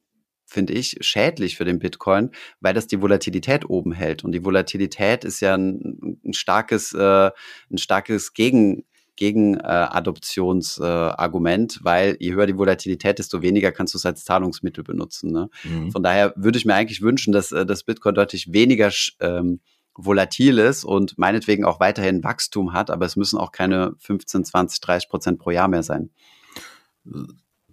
finde 0.49 0.73
ich, 0.73 0.95
schädlich 1.01 1.57
für 1.57 1.65
den 1.65 1.77
Bitcoin, 1.77 2.31
weil 2.61 2.73
das 2.73 2.87
die 2.87 3.01
Volatilität 3.01 3.69
oben 3.69 3.91
hält. 3.91 4.23
Und 4.23 4.31
die 4.31 4.45
Volatilität 4.45 5.25
ist 5.25 5.41
ja 5.41 5.55
ein, 5.55 6.19
ein 6.23 6.31
starkes, 6.31 6.93
äh, 6.93 7.31
ein 7.69 7.77
starkes 7.77 8.33
Gegen, 8.33 8.85
Gegenadoptionsargument, 9.17 11.75
äh, 11.75 11.79
weil 11.83 12.15
je 12.19 12.33
höher 12.33 12.47
die 12.47 12.57
Volatilität, 12.57 13.19
desto 13.19 13.41
weniger 13.41 13.73
kannst 13.73 13.93
du 13.93 13.97
es 13.97 14.05
als 14.05 14.23
Zahlungsmittel 14.23 14.85
benutzen. 14.85 15.31
Ne? 15.31 15.49
Mhm. 15.63 15.91
Von 15.91 16.03
daher 16.03 16.33
würde 16.37 16.57
ich 16.57 16.65
mir 16.65 16.75
eigentlich 16.75 17.01
wünschen, 17.01 17.33
dass 17.33 17.51
äh, 17.51 17.65
das 17.65 17.83
Bitcoin 17.83 18.15
deutlich 18.15 18.53
weniger 18.53 18.89
ähm, 19.19 19.59
volatil 19.97 20.59
ist 20.59 20.83
und 20.83 21.17
meinetwegen 21.17 21.65
auch 21.65 21.79
weiterhin 21.79 22.23
Wachstum 22.23 22.73
hat, 22.73 22.91
aber 22.91 23.05
es 23.05 23.15
müssen 23.15 23.37
auch 23.37 23.51
keine 23.51 23.93
15, 23.99 24.45
20, 24.45 24.79
30 24.79 25.09
Prozent 25.09 25.39
pro 25.39 25.49
Jahr 25.51 25.67
mehr 25.67 25.83
sein. 25.83 26.11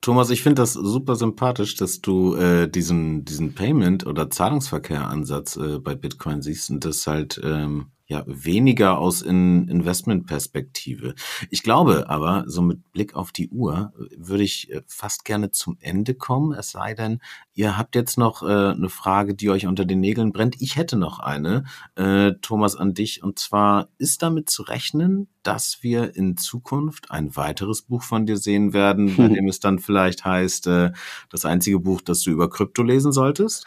Thomas, 0.01 0.31
ich 0.31 0.43
finde 0.43 0.63
das 0.63 0.75
super 0.75 1.17
sympathisch, 1.17 1.77
dass 1.77 2.01
du 2.01 2.35
äh, 2.35 2.69
diesen, 2.69 3.25
diesen 3.25 3.55
Payment- 3.55 4.07
oder 4.07 4.31
Zahlungsverkehr-Ansatz 4.31 5.57
äh, 5.57 5.79
bei 5.79 5.95
Bitcoin 5.95 6.43
siehst 6.43 6.71
und 6.71 6.85
das 6.85 7.07
halt 7.07 7.41
ähm, 7.43 7.87
ja 8.07 8.23
weniger 8.27 8.99
aus 8.99 9.23
in 9.23 9.69
Investmentperspektive. 9.69 11.15
Ich 11.51 11.63
glaube 11.63 12.11
aber, 12.11 12.45
so 12.47 12.61
mit 12.61 12.93
Blick 12.93 13.15
auf 13.15 13.33
die 13.33 13.49
Uhr, 13.49 13.93
würde 14.17 14.45
ich 14.45 14.71
äh, 14.71 14.83
fast 14.87 15.25
gerne 15.25 15.51
zum 15.51 15.79
Ende 15.81 16.15
kommen, 16.15 16.53
es 16.53 16.71
sei 16.71 16.95
denn, 16.95 17.21
ihr 17.55 17.79
habt 17.79 17.95
jetzt 17.95 18.19
noch 18.19 18.43
äh, 18.43 18.47
eine 18.47 18.91
Frage, 18.91 19.35
die 19.35 19.49
euch 19.51 19.67
unter 19.67 19.85
den 19.85 20.01
Nägeln 20.01 20.33
brennt. 20.33 20.61
Ich 20.61 20.77
hätte 20.77 20.97
noch 20.97 21.19
eine, 21.19 21.65
äh, 21.95 22.33
Thomas, 22.43 22.77
an 22.77 22.95
dich. 22.95 23.23
Und 23.23 23.39
zwar, 23.39 23.89
ist 23.99 24.23
damit 24.23 24.51
zu 24.51 24.63
rechnen, 24.63 25.29
dass 25.43 25.83
wir 25.83 26.17
in 26.17 26.37
Zukunft 26.37 27.11
ein 27.11 27.37
weiteres 27.37 27.83
Buch 27.83 28.03
von 28.03 28.27
dir 28.27 28.37
sehen 28.37 28.73
werden, 28.73 29.17
bei 29.17 29.29
dem 29.29 29.47
es 29.49 29.61
dann 29.61 29.79
vielleicht 29.79 30.25
heißt, 30.25 30.67
äh, 30.67 30.93
das 31.31 31.45
einzige 31.45 31.79
Buch, 31.79 32.01
das 32.01 32.23
du 32.23 32.31
über 32.31 32.51
Krypto 32.51 32.83
lesen 32.83 33.13
solltest? 33.13 33.67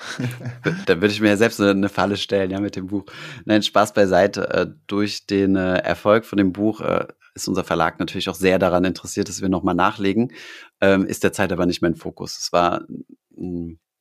da 0.85 0.95
würde 0.95 1.13
ich 1.13 1.21
mir 1.21 1.29
ja 1.29 1.37
selbst 1.37 1.61
eine 1.61 1.89
Falle 1.89 2.17
stellen, 2.17 2.51
ja, 2.51 2.59
mit 2.59 2.75
dem 2.75 2.87
Buch. 2.87 3.05
Nein, 3.45 3.63
Spaß 3.63 3.93
beiseite. 3.93 4.26
Äh, 4.35 4.67
durch 4.87 5.25
den 5.27 5.55
äh, 5.55 5.77
Erfolg 5.77 6.25
von 6.25 6.37
dem 6.37 6.51
Buch 6.51 6.81
äh, 6.81 7.07
ist 7.33 7.47
unser 7.47 7.63
Verlag 7.63 7.99
natürlich 7.99 8.27
auch 8.27 8.35
sehr 8.35 8.59
daran 8.59 8.83
interessiert, 8.83 9.29
dass 9.29 9.41
wir 9.41 9.47
nochmal 9.47 9.75
nachlegen. 9.75 10.33
Ähm, 10.81 11.05
ist 11.05 11.23
derzeit 11.23 11.53
aber 11.53 11.65
nicht 11.65 11.81
mein 11.81 11.95
Fokus. 11.95 12.37
Es 12.37 12.51
war 12.51 12.81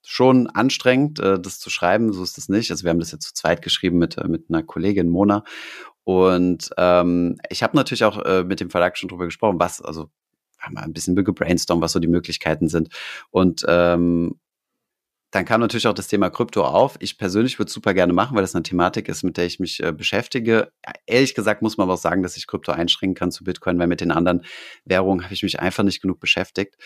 schon 0.03 0.47
anstrengend, 0.49 1.21
äh, 1.21 1.39
das 1.39 1.59
zu 1.59 1.71
schreiben, 1.71 2.13
so 2.13 2.23
ist 2.23 2.39
es 2.39 2.49
nicht. 2.49 2.71
Also 2.71 2.85
wir 2.85 2.91
haben 2.91 3.01
das 3.01 3.13
jetzt 3.13 3.27
zu 3.27 3.35
zweit 3.35 3.63
geschrieben 3.63 3.99
mit, 3.99 4.19
äh, 4.19 4.29
mit 4.29 4.47
einer 4.49 4.63
Kollegin 4.63 5.09
Mona. 5.09 5.45
Und 6.05 6.71
ähm, 6.79 7.39
ich 7.51 7.63
habe 7.63 7.77
natürlich 7.77 8.05
auch 8.05 8.25
äh, 8.25 8.45
mit 8.45 8.61
dem 8.61 8.71
Verlag 8.71 8.97
schon 8.97 9.09
drüber 9.09 9.25
gesprochen, 9.25 9.59
was, 9.59 9.83
also 9.83 10.09
haben 10.59 10.75
wir 10.75 10.83
ein 10.83 10.93
bisschen 10.93 11.17
gebrainstormt, 11.17 11.83
was 11.83 11.93
so 11.93 11.99
die 11.99 12.09
Möglichkeiten 12.09 12.69
sind. 12.69 12.89
Und 13.31 13.65
ähm, 13.69 14.39
dann 15.33 15.45
kam 15.45 15.61
natürlich 15.61 15.87
auch 15.87 15.95
das 15.95 16.09
Thema 16.09 16.31
Krypto 16.31 16.65
auf. 16.65 16.97
Ich 17.01 17.19
persönlich 17.19 17.59
würde 17.59 17.69
es 17.69 17.75
super 17.75 17.95
gerne 17.95 18.13
machen, 18.13 18.35
weil 18.37 18.43
das 18.43 18.55
eine 18.55 18.63
Thematik 18.63 19.09
ist, 19.09 19.23
mit 19.23 19.37
der 19.37 19.47
ich 19.47 19.59
mich 19.59 19.83
äh, 19.83 19.93
beschäftige. 19.93 20.71
Ehrlich 21.07 21.35
gesagt 21.35 21.63
muss 21.63 21.77
man 21.77 21.87
aber 21.87 21.95
auch 21.95 21.99
sagen, 21.99 22.23
dass 22.23 22.37
ich 22.37 22.47
Krypto 22.47 22.73
einschränken 22.73 23.15
kann 23.17 23.33
zu 23.33 23.45
Bitcoin, 23.45 23.79
weil 23.79 23.89
mit 23.89 24.01
den 24.01 24.13
anderen 24.13 24.45
Währungen 24.85 25.25
habe 25.25 25.35
ich 25.35 25.43
mich 25.43 25.59
einfach 25.61 25.83
nicht 25.83 26.01
genug 26.01 26.21
beschäftigt. 26.21 26.77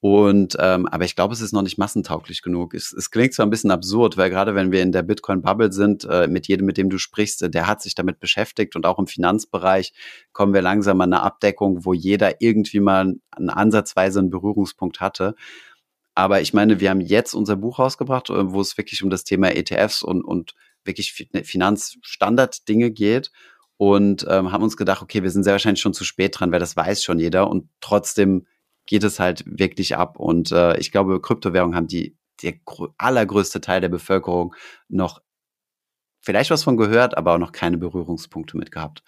Und 0.00 0.54
ähm, 0.60 0.86
aber 0.86 1.06
ich 1.06 1.16
glaube, 1.16 1.32
es 1.32 1.40
ist 1.40 1.52
noch 1.52 1.62
nicht 1.62 1.78
massentauglich 1.78 2.42
genug. 2.42 2.74
Es, 2.74 2.92
es 2.92 3.10
klingt 3.10 3.32
zwar 3.32 3.46
ein 3.46 3.50
bisschen 3.50 3.70
absurd, 3.70 4.18
weil 4.18 4.28
gerade 4.28 4.54
wenn 4.54 4.70
wir 4.70 4.82
in 4.82 4.92
der 4.92 5.02
Bitcoin-Bubble 5.02 5.72
sind, 5.72 6.04
äh, 6.04 6.28
mit 6.28 6.46
jedem, 6.46 6.66
mit 6.66 6.76
dem 6.76 6.90
du 6.90 6.98
sprichst, 6.98 7.40
äh, 7.40 7.48
der 7.48 7.66
hat 7.66 7.80
sich 7.80 7.94
damit 7.94 8.20
beschäftigt 8.20 8.76
und 8.76 8.84
auch 8.84 8.98
im 8.98 9.06
Finanzbereich 9.06 9.94
kommen 10.32 10.52
wir 10.52 10.60
langsam 10.60 11.00
an 11.00 11.10
eine 11.10 11.22
Abdeckung, 11.22 11.86
wo 11.86 11.94
jeder 11.94 12.42
irgendwie 12.42 12.80
mal 12.80 13.14
einen 13.30 13.48
ansatzweise 13.48 14.18
einen 14.18 14.28
Berührungspunkt 14.28 15.00
hatte. 15.00 15.36
Aber 16.14 16.40
ich 16.40 16.54
meine, 16.54 16.80
wir 16.80 16.90
haben 16.90 17.00
jetzt 17.00 17.34
unser 17.34 17.56
Buch 17.56 17.78
rausgebracht, 17.78 18.30
äh, 18.30 18.52
wo 18.52 18.60
es 18.60 18.76
wirklich 18.76 19.02
um 19.02 19.10
das 19.10 19.24
Thema 19.24 19.54
ETFs 19.54 20.02
und, 20.02 20.22
und 20.24 20.54
wirklich 20.84 21.28
ne, 21.32 21.44
Finanzstandard-Dinge 21.44 22.90
geht. 22.90 23.30
Und 23.76 24.24
ähm, 24.28 24.52
haben 24.52 24.62
uns 24.62 24.76
gedacht, 24.76 25.02
okay, 25.02 25.24
wir 25.24 25.30
sind 25.30 25.42
sehr 25.42 25.54
wahrscheinlich 25.54 25.80
schon 25.80 25.94
zu 25.94 26.04
spät 26.04 26.38
dran, 26.38 26.52
weil 26.52 26.60
das 26.60 26.76
weiß 26.76 27.02
schon 27.02 27.18
jeder. 27.18 27.50
Und 27.50 27.68
trotzdem 27.80 28.46
geht 28.86 29.02
es 29.02 29.18
halt 29.18 29.42
wirklich 29.46 29.96
ab. 29.96 30.18
Und 30.18 30.52
äh, 30.52 30.78
ich 30.78 30.92
glaube, 30.92 31.20
Kryptowährungen 31.20 31.76
haben 31.76 31.88
die 31.88 32.16
der 32.42 32.54
allergrößte 32.98 33.60
Teil 33.60 33.80
der 33.80 33.88
Bevölkerung 33.88 34.54
noch 34.88 35.20
vielleicht 36.20 36.50
was 36.50 36.62
von 36.62 36.76
gehört, 36.76 37.16
aber 37.16 37.34
auch 37.34 37.38
noch 37.38 37.52
keine 37.52 37.78
Berührungspunkte 37.78 38.56
mit 38.56 38.70
gehabt 38.70 39.02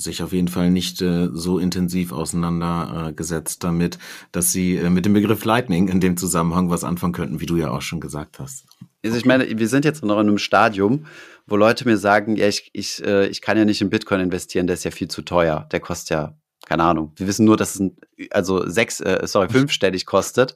sich 0.00 0.22
auf 0.22 0.32
jeden 0.32 0.48
Fall 0.48 0.70
nicht 0.70 1.00
äh, 1.02 1.28
so 1.32 1.58
intensiv 1.58 2.12
auseinandergesetzt 2.12 3.62
damit, 3.62 3.98
dass 4.32 4.52
sie 4.52 4.76
äh, 4.76 4.90
mit 4.90 5.06
dem 5.06 5.12
Begriff 5.12 5.44
Lightning 5.44 5.88
in 5.88 6.00
dem 6.00 6.16
Zusammenhang 6.16 6.70
was 6.70 6.84
anfangen 6.84 7.12
könnten, 7.12 7.40
wie 7.40 7.46
du 7.46 7.56
ja 7.56 7.70
auch 7.70 7.82
schon 7.82 8.00
gesagt 8.00 8.38
hast. 8.38 8.66
Also 9.04 9.16
ich 9.16 9.24
meine, 9.24 9.58
wir 9.58 9.68
sind 9.68 9.84
jetzt 9.84 10.04
noch 10.04 10.18
in 10.18 10.28
einem 10.28 10.38
Stadium, 10.38 11.06
wo 11.46 11.56
Leute 11.56 11.86
mir 11.86 11.96
sagen, 11.96 12.36
ja, 12.36 12.48
ich, 12.48 12.70
ich, 12.72 13.04
äh, 13.04 13.26
ich 13.26 13.40
kann 13.40 13.56
ja 13.56 13.64
nicht 13.64 13.80
in 13.80 13.90
Bitcoin 13.90 14.20
investieren, 14.20 14.66
der 14.66 14.74
ist 14.74 14.84
ja 14.84 14.90
viel 14.90 15.08
zu 15.08 15.22
teuer. 15.22 15.66
Der 15.72 15.80
kostet 15.80 16.10
ja 16.10 16.34
keine 16.66 16.84
Ahnung. 16.84 17.12
Wir 17.16 17.26
wissen 17.26 17.46
nur, 17.46 17.56
dass 17.56 17.74
es 17.74 17.80
ein, 17.80 17.96
also 18.30 18.68
sechs, 18.68 19.00
äh, 19.00 19.26
sorry, 19.26 19.48
fünfstellig 19.50 20.06
kostet, 20.06 20.54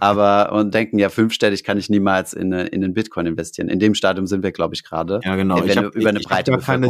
aber 0.00 0.52
und 0.52 0.72
denken, 0.74 0.98
ja, 0.98 1.08
fünfstellig 1.08 1.62
kann 1.62 1.78
ich 1.78 1.90
niemals 1.90 2.32
in, 2.32 2.52
in 2.52 2.80
den 2.80 2.94
Bitcoin 2.94 3.26
investieren. 3.26 3.68
In 3.68 3.78
dem 3.78 3.94
Stadium 3.94 4.26
sind 4.26 4.42
wir, 4.42 4.50
glaube 4.50 4.74
ich, 4.74 4.82
gerade. 4.82 5.20
Ja, 5.22 5.36
genau. 5.36 5.62
ich 5.62 5.76
hab, 5.76 5.94
über 5.94 6.08
eine 6.08 6.20
ich, 6.20 6.26
breite 6.26 6.56
ich 6.58 6.64
keine, 6.64 6.88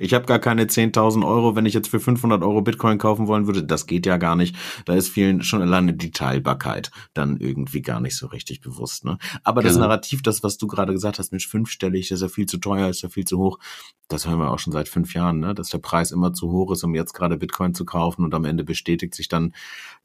Ich 0.00 0.12
habe 0.12 0.26
gar 0.26 0.38
keine 0.38 0.64
10.000 0.64 1.24
Euro, 1.26 1.56
wenn 1.56 1.66
ich 1.66 1.74
jetzt 1.74 1.88
für 1.88 2.00
500 2.00 2.42
Euro 2.42 2.62
Bitcoin 2.62 2.98
kaufen 2.98 3.26
wollen 3.26 3.46
würde. 3.46 3.62
Das 3.62 3.86
geht 3.86 4.06
ja 4.06 4.16
gar 4.16 4.34
nicht. 4.34 4.56
Da 4.84 4.94
ist 4.94 5.08
vielen 5.08 5.42
schon 5.42 5.62
alleine 5.62 5.94
die 5.94 6.10
Teilbarkeit 6.10 6.90
dann 7.14 7.38
irgendwie 7.38 7.80
gar 7.80 8.00
nicht 8.00 8.16
so 8.16 8.26
richtig 8.26 8.60
bewusst. 8.60 9.04
Ne? 9.04 9.18
Aber 9.44 9.62
genau. 9.62 9.72
das 9.72 9.80
Narrativ, 9.80 10.22
das, 10.22 10.42
was 10.42 10.58
du 10.58 10.66
gerade 10.66 10.92
gesagt 10.92 11.18
hast, 11.18 11.30
Mensch, 11.30 11.48
fünfstellig, 11.48 12.08
das 12.08 12.16
ist 12.16 12.22
ja 12.22 12.28
viel 12.28 12.46
zu 12.46 12.58
teuer, 12.58 12.88
ist 12.88 13.02
ja 13.02 13.08
viel 13.08 13.24
zu 13.24 13.38
hoch. 13.38 13.58
Das 14.08 14.26
hören 14.26 14.38
wir 14.38 14.50
auch 14.50 14.58
schon 14.58 14.72
seit 14.72 14.88
fünf 14.88 15.14
Jahren, 15.14 15.38
ne? 15.40 15.54
dass 15.54 15.68
der 15.68 15.78
Preis 15.78 16.10
immer 16.10 16.32
zu 16.32 16.50
hoch 16.50 16.72
ist, 16.72 16.82
um 16.82 16.94
jetzt 16.94 17.12
gerade 17.12 17.36
Bitcoin 17.36 17.67
zu 17.74 17.84
kaufen 17.84 18.24
und 18.24 18.34
am 18.34 18.44
Ende 18.44 18.64
bestätigt 18.64 19.14
sich 19.14 19.28
dann, 19.28 19.54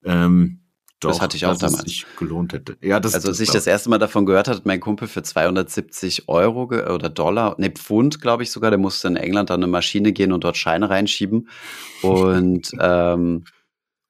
ähm, 0.04 0.60
doch, 1.00 1.10
das 1.10 1.22
hatte 1.22 1.36
ich 1.36 1.46
auch 1.46 1.58
damals. 1.58 1.84
sich 1.84 2.06
gelohnt 2.18 2.54
hätte. 2.54 2.78
Ja, 2.82 3.00
das, 3.00 3.14
also 3.14 3.30
als 3.30 3.40
ich 3.40 3.52
das 3.52 3.68
erste 3.68 3.90
Mal 3.90 3.98
davon 3.98 4.26
gehört 4.26 4.48
hat, 4.48 4.66
mein 4.66 4.80
Kumpel 4.80 5.10
für 5.10 5.22
270 5.22 6.30
Euro 6.30 6.64
oder 6.64 7.10
Dollar, 7.10 7.56
ne 7.58 7.72
Pfund, 7.72 8.22
glaube 8.22 8.44
ich 8.44 8.52
sogar, 8.52 8.72
der 8.72 8.80
musste 8.80 9.10
in 9.10 9.18
England 9.18 9.52
an 9.52 9.62
eine 9.62 9.68
Maschine 9.70 10.14
gehen 10.14 10.32
und 10.32 10.46
dort 10.46 10.56
Scheine 10.56 10.90
reinschieben 10.90 11.50
und 12.02 12.72
ähm, 12.80 13.44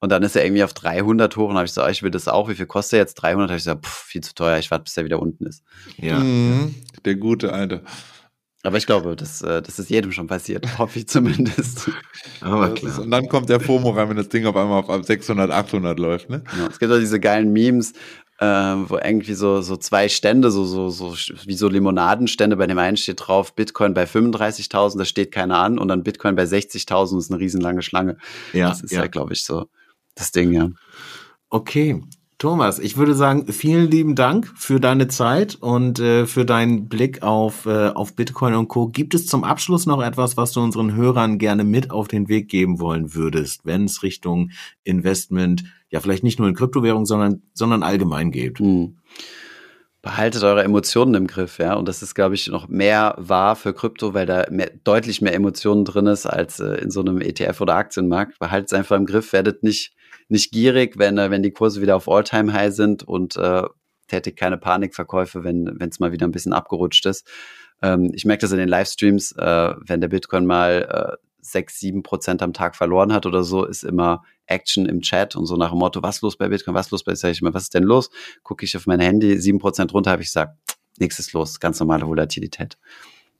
und 0.03 0.11
dann 0.11 0.21
ist 0.21 0.35
er 0.35 0.43
irgendwie 0.43 0.65
auf 0.65 0.73
300 0.73 1.37
hoch 1.37 1.47
und 1.47 1.55
habe 1.55 1.63
ich 1.63 1.71
gesagt, 1.71 1.87
so, 1.87 1.91
ich 1.91 2.03
will 2.03 2.11
das 2.11 2.27
auch. 2.27 2.49
Wie 2.49 2.55
viel 2.55 2.65
kostet 2.65 2.97
er 2.97 2.99
jetzt? 2.99 3.13
300? 3.13 3.49
Habe 3.49 3.57
ich 3.57 3.63
gesagt, 3.63 3.85
pff, 3.85 4.03
viel 4.03 4.19
zu 4.19 4.35
teuer. 4.35 4.57
Ich 4.57 4.69
warte, 4.69 4.83
bis 4.83 4.97
er 4.97 5.05
wieder 5.05 5.21
unten 5.21 5.45
ist. 5.45 5.63
Ja. 5.95 6.19
Mhm, 6.19 6.75
der 7.05 7.15
gute 7.15 7.53
Alte. 7.53 7.83
Aber 8.65 8.77
ich 8.77 8.85
glaube, 8.85 9.17
das, 9.17 9.41
äh, 9.41 9.61
das 9.61 9.77
ist 9.77 9.89
jedem 9.89 10.13
schon 10.13 10.27
passiert, 10.27 10.65
hoffe 10.77 10.99
ich 10.99 11.07
zumindest. 11.07 11.91
Aber 12.41 12.73
klar. 12.73 12.91
Ist, 12.91 12.99
und 12.99 13.11
dann 13.11 13.27
kommt 13.27 13.49
der 13.49 13.59
FOMO 13.59 13.89
rein, 13.91 14.09
wenn 14.09 14.17
das 14.17 14.29
Ding 14.29 14.45
auf 14.45 14.55
einmal 14.55 14.83
auf 14.83 15.05
600, 15.05 15.51
800 15.51 15.99
läuft, 15.99 16.29
ne? 16.29 16.43
Genau. 16.49 16.67
Es 16.67 16.79
gibt 16.79 16.91
auch 16.91 16.99
diese 16.99 17.19
geilen 17.19 17.51
Memes, 17.51 17.91
äh, 18.39 18.45
wo 18.45 18.97
irgendwie 18.97 19.33
so, 19.33 19.61
so 19.61 19.75
zwei 19.75 20.07
Stände, 20.07 20.49
so, 20.49 20.63
so, 20.63 20.89
so 20.89 21.13
wie 21.45 21.55
so 21.55 21.67
Limonadenstände, 21.67 22.55
bei 22.55 22.67
dem 22.67 22.77
einen 22.77 22.95
steht 22.95 23.27
drauf 23.27 23.53
Bitcoin 23.53 23.93
bei 23.93 24.05
35.000, 24.05 24.97
da 24.97 25.05
steht 25.05 25.31
keiner 25.31 25.57
an 25.59 25.77
und 25.77 25.89
dann 25.89 26.03
Bitcoin 26.03 26.35
bei 26.35 26.43
60.000 26.43 27.17
ist 27.17 27.31
eine 27.31 27.41
riesenlange 27.41 27.81
Schlange. 27.81 28.17
Ja, 28.53 28.69
das 28.69 28.81
ist 28.81 28.91
ja, 28.91 29.01
ja 29.01 29.07
glaube 29.07 29.33
ich, 29.33 29.43
so 29.43 29.67
das 30.15 30.31
Ding, 30.31 30.53
ja. 30.53 30.69
Okay, 31.49 32.01
Thomas, 32.37 32.79
ich 32.79 32.97
würde 32.97 33.15
sagen, 33.15 33.51
vielen 33.51 33.89
lieben 33.89 34.15
Dank 34.15 34.51
für 34.55 34.79
deine 34.79 35.07
Zeit 35.07 35.55
und 35.55 35.99
äh, 35.99 36.25
für 36.25 36.45
deinen 36.45 36.89
Blick 36.89 37.23
auf, 37.23 37.65
äh, 37.65 37.89
auf 37.89 38.15
Bitcoin 38.15 38.55
und 38.55 38.67
Co. 38.67 38.87
Gibt 38.87 39.13
es 39.13 39.27
zum 39.27 39.43
Abschluss 39.43 39.85
noch 39.85 40.03
etwas, 40.03 40.35
was 40.35 40.51
du 40.51 40.61
unseren 40.61 40.95
Hörern 40.95 41.37
gerne 41.37 41.63
mit 41.63 41.91
auf 41.91 42.07
den 42.07 42.27
Weg 42.27 42.49
geben 42.49 42.79
wollen 42.79 43.13
würdest, 43.13 43.65
wenn 43.65 43.85
es 43.85 44.03
Richtung 44.03 44.51
Investment, 44.83 45.63
ja 45.89 45.99
vielleicht 45.99 46.23
nicht 46.23 46.39
nur 46.39 46.49
in 46.49 46.55
Kryptowährung, 46.55 47.05
sondern, 47.05 47.43
sondern 47.53 47.83
allgemein 47.83 48.31
geht? 48.31 48.59
Hm. 48.59 48.97
Behaltet 50.01 50.43
eure 50.43 50.65
Emotionen 50.65 51.15
im 51.15 51.27
Griff, 51.27 51.59
ja. 51.59 51.75
Und 51.75 51.87
das 51.87 52.01
ist, 52.01 52.13
glaube 52.13 52.35
ich, 52.35 52.47
noch 52.47 52.67
mehr 52.67 53.15
wahr 53.17 53.55
für 53.55 53.73
Krypto, 53.73 54.13
weil 54.13 54.25
da 54.25 54.45
mehr, 54.51 54.69
deutlich 54.83 55.21
mehr 55.21 55.33
Emotionen 55.33 55.85
drin 55.85 56.07
ist 56.07 56.25
als 56.25 56.59
äh, 56.59 56.75
in 56.75 56.91
so 56.91 56.99
einem 56.99 57.21
ETF 57.21 57.61
oder 57.61 57.75
Aktienmarkt. 57.75 58.37
Behaltet 58.37 58.73
es 58.73 58.77
einfach 58.77 58.97
im 58.97 59.05
Griff, 59.05 59.31
werdet 59.31 59.63
nicht 59.63 59.93
nicht 60.27 60.51
gierig, 60.51 60.97
wenn, 60.97 61.17
äh, 61.17 61.31
wenn 61.31 61.43
die 61.43 61.51
Kurse 61.51 61.81
wieder 61.81 61.95
auf 61.95 62.09
All-Time-High 62.09 62.73
sind 62.73 63.03
und 63.03 63.35
äh, 63.37 63.63
tätigt 64.07 64.37
keine 64.37 64.57
Panikverkäufe, 64.57 65.43
wenn 65.43 65.77
es 65.79 65.99
mal 65.99 66.11
wieder 66.11 66.27
ein 66.27 66.31
bisschen 66.31 66.53
abgerutscht 66.53 67.05
ist. 67.05 67.27
Ähm, 67.81 68.11
ich 68.13 68.25
merke 68.25 68.41
das 68.41 68.51
in 68.51 68.57
den 68.57 68.69
Livestreams, 68.69 69.33
äh, 69.33 69.73
wenn 69.85 70.01
der 70.01 70.09
Bitcoin 70.09 70.45
mal 70.45 71.17
äh, 71.19 71.27
6, 71.41 71.79
7 71.79 72.03
Prozent 72.03 72.41
am 72.41 72.53
Tag 72.53 72.75
verloren 72.75 73.11
hat 73.11 73.25
oder 73.25 73.43
so, 73.43 73.65
ist 73.65 73.83
immer 73.83 74.23
Action 74.45 74.85
im 74.85 75.01
Chat 75.01 75.35
und 75.35 75.45
so 75.45 75.57
nach 75.57 75.71
dem 75.71 75.79
Motto, 75.79 76.01
was 76.01 76.21
los 76.21 76.37
bei 76.37 76.47
Bitcoin, 76.47 76.75
was 76.75 76.91
los 76.91 77.03
bei, 77.03 77.15
sag 77.15 77.31
ich 77.31 77.41
immer, 77.41 77.53
was 77.53 77.63
ist 77.63 77.73
denn 77.73 77.83
los? 77.83 78.09
Gucke 78.43 78.65
ich 78.65 78.75
auf 78.77 78.87
mein 78.87 78.99
Handy, 78.99 79.37
7 79.39 79.59
Prozent 79.59 79.93
runter, 79.93 80.11
habe 80.11 80.21
ich 80.21 80.29
gesagt, 80.29 80.57
nichts 80.99 81.19
ist 81.19 81.33
los, 81.33 81.59
ganz 81.59 81.79
normale 81.79 82.07
Volatilität. 82.07 82.77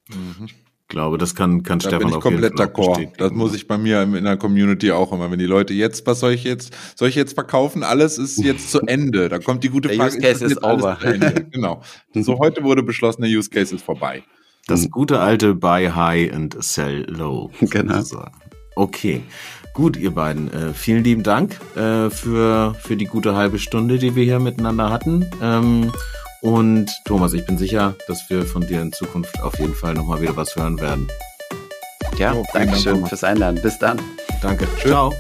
Mhm 0.10 0.50
glaube, 0.88 1.18
das 1.18 1.36
kann, 1.36 1.64
kann 1.64 1.80
da 1.80 1.90
Stefan 1.90 2.08
bin 2.08 2.18
ich 2.18 2.20
komplett 2.20 2.54
d'accord. 2.54 3.08
Das 3.18 3.32
muss 3.32 3.56
ich 3.56 3.68
bei 3.68 3.78
mir 3.78 4.04
in 4.04 4.24
der 4.24 4.38
Community 4.38 4.92
auch 4.92 5.12
immer. 5.12 5.32
Wenn 5.32 5.40
die 5.40 5.46
Leute 5.46 5.74
jetzt, 5.74 6.06
was 6.06 6.20
soll 6.20 6.34
ich 6.34 6.44
jetzt, 6.44 6.74
soll 6.96 7.10
ich 7.10 7.16
jetzt 7.16 7.34
verkaufen? 7.34 7.84
Alles 7.84 8.18
ist 8.18 8.38
jetzt 8.38 8.72
zu 8.72 8.82
Ende. 8.82 9.30
Da 9.30 9.40
kommt 9.40 9.64
die 9.64 9.70
gute 9.70 9.90
der 9.90 9.98
Frage. 9.98 10.18
Use 10.18 10.22
Case 10.22 10.46
ist, 10.46 10.52
ist 10.54 10.64
over. 10.64 10.98
genau. 11.52 11.82
So 12.14 12.40
heute 12.40 12.64
wurde 12.64 12.84
beschlossen, 12.84 13.22
der 13.22 13.32
Use 13.32 13.50
Case 13.50 13.74
ist 13.74 13.84
vorbei. 13.84 14.24
Das 14.68 14.90
gute 14.90 15.20
alte 15.20 15.56
Buy 15.56 15.90
High 15.94 16.34
and 16.34 16.56
Sell 16.64 17.06
Low. 17.10 17.52
Genau. 17.60 18.02
Okay. 18.76 19.22
Gut, 19.74 19.98
ihr 19.98 20.12
beiden. 20.12 20.54
Äh, 20.54 20.74
vielen 20.74 21.04
lieben 21.04 21.24
Dank 21.24 21.60
äh, 21.76 22.10
für, 22.10 22.76
für 22.80 22.96
die 22.96 23.06
gute 23.06 23.36
halbe 23.36 23.58
Stunde, 23.58 23.98
die 23.98 24.16
wir 24.16 24.24
hier 24.24 24.40
miteinander 24.40 24.92
hatten. 24.92 25.26
Ähm, 25.42 25.92
und 26.44 26.92
Thomas, 27.06 27.34
ich 27.34 27.46
bin 27.46 27.58
sicher, 27.58 27.96
dass 28.08 28.30
wir 28.30 28.46
von 28.46 28.62
dir 28.68 28.82
in 28.82 28.92
Zukunft 28.92 29.42
auf 29.42 29.58
jeden 29.60 29.74
Fall 29.74 29.94
nochmal 29.94 30.22
wieder 30.22 30.36
was 30.36 30.56
hören 30.56 30.80
werden. 30.80 31.08
Ja, 32.18 32.34
oh, 32.34 32.46
danke 32.54 32.76
schön 32.76 33.06
fürs 33.06 33.24
Einladen. 33.24 33.60
Bis 33.62 33.80
dann. 33.80 34.00
Danke. 34.42 34.68
Ciao. 34.82 35.12